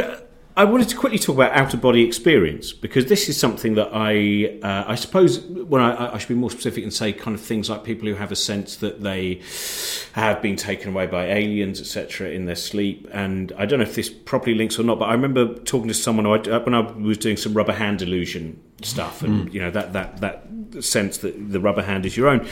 I 0.57 0.65
wanted 0.65 0.89
to 0.91 0.97
quickly 0.97 1.19
talk 1.19 1.35
about 1.35 1.53
out 1.53 1.75
of 1.75 1.81
body 1.81 2.05
experience 2.05 2.73
because 2.73 3.07
this 3.07 3.29
is 3.29 3.37
something 3.37 3.75
that 3.75 3.91
I, 3.93 4.61
uh, 4.63 4.85
I 4.87 4.95
suppose, 4.95 5.41
when 5.41 5.83
I, 5.83 6.15
I, 6.15 6.19
should 6.19 6.29
be 6.29 6.37
more 6.37 6.51
specific 6.51 6.85
and 6.85 6.95
say 6.95 7.13
kind 7.13 7.35
of 7.35 7.41
things 7.41 7.69
like 7.69 7.83
people 7.83 8.07
who 8.07 8.15
have 8.15 8.31
a 8.31 8.37
sense 8.37 8.77
that 8.77 9.03
they 9.03 9.41
have 10.13 10.41
been 10.41 10.55
taken 10.55 10.91
away 10.93 11.09
by 11.09 11.27
aliens, 11.27 11.81
etc., 11.81 12.31
in 12.31 12.45
their 12.45 12.55
sleep. 12.55 13.09
And 13.13 13.53
I 13.59 13.67
don't 13.67 13.81
know 13.81 13.85
if 13.85 13.97
this 13.97 14.09
properly 14.09 14.55
links 14.55 14.79
or 14.79 14.85
not, 14.85 15.01
but 15.01 15.07
I 15.07 15.13
remember 15.13 15.55
talking 15.55 15.89
to 15.89 15.95
someone 15.95 16.25
I, 16.25 16.59
when 16.59 16.75
I 16.75 16.81
was 16.81 17.19
doing 17.19 17.37
some 17.37 17.53
rubber 17.53 17.73
hand 17.73 18.01
illusion 18.01 18.61
stuff, 18.81 19.23
and 19.23 19.49
mm. 19.49 19.53
you 19.53 19.61
know 19.61 19.73
that 19.73 19.93
that 19.93 20.21
that 20.21 20.47
sense 20.85 21.19
that 21.19 21.53
the 21.53 21.61
rubber 21.61 21.83
hand 21.83 22.07
is 22.07 22.17
your 22.17 22.29
own. 22.29 22.47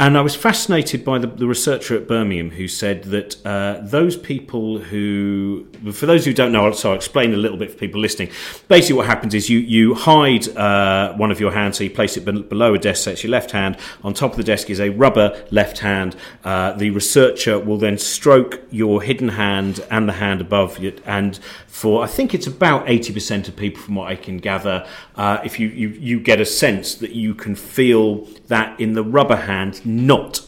And 0.00 0.16
I 0.16 0.22
was 0.22 0.34
fascinated 0.34 1.04
by 1.04 1.18
the, 1.18 1.26
the 1.26 1.46
researcher 1.46 1.94
at 1.94 2.08
Birmingham 2.08 2.50
who 2.50 2.68
said 2.68 3.04
that 3.04 3.46
uh, 3.46 3.80
those 3.82 4.16
people 4.16 4.78
who, 4.78 5.66
for 5.92 6.06
those 6.06 6.24
who 6.24 6.32
don't 6.32 6.52
know, 6.52 6.72
so 6.72 6.90
I'll 6.90 6.96
explain 6.96 7.34
a 7.34 7.36
little 7.40 7.58
bit 7.58 7.70
for 7.70 7.78
people 7.78 8.00
listening. 8.00 8.30
Basically, 8.68 8.96
what 8.96 9.06
happens 9.06 9.34
is 9.34 9.48
you 9.48 9.58
you 9.58 9.94
hide 9.94 10.48
uh, 10.56 11.14
one 11.14 11.30
of 11.32 11.40
your 11.40 11.52
hands, 11.52 11.78
so 11.78 11.84
you 11.84 11.90
place 11.90 12.16
it 12.16 12.24
below 12.24 12.74
a 12.74 12.78
desk, 12.78 13.04
so 13.04 13.10
it's 13.10 13.24
your 13.24 13.32
left 13.32 13.50
hand. 13.50 13.76
On 14.02 14.14
top 14.14 14.32
of 14.32 14.36
the 14.36 14.44
desk 14.44 14.70
is 14.70 14.80
a 14.80 14.90
rubber 14.90 15.44
left 15.50 15.78
hand. 15.78 16.16
Uh, 16.44 16.72
the 16.72 16.90
researcher 16.90 17.58
will 17.58 17.78
then 17.78 17.98
stroke 17.98 18.60
your 18.70 19.02
hidden 19.02 19.30
hand 19.30 19.80
and 19.90 20.08
the 20.08 20.14
hand 20.14 20.40
above 20.40 20.82
it, 20.84 21.02
and 21.06 21.38
for 21.66 22.04
I 22.04 22.06
think 22.06 22.34
it's 22.34 22.46
about 22.46 22.88
eighty 22.88 23.12
percent 23.12 23.48
of 23.48 23.56
people, 23.56 23.82
from 23.82 23.94
what 23.96 24.08
I 24.08 24.16
can 24.16 24.38
gather, 24.38 24.86
uh, 25.16 25.38
if 25.44 25.58
you, 25.60 25.68
you 25.68 25.88
you 25.88 26.20
get 26.20 26.40
a 26.40 26.46
sense 26.46 26.94
that 26.96 27.12
you 27.12 27.34
can 27.34 27.54
feel 27.54 28.26
that 28.48 28.78
in 28.78 28.94
the 28.94 29.02
rubber 29.02 29.36
hand 29.36 29.84
not 29.84 30.40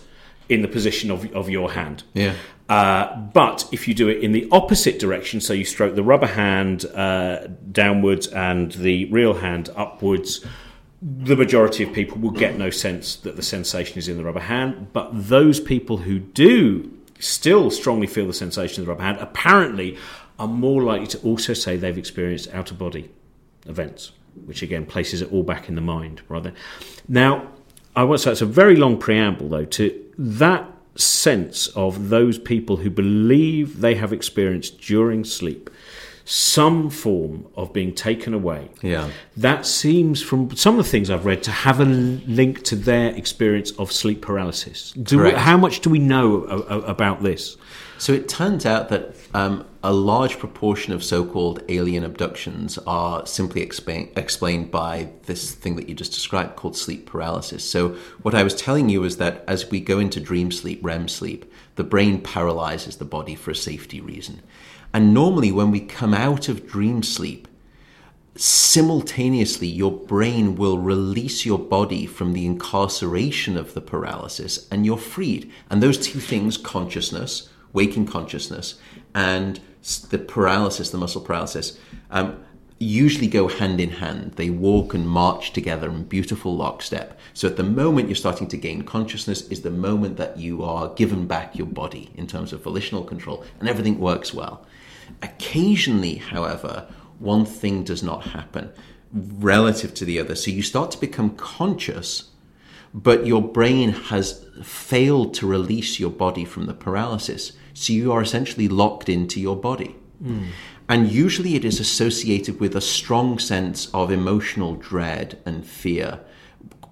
in 0.49 0.63
the 0.63 0.69
position 0.69 1.11
of, 1.11 1.33
of 1.35 1.49
your 1.49 1.73
hand. 1.73 2.03
Yeah. 2.15 2.35
Uh, 2.73 3.15
but 3.35 3.69
if 3.71 3.87
you 3.87 3.93
do 3.93 4.09
it 4.09 4.25
in 4.25 4.33
the 4.33 4.49
opposite 4.51 4.99
direction, 4.99 5.43
so 5.43 5.53
you 5.53 5.63
stroke 5.63 5.95
the 5.95 6.03
rubber 6.03 6.27
hand 6.27 6.87
uh, 6.95 7.47
downwards 7.71 8.29
and 8.29 8.73
the 8.73 9.05
real 9.13 9.35
hand 9.35 9.69
upwards, 9.77 10.43
the 11.03 11.37
majority 11.37 11.85
of 11.85 11.93
people 11.93 12.17
will 12.17 12.31
get 12.31 12.57
no 12.57 12.71
sense 12.71 13.17
that 13.17 13.37
the 13.37 13.43
sensation 13.43 13.99
is 13.99 14.09
in 14.09 14.17
the 14.17 14.25
rubber 14.25 14.41
hand. 14.41 14.91
But 14.95 15.11
those 15.13 15.61
people 15.61 15.99
who 15.99 16.19
do 16.19 16.91
still 17.19 17.71
strongly 17.71 18.07
feel 18.07 18.27
the 18.27 18.33
sensation 18.33 18.81
in 18.81 18.87
the 18.87 18.91
rubber 18.91 19.03
hand 19.03 19.19
apparently 19.19 19.99
are 20.39 20.49
more 20.49 20.83
likely 20.83 21.09
to 21.09 21.19
also 21.19 21.53
say 21.53 21.77
they've 21.77 21.99
experienced 21.99 22.49
out 22.55 22.71
of 22.71 22.79
body 22.79 23.11
events, 23.67 24.13
which 24.47 24.63
again 24.63 24.87
places 24.87 25.21
it 25.21 25.31
all 25.31 25.43
back 25.43 25.69
in 25.69 25.75
the 25.75 25.83
mind, 25.83 26.23
rather. 26.27 26.55
Now, 27.07 27.49
I 27.95 28.05
want 28.05 28.21
to 28.21 28.25
say 28.25 28.33
it's 28.33 28.41
a 28.41 28.47
very 28.47 28.77
long 28.77 28.97
preamble, 28.97 29.51
though, 29.51 29.67
to 29.67 30.05
that 30.17 30.73
sense 30.97 31.69
of 31.69 32.11
those 32.11 32.39
people 32.39 32.79
who 32.79 32.91
believe 32.91 33.81
they 33.81 33.95
have 33.95 34.13
experienced 34.13 34.81
during 34.81 35.25
sleep 35.25 35.71
some 36.25 36.89
form 36.89 37.47
of 37.57 37.73
being 37.73 37.95
taken 37.95 38.33
away. 38.33 38.69
Yeah. 38.81 39.11
That 39.37 39.67
seems, 39.67 40.23
from 40.23 40.55
some 40.55 40.79
of 40.79 40.85
the 40.85 40.91
things 40.91 41.11
I've 41.11 41.27
read, 41.27 41.43
to 41.45 41.51
have 41.51 41.81
a 41.81 41.85
link 41.85 42.63
to 42.65 42.77
their 42.77 43.15
experience 43.15 43.73
of 43.73 43.91
sleep 43.91 44.23
paralysis. 44.23 44.93
Do 44.93 45.23
we, 45.23 45.31
how 45.33 45.57
much 45.57 45.81
do 45.81 45.91
we 45.91 45.99
know 45.99 46.45
a, 46.45 46.59
a, 46.59 46.81
about 46.83 47.23
this? 47.23 47.57
So 48.03 48.13
it 48.13 48.29
turns 48.29 48.67
out 48.67 48.89
that 48.89 49.15
um, 49.33 49.65
a 49.85 49.93
large 49.93 50.41
proportion 50.41 50.93
of 50.93 51.05
so-called 51.05 51.63
alien 51.69 52.03
abductions 52.03 52.77
are 52.79 53.25
simply 53.27 53.63
explain, 53.63 54.11
explained 54.17 54.73
by 54.73 55.11
this 55.27 55.55
thing 55.55 55.77
that 55.77 55.89
you 55.89 55.95
just 55.95 56.13
described 56.13 56.57
called 56.57 56.77
sleep 56.77 57.07
paralysis. 57.07 57.63
So 57.63 57.91
what 58.23 58.35
I 58.35 58.43
was 58.43 58.57
telling 58.57 58.89
you 58.89 59.05
is 59.05 59.19
that 59.19 59.45
as 59.47 59.71
we 59.71 59.79
go 59.79 60.01
into 60.01 60.19
dream 60.19 60.51
sleep, 60.51 60.81
REM 60.83 61.07
sleep, 61.07 61.49
the 61.77 61.85
brain 61.85 62.21
paralyzes 62.21 62.97
the 62.97 63.05
body 63.05 63.37
for 63.37 63.53
a 63.53 63.55
safety 63.55 64.01
reason. 64.01 64.43
And 64.93 65.15
normally 65.15 65.53
when 65.53 65.71
we 65.71 65.79
come 65.79 66.13
out 66.13 66.49
of 66.49 66.67
dream 66.67 67.05
sleep, 67.05 67.47
simultaneously 68.35 69.69
your 69.69 69.93
brain 69.93 70.57
will 70.57 70.79
release 70.79 71.47
your 71.47 71.61
body 71.61 72.07
from 72.07 72.33
the 72.33 72.47
incarceration 72.47 73.57
of 73.57 73.75
the 73.75 73.81
paralysis 73.81 74.67
and 74.73 74.85
you're 74.85 74.99
freed. 74.99 75.53
And 75.71 75.81
those 75.81 75.99
two 75.99 76.19
things, 76.19 76.57
consciousness, 76.57 77.49
waking 77.73 78.07
consciousness, 78.07 78.79
and 79.15 79.61
the 80.11 80.19
paralysis, 80.19 80.91
the 80.91 80.99
muscle 80.99 81.21
paralysis, 81.21 81.79
um, 82.11 82.43
usually 82.79 83.29
go 83.29 83.49
hand 83.49 83.81
in 83.81 83.91
hand. 83.91 84.33
They 84.33 84.51
walk 84.51 84.95
and 84.95 85.09
march 85.09 85.53
together 85.53 85.89
in 85.89 86.05
beautiful 86.05 86.57
lockstep. 86.57 87.19
So 87.33 87.49
at 87.49 87.57
the 87.57 87.63
moment 87.63 88.09
you're 88.09 88.17
starting 88.17 88.49
to 88.49 88.57
gain 88.57 88.83
consciousness 88.83 89.43
is 89.49 89.63
the 89.63 89.71
moment 89.71 90.17
that 90.17 90.37
you 90.37 90.63
are 90.65 90.89
given 90.95 91.27
back 91.27 91.57
your 91.57 91.67
body 91.67 92.11
in 92.17 92.27
terms 92.27 92.53
of 92.53 92.63
volitional 92.63 93.05
control 93.05 93.45
and 93.61 93.69
everything 93.69 93.99
works 93.99 94.35
well. 94.35 94.67
Occasionally, 95.23 96.17
however, 96.17 96.89
one 97.19 97.45
thing 97.45 97.85
does 97.85 98.03
not 98.03 98.25
happen 98.29 98.73
relative 99.13 99.95
to 99.95 100.05
the 100.05 100.19
other. 100.19 100.35
So 100.35 100.51
you 100.51 100.63
start 100.63 100.91
to 100.93 101.01
become 101.01 101.37
conscious, 101.37 102.31
but 102.93 103.27
your 103.27 103.43
brain 103.43 103.91
has 103.91 104.45
failed 104.63 105.35
to 105.35 105.47
release 105.47 106.01
your 106.01 106.11
body 106.11 106.45
from 106.45 106.67
the 106.67 106.75
paralysis. 106.75 107.53
So 107.75 107.93
you 107.93 108.13
are 108.13 108.23
essentially 108.23 108.69
locked 108.69 109.09
into 109.09 109.41
your 109.41 109.57
body. 109.57 109.97
And 110.89 111.11
usually 111.11 111.55
it 111.55 111.65
is 111.65 111.81
associated 111.81 112.61
with 112.61 112.77
a 112.77 112.81
strong 112.81 113.39
sense 113.39 113.89
of 113.95 114.11
emotional 114.11 114.75
dread 114.75 115.39
and 115.47 115.67
fear. 115.67 116.21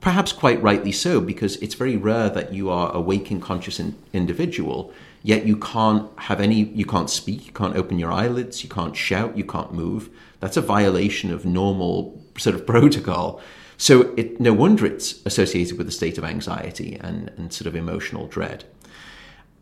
Perhaps 0.00 0.32
quite 0.32 0.62
rightly 0.62 0.92
so, 0.92 1.20
because 1.20 1.56
it's 1.56 1.74
very 1.74 1.96
rare 1.96 2.30
that 2.30 2.54
you 2.54 2.70
are 2.70 2.90
a 2.92 3.00
waking, 3.00 3.40
conscious 3.40 3.78
in- 3.78 3.96
individual, 4.14 4.92
yet 5.22 5.44
you 5.46 5.56
can't 5.56 6.10
have 6.20 6.40
any, 6.40 6.64
you 6.64 6.86
can't 6.86 7.10
speak, 7.10 7.46
you 7.46 7.52
can't 7.52 7.76
open 7.76 7.98
your 7.98 8.10
eyelids, 8.10 8.64
you 8.64 8.70
can't 8.70 8.96
shout, 8.96 9.36
you 9.36 9.44
can't 9.44 9.74
move. 9.74 10.08
That's 10.40 10.56
a 10.56 10.62
violation 10.62 11.30
of 11.30 11.44
normal 11.44 12.24
sort 12.38 12.56
of 12.56 12.66
protocol. 12.74 13.40
So 13.76 14.14
it, 14.16 14.40
no 14.40 14.54
wonder 14.54 14.86
it's 14.86 15.24
associated 15.26 15.76
with 15.76 15.88
a 15.88 15.92
state 15.92 16.16
of 16.16 16.24
anxiety 16.24 16.98
and, 17.00 17.30
and 17.36 17.52
sort 17.52 17.66
of 17.66 17.76
emotional 17.76 18.26
dread. 18.26 18.64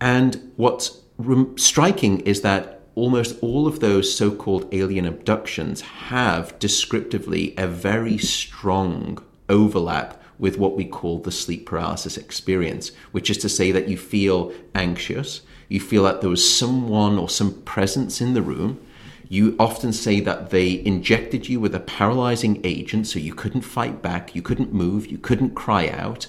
And 0.00 0.52
what's 0.56 1.02
rem- 1.18 1.58
striking 1.58 2.20
is 2.20 2.40
that 2.40 2.80
almost 2.94 3.36
all 3.42 3.66
of 3.66 3.80
those 3.80 4.14
so 4.14 4.30
called 4.30 4.68
alien 4.72 5.04
abductions 5.04 5.82
have 5.82 6.58
descriptively 6.58 7.54
a 7.56 7.66
very 7.66 8.18
strong 8.18 9.22
overlap 9.48 10.20
with 10.38 10.56
what 10.56 10.76
we 10.76 10.84
call 10.84 11.18
the 11.18 11.32
sleep 11.32 11.66
paralysis 11.66 12.16
experience, 12.16 12.92
which 13.12 13.28
is 13.28 13.38
to 13.38 13.48
say 13.48 13.72
that 13.72 13.88
you 13.88 13.96
feel 13.96 14.52
anxious, 14.74 15.42
you 15.68 15.80
feel 15.80 16.04
that 16.04 16.20
there 16.20 16.30
was 16.30 16.58
someone 16.58 17.18
or 17.18 17.28
some 17.28 17.62
presence 17.62 18.20
in 18.20 18.34
the 18.34 18.42
room. 18.42 18.80
You 19.28 19.56
often 19.58 19.92
say 19.92 20.20
that 20.20 20.50
they 20.50 20.84
injected 20.84 21.48
you 21.48 21.60
with 21.60 21.74
a 21.74 21.80
paralyzing 21.80 22.60
agent 22.64 23.06
so 23.06 23.18
you 23.18 23.34
couldn't 23.34 23.62
fight 23.62 24.00
back, 24.00 24.34
you 24.34 24.42
couldn't 24.42 24.72
move, 24.72 25.06
you 25.06 25.18
couldn't 25.18 25.54
cry 25.54 25.88
out. 25.88 26.28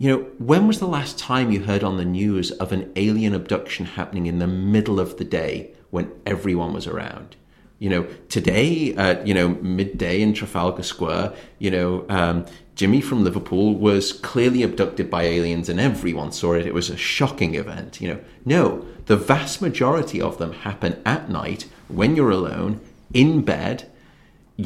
You 0.00 0.08
know, 0.08 0.18
when 0.38 0.66
was 0.66 0.78
the 0.78 0.88
last 0.88 1.18
time 1.18 1.52
you 1.52 1.64
heard 1.64 1.84
on 1.84 1.98
the 1.98 2.06
news 2.06 2.52
of 2.52 2.72
an 2.72 2.90
alien 2.96 3.34
abduction 3.34 3.84
happening 3.84 4.24
in 4.24 4.38
the 4.38 4.46
middle 4.46 4.98
of 4.98 5.18
the 5.18 5.26
day 5.26 5.72
when 5.90 6.10
everyone 6.24 6.72
was 6.72 6.86
around? 6.86 7.36
You 7.78 7.90
know, 7.90 8.02
today, 8.30 8.94
uh, 8.96 9.22
you 9.26 9.34
know, 9.34 9.50
midday 9.60 10.22
in 10.22 10.32
Trafalgar 10.32 10.84
Square, 10.84 11.34
you 11.58 11.70
know, 11.70 12.06
um, 12.08 12.46
Jimmy 12.76 13.02
from 13.02 13.22
Liverpool 13.24 13.74
was 13.74 14.14
clearly 14.14 14.62
abducted 14.62 15.10
by 15.10 15.24
aliens 15.24 15.68
and 15.68 15.78
everyone 15.78 16.32
saw 16.32 16.54
it. 16.54 16.66
It 16.66 16.72
was 16.72 16.88
a 16.88 16.96
shocking 16.96 17.54
event, 17.54 18.00
you 18.00 18.08
know. 18.08 18.20
No, 18.46 18.86
the 19.04 19.18
vast 19.18 19.60
majority 19.60 20.18
of 20.18 20.38
them 20.38 20.54
happen 20.54 21.02
at 21.04 21.28
night 21.28 21.66
when 21.88 22.16
you're 22.16 22.30
alone, 22.30 22.80
in 23.12 23.42
bed, 23.42 23.86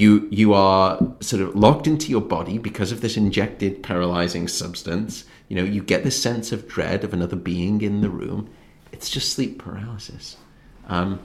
you 0.00 0.28
you 0.30 0.52
are 0.52 0.98
sort 1.20 1.42
of 1.42 1.54
locked 1.54 1.86
into 1.86 2.10
your 2.10 2.20
body 2.20 2.58
because 2.58 2.92
of 2.92 3.00
this 3.00 3.16
injected 3.16 3.82
paralyzing 3.82 4.48
substance. 4.48 5.24
You 5.48 5.56
know 5.56 5.64
you 5.64 5.82
get 5.82 6.04
this 6.04 6.20
sense 6.20 6.52
of 6.52 6.68
dread 6.68 7.04
of 7.04 7.12
another 7.12 7.36
being 7.36 7.80
in 7.80 8.00
the 8.00 8.10
room. 8.10 8.50
It's 8.92 9.10
just 9.10 9.32
sleep 9.32 9.58
paralysis. 9.58 10.36
Um, 10.88 11.20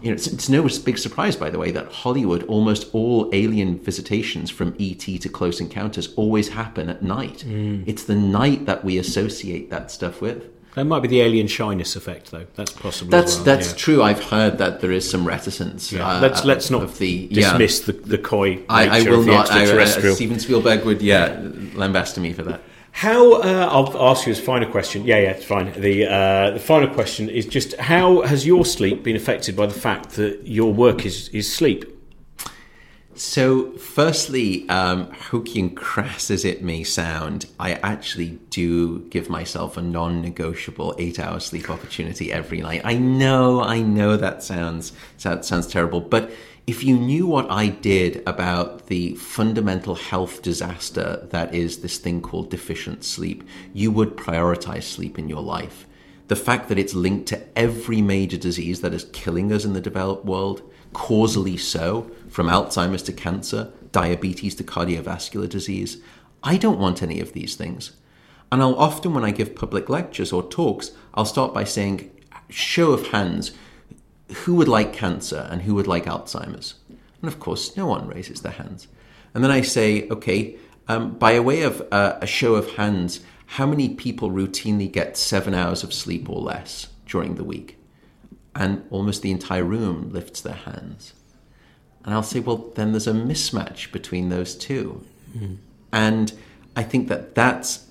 you 0.00 0.10
know 0.10 0.14
it's, 0.14 0.26
it's 0.26 0.48
no 0.48 0.68
big 0.84 0.98
surprise 0.98 1.34
by 1.34 1.50
the 1.50 1.58
way 1.58 1.72
that 1.72 1.90
hollywood 1.90 2.44
almost 2.44 2.88
all 2.92 3.28
alien 3.32 3.76
visitations 3.76 4.48
from 4.48 4.72
et 4.78 5.00
to 5.00 5.28
close 5.28 5.60
encounters 5.60 6.14
always 6.14 6.50
happen 6.50 6.88
at 6.88 7.02
night. 7.02 7.44
It's 7.86 8.04
the 8.04 8.14
night 8.14 8.66
that 8.66 8.84
we 8.84 8.98
associate 8.98 9.70
that 9.70 9.90
stuff 9.90 10.20
with 10.20 10.48
That 10.74 10.84
might 10.84 11.00
be 11.00 11.08
the 11.08 11.20
alien 11.20 11.48
shyness 11.48 11.96
effect, 11.96 12.30
though. 12.30 12.46
That's 12.54 12.72
possible. 12.72 13.10
that's 13.10 13.32
as 13.32 13.36
well, 13.38 13.44
that's 13.44 13.70
yeah. 13.70 13.76
true 13.76 14.02
i've 14.02 14.22
heard 14.22 14.58
that 14.58 14.80
there 14.80 14.92
is 14.92 15.08
some 15.08 15.26
reticence 15.26 15.92
Yeah. 15.92 16.08
uh, 16.08 16.20
let's 16.20 16.44
let's 16.44 16.70
not 16.70 16.82
of 16.82 16.98
the 16.98 17.28
yeah. 17.30 17.50
dismiss 17.50 17.80
the, 17.80 17.92
the 17.92 18.18
coy 18.18 18.62
I, 18.68 19.00
I 19.00 19.02
will 19.02 19.20
of 19.20 19.26
the 19.26 19.32
not. 19.32 19.50
I, 19.50 19.64
uh. 19.64 20.14
Steven 20.14 20.38
Spielberg 20.38 20.84
would, 20.84 21.02
yeah, 21.02 21.40
lambast 21.74 22.18
me 22.18 22.32
for 22.32 22.42
that. 22.44 22.60
How 22.92 23.34
uh, 23.34 23.68
I'll 23.70 24.10
ask 24.10 24.26
you 24.26 24.32
as 24.32 24.40
final 24.40 24.68
question. 24.68 25.04
Yeah, 25.04 25.18
yeah, 25.18 25.30
it's 25.30 25.44
fine. 25.44 25.72
The 25.80 26.06
uh, 26.06 26.50
the 26.50 26.58
final 26.58 26.88
question 26.88 27.28
is 27.28 27.46
just 27.46 27.76
how 27.76 28.22
has 28.22 28.44
your 28.44 28.64
sleep 28.64 29.04
been 29.04 29.16
affected 29.16 29.56
by 29.56 29.66
the 29.66 29.74
fact 29.74 30.10
that 30.10 30.46
your 30.46 30.72
work 30.72 31.06
is 31.06 31.28
is 31.28 31.52
sleep? 31.52 31.99
So, 33.20 33.72
firstly, 33.72 34.66
um, 34.70 35.12
hokey 35.12 35.60
and 35.60 35.76
crass 35.76 36.30
as 36.30 36.42
it 36.42 36.62
may 36.62 36.84
sound, 36.84 37.44
I 37.60 37.74
actually 37.74 38.38
do 38.48 39.00
give 39.10 39.28
myself 39.28 39.76
a 39.76 39.82
non-negotiable 39.82 40.94
eight-hour 40.96 41.40
sleep 41.40 41.68
opportunity 41.68 42.32
every 42.32 42.62
night. 42.62 42.80
I 42.82 42.94
know, 42.94 43.60
I 43.60 43.82
know 43.82 44.16
that 44.16 44.42
sounds 44.42 44.94
that 45.22 45.44
sounds 45.44 45.66
terrible, 45.66 46.00
but 46.00 46.30
if 46.66 46.82
you 46.82 46.96
knew 46.96 47.26
what 47.26 47.50
I 47.50 47.66
did 47.66 48.22
about 48.26 48.86
the 48.86 49.16
fundamental 49.16 49.96
health 49.96 50.40
disaster 50.40 51.28
that 51.28 51.54
is 51.54 51.82
this 51.82 51.98
thing 51.98 52.22
called 52.22 52.48
deficient 52.48 53.04
sleep, 53.04 53.44
you 53.74 53.90
would 53.90 54.16
prioritize 54.16 54.84
sleep 54.84 55.18
in 55.18 55.28
your 55.28 55.42
life. 55.42 55.86
The 56.30 56.36
fact 56.36 56.68
that 56.68 56.78
it's 56.78 56.94
linked 56.94 57.26
to 57.30 57.58
every 57.58 58.00
major 58.00 58.36
disease 58.36 58.82
that 58.82 58.94
is 58.94 59.10
killing 59.12 59.52
us 59.52 59.64
in 59.64 59.72
the 59.72 59.80
developed 59.80 60.24
world, 60.24 60.62
causally 60.92 61.56
so, 61.56 62.08
from 62.28 62.46
Alzheimer's 62.46 63.02
to 63.02 63.12
cancer, 63.12 63.72
diabetes 63.90 64.54
to 64.54 64.62
cardiovascular 64.62 65.48
disease. 65.48 66.00
I 66.44 66.56
don't 66.56 66.78
want 66.78 67.02
any 67.02 67.18
of 67.18 67.32
these 67.32 67.56
things. 67.56 67.96
And 68.52 68.62
I'll 68.62 68.76
often, 68.76 69.12
when 69.12 69.24
I 69.24 69.32
give 69.32 69.56
public 69.56 69.88
lectures 69.88 70.32
or 70.32 70.44
talks, 70.44 70.92
I'll 71.14 71.24
start 71.24 71.52
by 71.52 71.64
saying, 71.64 72.12
show 72.48 72.92
of 72.92 73.08
hands, 73.08 73.50
who 74.44 74.54
would 74.54 74.68
like 74.68 74.92
cancer 74.92 75.48
and 75.50 75.62
who 75.62 75.74
would 75.74 75.88
like 75.88 76.04
Alzheimer's? 76.04 76.76
And 76.88 77.26
of 77.26 77.40
course, 77.40 77.76
no 77.76 77.86
one 77.86 78.06
raises 78.06 78.42
their 78.42 78.52
hands. 78.52 78.86
And 79.34 79.42
then 79.42 79.50
I 79.50 79.62
say, 79.62 80.08
okay, 80.10 80.54
um, 80.86 81.18
by 81.18 81.32
a 81.32 81.42
way 81.42 81.62
of 81.62 81.82
uh, 81.90 82.18
a 82.20 82.26
show 82.28 82.54
of 82.54 82.70
hands, 82.76 83.18
how 83.54 83.66
many 83.66 83.88
people 83.88 84.30
routinely 84.30 84.90
get 84.90 85.16
seven 85.16 85.54
hours 85.54 85.82
of 85.82 85.92
sleep 85.92 86.30
or 86.30 86.40
less 86.40 86.86
during 87.04 87.34
the 87.34 87.42
week? 87.42 87.78
And 88.54 88.84
almost 88.90 89.22
the 89.22 89.32
entire 89.32 89.64
room 89.64 90.12
lifts 90.12 90.40
their 90.40 90.54
hands. 90.54 91.14
And 92.04 92.14
I'll 92.14 92.22
say, 92.22 92.38
well, 92.38 92.70
then 92.76 92.92
there's 92.92 93.08
a 93.08 93.12
mismatch 93.12 93.90
between 93.90 94.28
those 94.28 94.54
2 94.54 95.04
hmm. 95.36 95.54
And 95.92 96.32
I 96.76 96.84
think 96.84 97.08
that 97.08 97.34
that's, 97.34 97.88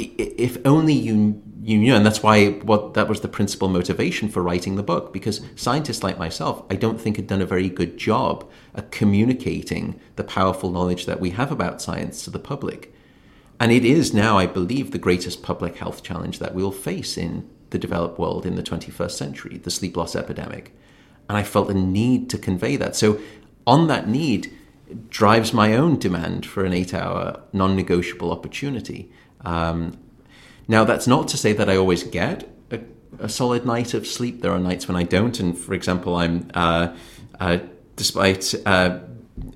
if 0.00 0.58
only 0.66 0.94
you, 0.94 1.40
you 1.62 1.78
knew, 1.78 1.94
and 1.94 2.04
that's 2.04 2.24
why 2.24 2.50
what 2.50 2.94
that 2.94 3.08
was 3.08 3.20
the 3.20 3.28
principal 3.28 3.68
motivation 3.68 4.28
for 4.28 4.42
writing 4.42 4.74
the 4.74 4.82
book, 4.82 5.12
because 5.12 5.40
scientists 5.54 6.02
like 6.02 6.18
myself, 6.18 6.64
I 6.68 6.74
don't 6.74 7.00
think 7.00 7.14
had 7.14 7.28
done 7.28 7.40
a 7.40 7.46
very 7.46 7.68
good 7.68 7.96
job 7.96 8.44
at 8.74 8.90
communicating 8.90 10.00
the 10.16 10.24
powerful 10.24 10.72
knowledge 10.72 11.06
that 11.06 11.20
we 11.20 11.30
have 11.30 11.52
about 11.52 11.80
science 11.80 12.24
to 12.24 12.30
the 12.30 12.40
public. 12.40 12.92
And 13.58 13.72
it 13.72 13.84
is 13.84 14.12
now, 14.12 14.38
I 14.38 14.46
believe, 14.46 14.90
the 14.90 14.98
greatest 14.98 15.42
public 15.42 15.76
health 15.76 16.02
challenge 16.02 16.38
that 16.38 16.54
we'll 16.54 16.72
face 16.72 17.16
in 17.16 17.48
the 17.70 17.78
developed 17.78 18.18
world 18.18 18.46
in 18.46 18.54
the 18.54 18.62
21st 18.62 19.12
century, 19.12 19.58
the 19.58 19.70
sleep 19.70 19.96
loss 19.96 20.14
epidemic. 20.14 20.74
And 21.28 21.36
I 21.36 21.42
felt 21.42 21.70
a 21.70 21.74
need 21.74 22.30
to 22.30 22.38
convey 22.38 22.76
that. 22.76 22.94
So, 22.96 23.18
on 23.66 23.88
that 23.88 24.08
need 24.08 24.52
drives 25.08 25.52
my 25.52 25.74
own 25.74 25.98
demand 25.98 26.46
for 26.46 26.64
an 26.64 26.72
eight 26.72 26.94
hour 26.94 27.42
non 27.52 27.74
negotiable 27.74 28.30
opportunity. 28.30 29.10
Um, 29.44 29.98
Now, 30.68 30.84
that's 30.84 31.06
not 31.06 31.28
to 31.28 31.36
say 31.36 31.52
that 31.52 31.68
I 31.68 31.76
always 31.76 32.02
get 32.02 32.48
a, 32.70 32.80
a 33.18 33.28
solid 33.28 33.64
night 33.64 33.94
of 33.94 34.06
sleep. 34.06 34.42
There 34.42 34.52
are 34.52 34.58
nights 34.58 34.88
when 34.88 34.96
I 34.96 35.04
don't. 35.04 35.38
And 35.38 35.56
for 35.56 35.74
example, 35.74 36.16
I'm, 36.16 36.50
uh, 36.54 36.94
uh, 37.38 37.58
despite 37.94 38.54
uh, 38.64 38.98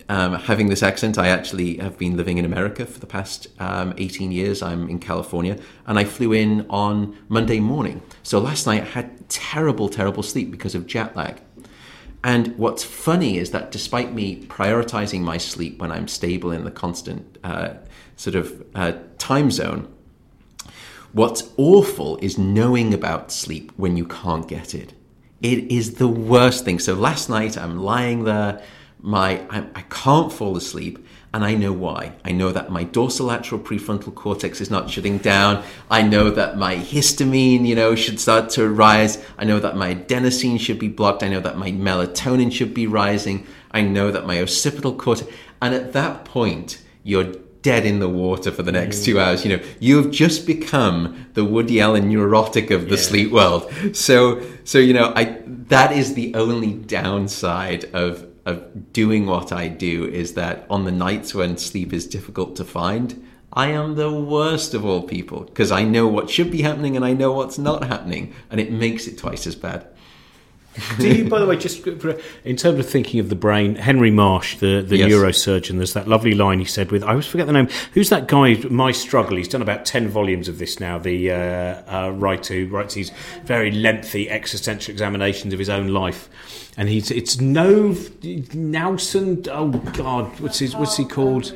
um, 0.08 0.34
having 0.34 0.68
this 0.68 0.82
accent, 0.82 1.18
I 1.18 1.28
actually 1.28 1.78
have 1.78 1.96
been 1.96 2.16
living 2.16 2.38
in 2.38 2.44
America 2.44 2.84
for 2.84 3.00
the 3.00 3.06
past 3.06 3.48
um, 3.58 3.94
18 3.96 4.30
years. 4.30 4.62
I'm 4.62 4.88
in 4.88 4.98
California, 4.98 5.58
and 5.86 5.98
I 5.98 6.04
flew 6.04 6.32
in 6.32 6.66
on 6.68 7.16
Monday 7.28 7.60
morning. 7.60 8.02
So 8.22 8.38
last 8.38 8.66
night 8.66 8.82
I 8.82 8.86
had 8.86 9.28
terrible, 9.28 9.88
terrible 9.88 10.22
sleep 10.22 10.50
because 10.50 10.74
of 10.74 10.86
jet 10.86 11.16
lag. 11.16 11.40
And 12.22 12.58
what's 12.58 12.84
funny 12.84 13.38
is 13.38 13.52
that 13.52 13.70
despite 13.70 14.12
me 14.12 14.44
prioritizing 14.44 15.22
my 15.22 15.38
sleep 15.38 15.78
when 15.80 15.90
I'm 15.90 16.08
stable 16.08 16.50
in 16.52 16.64
the 16.64 16.70
constant 16.70 17.38
uh, 17.42 17.74
sort 18.16 18.36
of 18.36 18.62
uh, 18.74 18.92
time 19.16 19.50
zone, 19.50 19.90
what's 21.12 21.50
awful 21.56 22.18
is 22.18 22.36
knowing 22.36 22.92
about 22.92 23.32
sleep 23.32 23.72
when 23.76 23.96
you 23.96 24.04
can't 24.04 24.46
get 24.46 24.74
it. 24.74 24.92
It 25.40 25.72
is 25.72 25.94
the 25.94 26.08
worst 26.08 26.66
thing. 26.66 26.78
So 26.78 26.92
last 26.92 27.30
night 27.30 27.56
I'm 27.56 27.78
lying 27.78 28.24
there, 28.24 28.62
my 29.02 29.40
I, 29.50 29.66
I 29.74 29.82
can't 29.82 30.32
fall 30.32 30.56
asleep, 30.56 31.06
and 31.32 31.44
I 31.44 31.54
know 31.54 31.72
why. 31.72 32.12
I 32.24 32.32
know 32.32 32.52
that 32.52 32.70
my 32.70 32.84
dorsolateral 32.84 33.62
prefrontal 33.62 34.14
cortex 34.14 34.60
is 34.60 34.70
not 34.70 34.90
shutting 34.90 35.18
down. 35.18 35.62
I 35.90 36.02
know 36.02 36.30
that 36.30 36.58
my 36.58 36.76
histamine, 36.76 37.66
you 37.66 37.74
know, 37.74 37.94
should 37.94 38.18
start 38.20 38.50
to 38.50 38.68
rise. 38.68 39.24
I 39.38 39.44
know 39.44 39.60
that 39.60 39.76
my 39.76 39.94
adenosine 39.94 40.58
should 40.58 40.78
be 40.78 40.88
blocked. 40.88 41.22
I 41.22 41.28
know 41.28 41.40
that 41.40 41.56
my 41.56 41.70
melatonin 41.70 42.52
should 42.52 42.74
be 42.74 42.86
rising. 42.86 43.46
I 43.70 43.82
know 43.82 44.10
that 44.10 44.26
my 44.26 44.40
occipital 44.40 44.94
cortex. 44.94 45.30
And 45.62 45.74
at 45.74 45.92
that 45.92 46.24
point, 46.24 46.82
you're 47.04 47.32
dead 47.62 47.84
in 47.84 47.98
the 48.00 48.08
water 48.08 48.50
for 48.50 48.62
the 48.62 48.72
next 48.72 49.00
mm. 49.00 49.04
two 49.04 49.20
hours. 49.20 49.44
You 49.44 49.56
know, 49.56 49.62
you've 49.78 50.10
just 50.10 50.46
become 50.46 51.26
the 51.34 51.44
Woody 51.44 51.80
Allen 51.80 52.08
neurotic 52.08 52.70
of 52.70 52.88
the 52.88 52.96
Yeah. 52.96 53.02
sleep 53.02 53.30
world. 53.30 53.70
So, 53.92 54.42
so 54.64 54.78
you 54.78 54.94
know, 54.94 55.12
I 55.14 55.38
that 55.46 55.92
is 55.92 56.14
the 56.14 56.34
only 56.34 56.72
downside 56.72 57.84
of 57.94 58.26
of 58.46 58.92
doing 58.92 59.26
what 59.26 59.52
I 59.52 59.68
do 59.68 60.06
is 60.06 60.34
that 60.34 60.66
on 60.70 60.84
the 60.84 60.90
nights 60.90 61.34
when 61.34 61.56
sleep 61.56 61.92
is 61.92 62.06
difficult 62.06 62.56
to 62.56 62.64
find, 62.64 63.26
I 63.52 63.68
am 63.68 63.96
the 63.96 64.12
worst 64.12 64.74
of 64.74 64.84
all 64.84 65.02
people 65.02 65.40
because 65.40 65.72
I 65.72 65.82
know 65.82 66.06
what 66.06 66.30
should 66.30 66.50
be 66.50 66.62
happening 66.62 66.96
and 66.96 67.04
I 67.04 67.12
know 67.12 67.32
what's 67.32 67.58
not 67.58 67.84
happening, 67.84 68.32
and 68.50 68.60
it 68.60 68.70
makes 68.72 69.06
it 69.06 69.18
twice 69.18 69.46
as 69.46 69.56
bad. 69.56 69.86
Do 70.98 71.08
you, 71.08 71.28
by 71.28 71.40
the 71.40 71.46
way, 71.46 71.56
just 71.56 71.82
for, 71.82 72.16
in 72.44 72.56
terms 72.56 72.78
of 72.78 72.88
thinking 72.88 73.18
of 73.18 73.28
the 73.28 73.34
brain, 73.34 73.74
Henry 73.74 74.10
Marsh, 74.10 74.56
the, 74.58 74.82
the 74.86 74.98
Yes. 74.98 75.10
neurosurgeon, 75.10 75.76
there's 75.78 75.94
that 75.94 76.06
lovely 76.06 76.32
line 76.34 76.60
he 76.60 76.64
said 76.64 76.92
with, 76.92 77.02
I 77.02 77.08
always 77.10 77.26
forget 77.26 77.46
the 77.48 77.52
name, 77.52 77.68
who's 77.92 78.08
that 78.10 78.28
guy, 78.28 78.54
My 78.70 78.92
Struggle? 78.92 79.36
He's 79.36 79.48
done 79.48 79.62
about 79.62 79.84
10 79.84 80.08
volumes 80.08 80.46
of 80.48 80.58
this 80.58 80.78
now, 80.78 80.98
the 80.98 81.32
uh, 81.32 81.36
uh, 81.36 82.10
writer 82.12 82.54
who 82.54 82.66
writes 82.68 82.94
these 82.94 83.10
very 83.44 83.72
lengthy 83.72 84.30
existential 84.30 84.92
examinations 84.92 85.52
of 85.52 85.58
his 85.58 85.68
own 85.68 85.88
life. 85.88 86.28
And 86.76 86.88
he's, 86.88 87.10
it's 87.10 87.40
Nov, 87.40 88.08
Nelson, 88.54 89.44
oh 89.50 89.70
God, 89.70 90.38
what's, 90.40 90.60
his, 90.60 90.76
what's 90.76 90.96
he 90.96 91.04
called? 91.04 91.52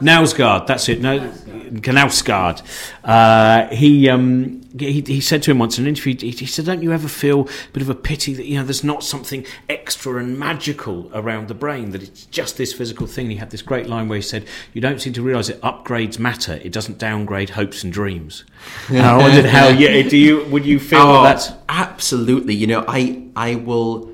Nausgard, 0.00 0.66
that's 0.66 0.88
it. 0.88 1.00
No, 1.00 1.18
Knausgard. 1.20 2.62
Uh, 3.04 3.68
he, 3.74 4.08
um, 4.08 4.60
he 4.78 5.02
he 5.06 5.20
said 5.20 5.42
to 5.44 5.50
him 5.50 5.58
once 5.58 5.78
in 5.78 5.84
an 5.84 5.88
interview. 5.88 6.16
He, 6.18 6.30
he 6.30 6.46
said, 6.46 6.64
"Don't 6.66 6.82
you 6.82 6.92
ever 6.92 7.08
feel 7.08 7.42
a 7.42 7.72
bit 7.72 7.82
of 7.82 7.90
a 7.90 7.94
pity 7.94 8.34
that 8.34 8.46
you 8.46 8.58
know 8.58 8.64
there's 8.64 8.84
not 8.84 9.02
something 9.02 9.44
extra 9.68 10.16
and 10.16 10.38
magical 10.38 11.10
around 11.14 11.48
the 11.48 11.54
brain? 11.54 11.90
That 11.90 12.02
it's 12.02 12.26
just 12.26 12.56
this 12.56 12.72
physical 12.72 13.06
thing." 13.06 13.26
And 13.26 13.32
he 13.32 13.38
had 13.38 13.50
this 13.50 13.62
great 13.62 13.88
line 13.88 14.08
where 14.08 14.16
he 14.16 14.22
said, 14.22 14.46
"You 14.72 14.80
don't 14.80 15.00
seem 15.00 15.12
to 15.14 15.22
realise 15.22 15.48
it 15.48 15.60
upgrades 15.62 16.18
matter. 16.18 16.54
It 16.62 16.72
doesn't 16.72 16.98
downgrade 16.98 17.50
hopes 17.50 17.82
and 17.82 17.92
dreams." 17.92 18.44
And 18.88 18.98
I 19.04 19.16
wondered 19.16 19.44
how. 19.56 19.68
Yeah, 19.68 20.02
do 20.08 20.16
you 20.16 20.44
would 20.46 20.66
you 20.66 20.78
feel 20.78 21.00
Oh, 21.00 21.22
that's 21.22 21.52
absolutely. 21.68 22.54
You 22.54 22.66
know, 22.66 22.84
I 22.86 23.24
I 23.36 23.56
will 23.56 24.10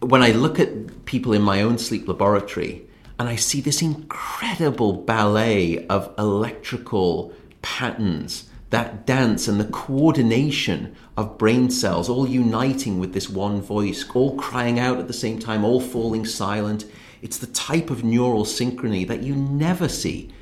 when 0.00 0.22
I 0.22 0.32
look 0.32 0.58
at 0.58 1.04
people 1.04 1.32
in 1.32 1.42
my 1.42 1.62
own 1.62 1.78
sleep 1.78 2.08
laboratory 2.08 2.83
and 3.18 3.28
I 3.28 3.36
see 3.36 3.60
this 3.60 3.82
incredible 3.82 4.92
ballet 4.92 5.86
of 5.86 6.12
electrical 6.18 7.32
patterns 7.62 8.48
that 8.74 9.06
dance 9.06 9.46
and 9.46 9.60
the 9.60 9.66
coordination 9.66 10.96
of 11.16 11.38
brain 11.38 11.70
cells 11.70 12.08
all 12.08 12.26
uniting 12.26 12.98
with 12.98 13.12
this 13.12 13.30
one 13.30 13.62
voice, 13.62 14.04
all 14.14 14.36
crying 14.36 14.80
out 14.80 14.98
at 14.98 15.06
the 15.06 15.12
same 15.12 15.38
time, 15.38 15.64
all 15.64 15.80
falling 15.80 16.26
silent. 16.26 16.84
It's 17.22 17.38
the 17.38 17.46
type 17.46 17.88
of 17.88 18.02
neural 18.02 18.44
synchrony 18.44 19.06
that 19.06 19.22
you 19.22 19.36
never 19.36 19.88
see 19.88 20.32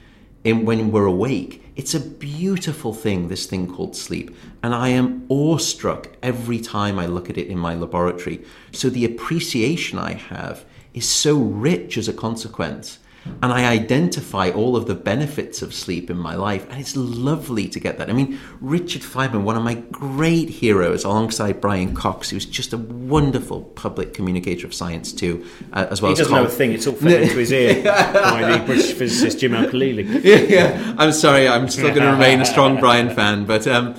in, 0.45 0.65
when 0.65 0.91
we're 0.91 1.05
awake. 1.05 1.63
It's 1.77 1.95
a 1.95 2.01
beautiful 2.01 2.95
thing, 2.95 3.29
this 3.29 3.45
thing 3.45 3.71
called 3.71 3.95
sleep. 3.95 4.35
And 4.63 4.75
I 4.75 4.89
am 4.89 5.27
awestruck 5.29 6.09
every 6.23 6.59
time 6.59 6.99
I 6.99 7.05
look 7.05 7.29
at 7.29 7.37
it 7.37 7.49
in 7.49 7.59
my 7.59 7.75
laboratory. 7.75 8.43
So 8.73 8.89
the 8.89 9.05
appreciation 9.05 9.99
I 9.99 10.15
have 10.15 10.65
is 10.95 11.09
so 11.09 11.39
rich 11.39 11.97
as 11.97 12.09
a 12.09 12.13
consequence. 12.13 12.99
And 13.41 13.53
I 13.53 13.71
identify 13.71 14.51
all 14.51 14.77
of 14.77 14.87
the 14.87 14.97
benefits 14.97 15.63
of 15.63 15.73
sleep 15.73 16.11
in 16.11 16.19
my 16.19 16.35
life. 16.35 16.69
And 16.69 16.81
it's 16.81 16.97
lovely 16.97 17.69
to 17.69 17.79
get 17.79 17.99
that. 17.99 18.11
I 18.11 18.13
mean, 18.13 18.39
Richard 18.61 19.03
Feynman, 19.03 19.43
one 19.43 19.57
of 19.57 19.63
my 19.63 19.75
great 19.75 20.49
heroes, 20.49 21.05
alongside 21.05 21.61
Brian 21.61 21.95
Cox, 21.95 22.31
who's 22.31 22.45
just 22.45 22.73
a 22.73 22.79
wonderful 22.79 23.63
public 23.63 24.13
communicator 24.13 24.67
of 24.67 24.75
science, 24.75 25.13
too, 25.13 25.47
uh, 25.73 25.87
as 25.91 26.03
well 26.03 26.11
he 26.11 26.15
as 26.15 26.19
doesn't 26.19 26.33
Col- 26.33 26.43
know 26.43 26.49
a 26.49 26.51
thing. 26.51 26.73
It's 26.73 26.87
all 26.89 26.95
fed 26.95 27.23
into 27.23 27.37
his 27.37 27.53
ear 27.53 27.85
by 27.85 28.59
the 28.59 28.65
British 28.65 28.93
physicist 28.93 29.39
Jim 29.39 29.55
Al-Khalili. 29.55 30.25
yeah, 30.25 30.37
yeah. 30.37 30.95
I'm 30.99 31.13
sorry, 31.13 31.47
I'm 31.47 31.69
still 31.69 31.91
going 31.91 32.03
to 32.03 32.13
remain 32.13 32.41
a 32.41 32.45
strong 32.47 32.81
Brian 32.81 33.15
fan, 33.15 33.45
but 33.45 33.69
um, 33.69 33.95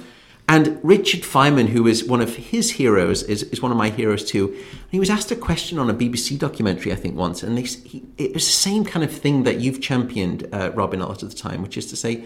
and 0.53 0.79
Richard 0.83 1.21
Feynman, 1.21 1.69
who 1.69 1.87
is 1.87 2.03
one 2.03 2.21
of 2.21 2.35
his 2.35 2.69
heroes, 2.69 3.23
is, 3.23 3.41
is 3.41 3.59
one 3.59 3.71
of 3.71 3.77
my 3.77 3.89
heroes 3.89 4.23
too. 4.23 4.49
And 4.49 4.91
he 4.91 4.99
was 4.99 5.09
asked 5.09 5.31
a 5.31 5.35
question 5.35 5.79
on 5.79 5.89
a 5.89 5.95
BBC 5.95 6.37
documentary, 6.37 6.91
I 6.91 6.95
think, 6.95 7.15
once, 7.15 7.41
and 7.41 7.57
he, 7.57 8.03
it 8.19 8.35
was 8.35 8.45
the 8.45 8.51
same 8.51 8.85
kind 8.85 9.03
of 9.03 9.11
thing 9.11 9.45
that 9.45 9.61
you've 9.61 9.81
championed, 9.81 10.47
uh, 10.53 10.71
Robin, 10.75 11.01
a 11.01 11.07
lot 11.07 11.23
of 11.23 11.31
the 11.31 11.35
time, 11.35 11.63
which 11.63 11.75
is 11.75 11.87
to 11.87 11.95
say, 11.95 12.23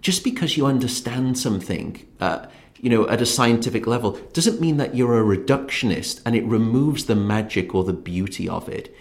just 0.00 0.24
because 0.24 0.56
you 0.56 0.66
understand 0.66 1.38
something. 1.38 2.04
Uh, 2.18 2.46
you 2.80 2.90
know, 2.90 3.08
at 3.08 3.20
a 3.20 3.26
scientific 3.26 3.86
level, 3.86 4.12
doesn't 4.32 4.60
mean 4.60 4.78
that 4.78 4.96
you're 4.96 5.20
a 5.20 5.36
reductionist 5.36 6.22
and 6.26 6.34
it 6.34 6.44
removes 6.46 7.04
the 7.04 7.14
magic 7.14 7.72
or 7.72 7.84
the 7.84 7.92
beauty 7.92 8.48
of 8.48 8.68
it 8.68 8.92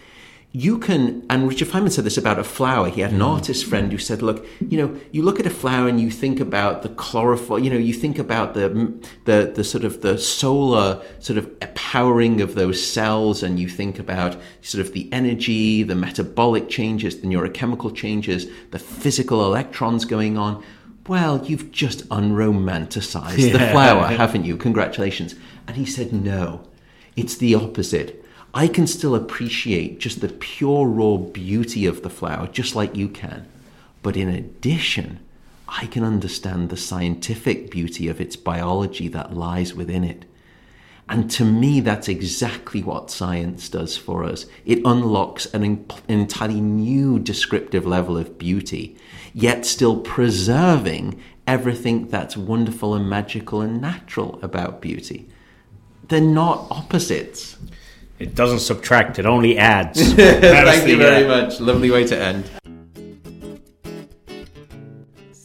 you 0.51 0.79
can 0.79 1.23
and 1.29 1.47
richard 1.47 1.67
feynman 1.67 1.91
said 1.91 2.03
this 2.03 2.17
about 2.17 2.39
a 2.39 2.43
flower. 2.43 2.89
He 2.89 3.01
had 3.01 3.11
an 3.11 3.19
mm. 3.19 3.27
artist 3.27 3.65
friend 3.65 3.91
who 3.91 3.99
said 3.99 4.23
look 4.23 4.45
you 4.59 4.77
know 4.79 4.99
you 5.11 5.21
look 5.21 5.39
at 5.39 5.45
a 5.45 5.51
flower 5.51 5.87
and 5.87 6.01
you 6.01 6.09
think 6.09 6.39
about 6.39 6.81
the 6.81 6.89
chlorophyll 6.89 7.59
you 7.59 7.69
know 7.69 7.77
you 7.77 7.93
think 7.93 8.17
about 8.17 8.55
the 8.55 8.67
the 9.25 9.51
the 9.53 9.63
sort 9.63 9.83
of 9.83 10.01
the 10.01 10.17
solar 10.17 11.03
sort 11.19 11.37
of 11.37 11.59
powering 11.75 12.41
of 12.41 12.55
those 12.55 12.83
cells 12.83 13.43
and 13.43 13.59
you 13.59 13.69
think 13.69 13.99
about 13.99 14.37
sort 14.61 14.83
of 14.83 14.93
the 14.93 15.07
energy 15.13 15.83
the 15.83 15.95
metabolic 15.95 16.67
changes 16.67 17.21
the 17.21 17.27
neurochemical 17.27 17.95
changes 17.95 18.47
the 18.71 18.79
physical 18.79 19.45
electrons 19.45 20.03
going 20.03 20.35
on. 20.35 20.63
Well 21.07 21.45
you've 21.45 21.71
just 21.71 22.09
unromanticized 22.09 23.51
the 23.51 23.59
flower 23.59 24.07
haven't 24.23 24.45
you? 24.45 24.57
Congratulations. 24.57 25.35
And 25.67 25.77
he 25.77 25.85
said 25.85 26.11
no 26.11 26.65
it's 27.15 27.37
the 27.37 27.53
opposite. 27.53 28.25
I 28.53 28.67
can 28.67 28.87
still 28.87 29.15
appreciate 29.15 29.99
just 29.99 30.21
the 30.21 30.29
pure 30.29 30.87
raw 30.87 31.17
beauty 31.17 31.85
of 31.85 32.01
the 32.01 32.09
flower, 32.09 32.47
just 32.47 32.75
like 32.75 32.95
you 32.95 33.07
can. 33.07 33.47
But 34.01 34.17
in 34.17 34.29
addition, 34.29 35.19
I 35.67 35.85
can 35.85 36.03
understand 36.03 36.69
the 36.69 36.77
scientific 36.77 37.69
beauty 37.69 38.07
of 38.07 38.19
its 38.19 38.35
biology 38.35 39.07
that 39.09 39.35
lies 39.35 39.75
within 39.75 40.03
it. 40.03 40.25
And 41.07 41.29
to 41.31 41.45
me, 41.45 41.79
that's 41.79 42.07
exactly 42.07 42.83
what 42.83 43.11
science 43.11 43.67
does 43.69 43.97
for 43.97 44.23
us. 44.23 44.45
It 44.65 44.81
unlocks 44.85 45.47
an 45.47 45.63
en- 45.63 45.85
entirely 46.07 46.61
new 46.61 47.19
descriptive 47.19 47.85
level 47.85 48.17
of 48.17 48.37
beauty, 48.37 48.95
yet 49.33 49.65
still 49.65 50.01
preserving 50.01 51.19
everything 51.47 52.07
that's 52.07 52.37
wonderful 52.37 52.93
and 52.93 53.09
magical 53.09 53.61
and 53.61 53.81
natural 53.81 54.39
about 54.43 54.81
beauty. 54.81 55.27
They're 56.07 56.21
not 56.21 56.67
opposites. 56.69 57.57
It 58.19 58.35
doesn't 58.35 58.59
subtract; 58.59 59.17
it 59.17 59.25
only 59.25 59.57
adds. 59.57 60.13
Thank 60.13 60.87
you 60.87 60.97
very 60.97 61.25
uh, 61.25 61.27
much. 61.27 61.59
Lovely 61.61 61.89
way 61.89 62.05
to 62.05 62.17
end. 62.17 62.58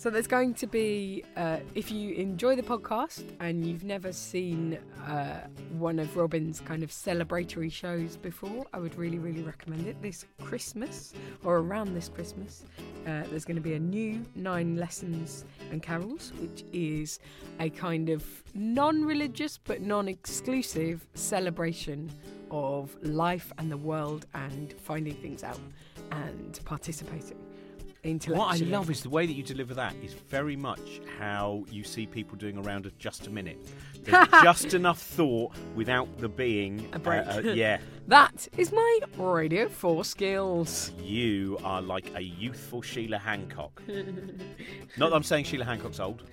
So 0.04 0.10
there's 0.10 0.26
going 0.26 0.52
to 0.56 0.66
be, 0.66 1.24
uh, 1.34 1.60
if 1.74 1.90
you 1.90 2.12
enjoy 2.12 2.56
the 2.56 2.62
podcast 2.62 3.24
and 3.40 3.66
you've 3.66 3.84
never 3.84 4.12
seen 4.12 4.78
uh, 5.06 5.46
one 5.78 5.98
of 5.98 6.14
Robin's 6.14 6.60
kind 6.60 6.82
of 6.82 6.90
celebratory 6.90 7.72
shows 7.72 8.18
before, 8.18 8.66
I 8.74 8.80
would 8.80 8.94
really, 8.96 9.18
really 9.18 9.42
recommend 9.42 9.86
it. 9.86 10.02
This 10.02 10.26
Christmas 10.42 11.14
or 11.42 11.56
around 11.56 11.94
this 11.94 12.10
Christmas, 12.10 12.64
uh, 13.06 13.22
there's 13.30 13.46
going 13.46 13.56
to 13.56 13.62
be 13.62 13.72
a 13.72 13.78
new 13.78 14.22
Nine 14.34 14.76
Lessons 14.76 15.46
and 15.70 15.82
Carols, 15.82 16.34
which 16.38 16.66
is 16.70 17.18
a 17.58 17.70
kind 17.70 18.10
of 18.10 18.26
non-religious 18.52 19.56
but 19.56 19.80
non-exclusive 19.80 21.06
celebration 21.14 22.12
of 22.50 22.94
life 23.00 23.54
and 23.56 23.72
the 23.72 23.78
world 23.78 24.26
and 24.34 24.74
finding 24.74 25.14
things 25.14 25.42
out 25.42 25.60
and 26.10 26.60
participating. 26.66 27.43
What 28.04 28.60
I 28.60 28.64
love 28.66 28.90
is 28.90 29.00
the 29.02 29.08
way 29.08 29.24
that 29.26 29.32
you 29.32 29.42
deliver 29.42 29.72
that 29.74 29.94
is 30.02 30.12
very 30.12 30.56
much 30.56 31.00
how 31.18 31.64
you 31.70 31.82
see 31.84 32.06
people 32.06 32.36
doing 32.36 32.58
a 32.58 32.60
round 32.60 32.84
of 32.84 32.98
just 32.98 33.26
a 33.26 33.30
minute. 33.30 33.56
There's 34.02 34.28
just 34.42 34.74
enough 34.74 35.00
thought 35.00 35.52
without 35.74 36.18
the 36.18 36.28
being 36.28 36.86
A 36.92 36.98
break. 36.98 37.26
uh, 37.26 37.30
uh, 37.36 37.40
yeah, 37.54 37.78
That 38.08 38.46
is 38.58 38.72
my 38.72 38.98
Radio 39.16 39.68
4 39.70 40.04
skills. 40.04 40.92
you 41.00 41.58
are 41.64 41.80
like 41.80 42.10
a 42.14 42.20
youthful 42.20 42.82
Sheila 42.82 43.16
Hancock. 43.18 43.82
Not 43.88 45.08
that 45.10 45.14
I'm 45.14 45.22
saying 45.22 45.46
Sheila 45.46 45.64
Hancock's 45.64 45.98
old. 46.00 46.24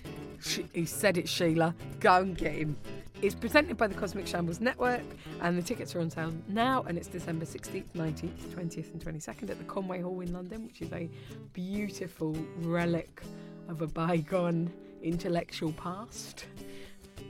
She, 0.44 0.66
he 0.74 0.86
said 0.86 1.18
it, 1.18 1.30
Sheila. 1.30 1.74
Go 2.02 2.18
and 2.22 2.38
get 2.38 2.54
him. 2.54 2.76
It's 3.22 3.36
presented 3.36 3.78
by 3.78 3.86
the 3.86 3.94
Cosmic 3.94 4.26
Shambles 4.26 4.60
Network, 4.60 5.04
and 5.42 5.56
the 5.56 5.62
tickets 5.62 5.94
are 5.94 6.00
on 6.00 6.10
sale 6.10 6.34
now. 6.48 6.84
And 6.88 6.98
it's 6.98 7.08
December 7.08 7.46
16th, 7.46 7.92
19th, 7.96 8.40
20th, 8.56 8.94
and 8.94 9.06
22nd 9.06 9.52
at 9.52 9.60
the 9.60 9.64
Conway 9.66 10.02
Hall 10.02 10.22
in 10.22 10.34
London, 10.34 10.66
which 10.66 10.82
is 10.82 10.92
a 10.92 11.08
beautiful 11.54 12.36
relic 12.62 13.22
of 13.70 13.84
a 13.84 13.88
bygone 13.88 14.74
intellectual 15.04 15.72
past. 15.74 16.46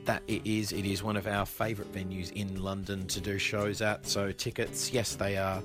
that 0.06 0.24
it 0.30 0.42
is. 0.46 0.72
It 0.72 0.86
is 0.86 1.04
one 1.04 1.18
of 1.18 1.28
our 1.28 1.46
favourite 1.46 1.92
venues 1.92 2.32
in 2.32 2.64
London 2.64 3.06
to 3.08 3.20
do 3.20 3.38
shows 3.38 3.82
at. 3.82 4.08
So 4.08 4.32
tickets, 4.32 4.94
yes, 4.94 5.16
they 5.16 5.36
are 5.36 5.62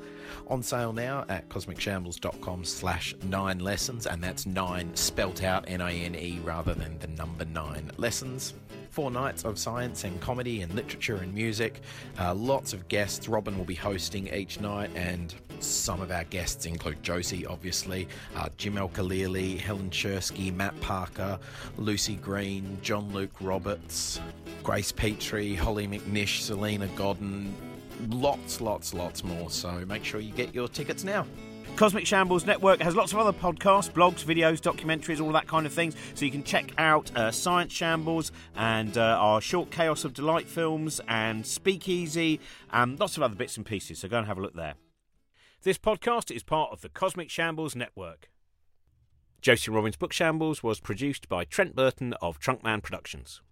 on 0.48 0.60
sale 0.60 0.92
now 0.92 1.24
at 1.28 1.48
cosmicshambles.com 1.48 2.64
slash 2.64 3.14
nine 3.22 3.60
lessons, 3.60 4.06
and 4.06 4.22
that's 4.22 4.44
nine 4.44 4.94
spelt 4.96 5.44
out 5.44 5.64
N-I-N-E 5.68 6.40
rather 6.42 6.74
than 6.74 6.98
the 6.98 7.06
number 7.08 7.44
nine 7.44 7.92
lessons. 7.96 8.54
Four 8.96 9.10
nights 9.10 9.44
of 9.44 9.58
science 9.58 10.04
and 10.04 10.18
comedy 10.22 10.62
and 10.62 10.72
literature 10.72 11.16
and 11.16 11.34
music. 11.34 11.82
Uh, 12.18 12.34
lots 12.34 12.72
of 12.72 12.88
guests. 12.88 13.28
Robin 13.28 13.58
will 13.58 13.66
be 13.66 13.74
hosting 13.74 14.32
each 14.32 14.58
night, 14.58 14.90
and 14.94 15.34
some 15.58 16.00
of 16.00 16.10
our 16.10 16.24
guests 16.24 16.64
include 16.64 17.02
Josie, 17.02 17.44
obviously, 17.44 18.08
uh, 18.36 18.48
Jim 18.56 18.78
Al-Khalili, 18.78 19.58
Helen 19.58 19.90
Czerski, 19.90 20.50
Matt 20.50 20.80
Parker, 20.80 21.38
Lucy 21.76 22.14
Green, 22.14 22.78
John 22.80 23.12
Luke 23.12 23.34
Roberts, 23.42 24.18
Grace 24.62 24.92
Petrie, 24.92 25.54
Hollie 25.54 25.86
McNish, 25.86 26.40
Salena 26.40 26.86
Godden, 26.96 27.54
lots, 28.08 28.62
lots, 28.62 28.94
lots 28.94 29.22
more. 29.22 29.50
So 29.50 29.84
make 29.84 30.04
sure 30.04 30.20
you 30.20 30.32
get 30.32 30.54
your 30.54 30.68
tickets 30.68 31.04
now. 31.04 31.26
Cosmic 31.76 32.06
Shambles 32.06 32.46
Network 32.46 32.80
has 32.80 32.96
lots 32.96 33.12
of 33.12 33.18
other 33.18 33.34
podcasts, 33.34 33.90
blogs, 33.90 34.24
videos, 34.24 34.62
documentaries, 34.62 35.20
all 35.20 35.30
that 35.32 35.46
kind 35.46 35.66
of 35.66 35.74
things. 35.74 35.94
So 36.14 36.24
you 36.24 36.30
can 36.30 36.42
check 36.42 36.72
out 36.78 37.14
uh, 37.14 37.30
Science 37.30 37.70
Shambles 37.70 38.32
and 38.56 38.96
uh, 38.96 39.18
our 39.20 39.42
short 39.42 39.70
Chaos 39.70 40.02
of 40.02 40.14
Delight 40.14 40.48
films 40.48 41.02
and 41.06 41.46
Speakeasy 41.46 42.40
and 42.72 42.98
lots 42.98 43.18
of 43.18 43.22
other 43.22 43.34
bits 43.34 43.58
and 43.58 43.66
pieces. 43.66 43.98
So 43.98 44.08
go 44.08 44.16
and 44.16 44.26
have 44.26 44.38
a 44.38 44.40
look 44.40 44.54
there. 44.54 44.76
This 45.64 45.76
podcast 45.76 46.34
is 46.34 46.42
part 46.42 46.72
of 46.72 46.80
the 46.80 46.88
Cosmic 46.88 47.28
Shambles 47.28 47.76
Network. 47.76 48.30
Josie 49.42 49.70
Robbins 49.70 49.96
Book 49.96 50.14
Shambles 50.14 50.62
was 50.62 50.80
produced 50.80 51.28
by 51.28 51.44
Trent 51.44 51.76
Burton 51.76 52.14
of 52.22 52.40
Trunkman 52.40 52.82
Productions. 52.82 53.42